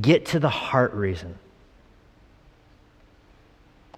Get 0.00 0.26
to 0.26 0.40
the 0.40 0.48
heart 0.48 0.92
reason. 0.94 1.38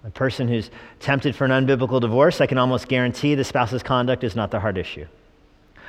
A 0.05 0.09
person 0.11 0.47
who's 0.47 0.69
tempted 0.99 1.35
for 1.35 1.45
an 1.45 1.51
unbiblical 1.51 1.99
divorce, 1.99 2.39
I 2.39 2.47
can 2.47 2.57
almost 2.57 2.87
guarantee 2.87 3.35
the 3.35 3.43
spouse's 3.43 3.83
conduct 3.83 4.23
is 4.23 4.35
not 4.35 4.51
the 4.51 4.59
heart 4.59 4.77
issue. 4.77 5.05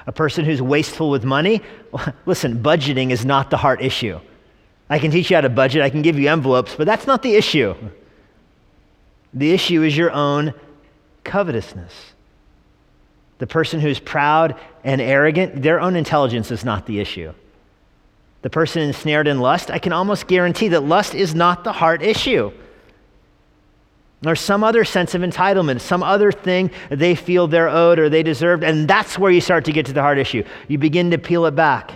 A 0.07 0.13
person 0.13 0.45
who's 0.45 0.63
wasteful 0.63 1.11
with 1.11 1.25
money, 1.25 1.61
listen, 2.27 2.63
budgeting 2.63 3.11
is 3.11 3.25
not 3.25 3.51
the 3.51 3.57
heart 3.57 3.83
issue. 3.83 4.19
I 4.91 4.99
can 4.99 5.11
teach 5.11 5.31
you 5.31 5.37
how 5.37 5.43
to 5.43 5.51
budget, 5.51 5.83
I 5.83 5.91
can 5.91 6.03
give 6.03 6.19
you 6.19 6.31
envelopes, 6.31 6.75
but 6.75 6.87
that's 6.87 7.07
not 7.07 7.23
the 7.23 7.35
issue. 7.35 7.75
The 9.35 9.53
issue 9.53 9.83
is 9.83 9.97
your 9.97 10.11
own 10.11 10.55
covetousness. 11.25 11.93
The 13.39 13.47
person 13.47 13.81
who's 13.81 14.01
proud 14.01 14.57
and 14.83 15.01
arrogant, 15.01 15.63
their 15.63 15.81
own 15.81 15.95
intelligence 15.95 16.51
is 16.51 16.65
not 16.65 16.87
the 16.87 16.99
issue. 17.01 17.35
The 18.43 18.51
person 18.51 18.83
ensnared 18.83 19.29
in 19.29 19.41
lust, 19.41 19.71
I 19.71 19.79
can 19.79 19.93
almost 19.93 20.27
guarantee 20.27 20.69
that 20.69 20.85
lust 20.85 21.15
is 21.15 21.35
not 21.35 21.65
the 21.65 21.73
heart 21.73 22.03
issue. 22.03 22.53
Or 24.27 24.35
some 24.35 24.65
other 24.65 24.85
sense 24.85 25.15
of 25.15 25.23
entitlement, 25.23 25.81
some 25.81 26.03
other 26.03 26.33
thing 26.33 26.71
they 26.91 27.15
feel 27.15 27.47
they're 27.47 27.69
owed 27.69 28.01
or 28.01 28.09
they 28.09 28.25
deserved, 28.25 28.65
and 28.65 28.89
that's 28.89 29.17
where 29.17 29.31
you 29.31 29.41
start 29.41 29.65
to 29.67 29.73
get 29.73 29.87
to 29.87 29.93
the 29.93 30.03
heart 30.03 30.19
issue. 30.19 30.43
You 30.67 30.79
begin 30.79 31.11
to 31.13 31.19
peel 31.19 31.47
it 31.47 31.55
back. 31.55 31.93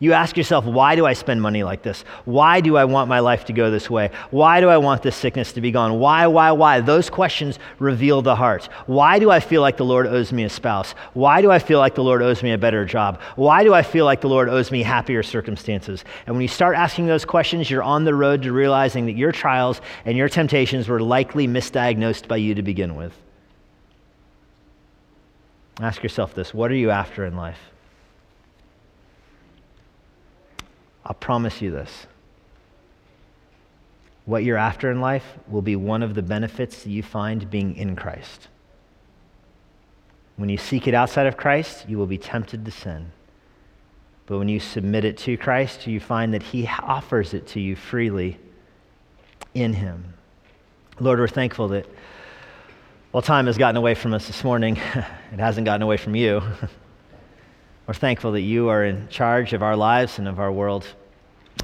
You 0.00 0.12
ask 0.12 0.36
yourself, 0.36 0.64
why 0.64 0.94
do 0.94 1.06
I 1.06 1.12
spend 1.12 1.42
money 1.42 1.64
like 1.64 1.82
this? 1.82 2.04
Why 2.24 2.60
do 2.60 2.76
I 2.76 2.84
want 2.84 3.08
my 3.08 3.18
life 3.18 3.46
to 3.46 3.52
go 3.52 3.68
this 3.68 3.90
way? 3.90 4.12
Why 4.30 4.60
do 4.60 4.68
I 4.68 4.76
want 4.76 5.02
this 5.02 5.16
sickness 5.16 5.52
to 5.54 5.60
be 5.60 5.72
gone? 5.72 5.98
Why, 5.98 6.28
why, 6.28 6.52
why? 6.52 6.80
Those 6.80 7.10
questions 7.10 7.58
reveal 7.80 8.22
the 8.22 8.36
heart. 8.36 8.68
Why 8.86 9.18
do 9.18 9.28
I 9.32 9.40
feel 9.40 9.60
like 9.60 9.76
the 9.76 9.84
Lord 9.84 10.06
owes 10.06 10.32
me 10.32 10.44
a 10.44 10.48
spouse? 10.48 10.92
Why 11.14 11.42
do 11.42 11.50
I 11.50 11.58
feel 11.58 11.80
like 11.80 11.96
the 11.96 12.04
Lord 12.04 12.22
owes 12.22 12.44
me 12.44 12.52
a 12.52 12.58
better 12.58 12.84
job? 12.84 13.20
Why 13.34 13.64
do 13.64 13.74
I 13.74 13.82
feel 13.82 14.04
like 14.04 14.20
the 14.20 14.28
Lord 14.28 14.48
owes 14.48 14.70
me 14.70 14.84
happier 14.84 15.24
circumstances? 15.24 16.04
And 16.26 16.36
when 16.36 16.42
you 16.42 16.48
start 16.48 16.76
asking 16.76 17.06
those 17.06 17.24
questions, 17.24 17.68
you're 17.68 17.82
on 17.82 18.04
the 18.04 18.14
road 18.14 18.42
to 18.42 18.52
realizing 18.52 19.06
that 19.06 19.16
your 19.16 19.32
trials 19.32 19.80
and 20.04 20.16
your 20.16 20.28
temptations 20.28 20.86
were 20.86 21.00
likely 21.00 21.48
misdiagnosed 21.48 22.28
by 22.28 22.36
you 22.36 22.54
to 22.54 22.62
begin 22.62 22.94
with. 22.94 23.12
Ask 25.80 26.04
yourself 26.04 26.34
this 26.34 26.54
what 26.54 26.70
are 26.70 26.76
you 26.76 26.90
after 26.90 27.24
in 27.24 27.36
life? 27.36 27.58
I'll 31.08 31.14
promise 31.14 31.62
you 31.62 31.70
this. 31.70 32.06
What 34.26 34.44
you're 34.44 34.58
after 34.58 34.90
in 34.90 35.00
life 35.00 35.24
will 35.48 35.62
be 35.62 35.74
one 35.74 36.02
of 36.02 36.14
the 36.14 36.22
benefits 36.22 36.82
that 36.82 36.90
you 36.90 37.02
find 37.02 37.50
being 37.50 37.74
in 37.76 37.96
Christ. 37.96 38.48
When 40.36 40.50
you 40.50 40.58
seek 40.58 40.86
it 40.86 40.92
outside 40.92 41.26
of 41.26 41.38
Christ, 41.38 41.88
you 41.88 41.96
will 41.96 42.06
be 42.06 42.18
tempted 42.18 42.66
to 42.66 42.70
sin. 42.70 43.10
But 44.26 44.38
when 44.38 44.48
you 44.48 44.60
submit 44.60 45.06
it 45.06 45.16
to 45.18 45.38
Christ, 45.38 45.86
you 45.86 45.98
find 45.98 46.34
that 46.34 46.42
He 46.42 46.66
offers 46.66 47.32
it 47.32 47.46
to 47.48 47.60
you 47.60 47.74
freely 47.74 48.38
in 49.54 49.72
Him. 49.72 50.12
Lord, 51.00 51.18
we're 51.18 51.26
thankful 51.26 51.68
that 51.68 51.86
while 53.12 53.22
time 53.22 53.46
has 53.46 53.56
gotten 53.56 53.78
away 53.78 53.94
from 53.94 54.12
us 54.12 54.26
this 54.26 54.44
morning, 54.44 54.76
it 55.32 55.40
hasn't 55.40 55.64
gotten 55.64 55.80
away 55.80 55.96
from 55.96 56.14
you. 56.14 56.42
We're 57.88 57.94
thankful 57.94 58.32
that 58.32 58.42
you 58.42 58.68
are 58.68 58.84
in 58.84 59.08
charge 59.08 59.54
of 59.54 59.62
our 59.62 59.74
lives 59.74 60.18
and 60.18 60.28
of 60.28 60.38
our 60.38 60.52
world, 60.52 60.86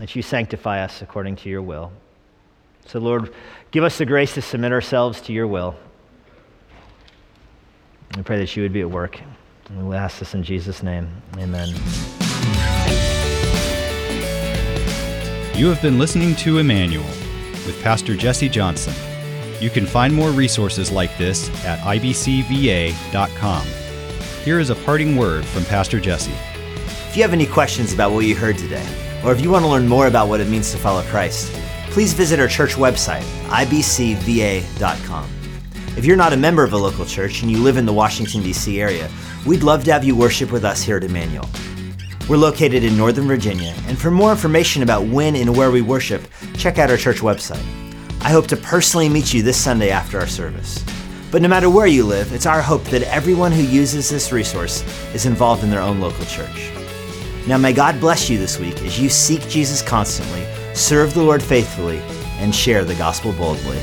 that 0.01 0.17
you 0.17 0.23
sanctify 0.23 0.83
us 0.83 1.03
according 1.03 1.37
to 1.37 1.51
your 1.51 1.61
will. 1.61 1.93
So, 2.87 2.99
Lord, 2.99 3.35
give 3.73 3.85
us 3.85 3.99
the 3.99 4.07
grace 4.07 4.33
to 4.33 4.41
submit 4.41 4.73
ourselves 4.73 5.21
to 5.23 5.35
your 5.35 5.47
will. 5.47 5.77
We 8.17 8.23
pray 8.23 8.39
that 8.39 8.57
you 8.57 8.63
would 8.63 8.73
be 8.73 8.81
at 8.81 8.91
work. 8.91 9.21
And 9.69 9.87
we 9.87 9.97
ask 9.97 10.19
this 10.19 10.33
in 10.33 10.43
Jesus' 10.43 10.83
name. 10.83 11.11
Amen. 11.37 11.69
You 15.55 15.69
have 15.69 15.83
been 15.83 15.99
listening 15.99 16.35
to 16.37 16.57
Immanuel 16.57 17.05
with 17.67 17.79
Pastor 17.83 18.17
Jesse 18.17 18.49
Johnson. 18.49 18.95
You 19.61 19.69
can 19.69 19.85
find 19.85 20.15
more 20.15 20.31
resources 20.31 20.91
like 20.91 21.17
this 21.19 21.51
at 21.67 21.81
ibcva.com. 21.81 23.67
Here 24.45 24.61
is 24.61 24.69
a 24.69 24.75
parting 24.75 25.17
word 25.17 25.43
from 25.47 25.65
Pastor 25.65 25.99
Jesse. 25.99 26.31
If 27.09 27.17
you 27.17 27.23
have 27.23 27.33
any 27.33 27.47
questions 27.47 27.95
about 27.95 28.13
what 28.13 28.27
you 28.27 28.37
heard 28.37 28.59
today, 28.59 28.87
or 29.25 29.33
if 29.33 29.41
you 29.41 29.51
want 29.51 29.65
to 29.65 29.71
learn 29.71 29.89
more 29.89 30.07
about 30.07 30.29
what 30.29 30.39
it 30.39 30.51
means 30.51 30.71
to 30.73 30.77
follow 30.77 31.01
Christ, 31.05 31.51
please 31.93 32.13
visit 32.13 32.39
our 32.39 32.47
church 32.47 32.73
website, 32.73 33.23
ibcva.com. 33.47 35.31
If 35.97 36.05
you're 36.05 36.19
not 36.19 36.35
a 36.35 36.37
member 36.37 36.63
of 36.63 36.75
a 36.75 36.77
local 36.77 37.07
church 37.07 37.41
and 37.41 37.51
you 37.51 37.57
live 37.57 37.79
in 37.79 37.87
the 37.87 37.93
Washington, 37.95 38.43
D.C. 38.43 38.83
area, 38.83 39.11
we'd 39.47 39.63
love 39.63 39.83
to 39.85 39.93
have 39.95 40.05
you 40.05 40.15
worship 40.15 40.53
with 40.53 40.67
us 40.67 40.83
here 40.83 40.99
at 40.99 41.05
Immanuel. 41.05 41.49
We're 42.29 42.37
located 42.37 42.85
in 42.85 42.99
Northern 42.99 43.27
Virginia, 43.27 43.75
and 43.87 43.99
for 43.99 44.11
more 44.11 44.31
information 44.33 44.83
about 44.83 45.07
when 45.07 45.37
and 45.37 45.57
where 45.57 45.71
we 45.71 45.81
worship, 45.81 46.21
check 46.59 46.77
out 46.77 46.91
our 46.91 46.99
church 46.99 47.21
website. 47.21 47.65
I 48.21 48.29
hope 48.29 48.47
to 48.49 48.59
personally 48.59 49.09
meet 49.09 49.33
you 49.33 49.43
this 49.43 49.57
Sunday 49.57 49.89
after 49.89 50.19
our 50.19 50.27
service. 50.27 50.85
But 51.31 51.43
no 51.43 51.49
matter 51.49 51.69
where 51.69 51.87
you 51.87 52.05
live, 52.05 52.33
it's 52.33 52.47
our 52.47 52.63
hope 52.63 52.85
that 52.85 53.03
everyone 53.03 53.53
who 53.53 53.63
uses 53.63 54.09
this 54.09 54.33
resource 54.33 54.83
is 55.15 55.27
involved 55.27 55.65
in 55.65 55.71
their 55.71 55.81
own 55.81 56.01
local 56.01 56.25
church. 56.27 56.71
Now, 57.47 57.59
may 57.59 57.73
God 57.73 58.01
bless 58.01 58.31
you 58.31 58.39
this 58.39 58.59
week 58.59 58.81
as 58.83 58.99
you 58.99 59.09
seek 59.09 59.49
Jesus 59.49 59.83
constantly, 59.83 60.47
serve 60.75 61.13
the 61.13 61.23
Lord 61.23 61.43
faithfully, 61.43 61.99
and 62.39 62.55
share 62.55 62.85
the 62.85 62.95
gospel 62.95 63.33
boldly. 63.33 63.81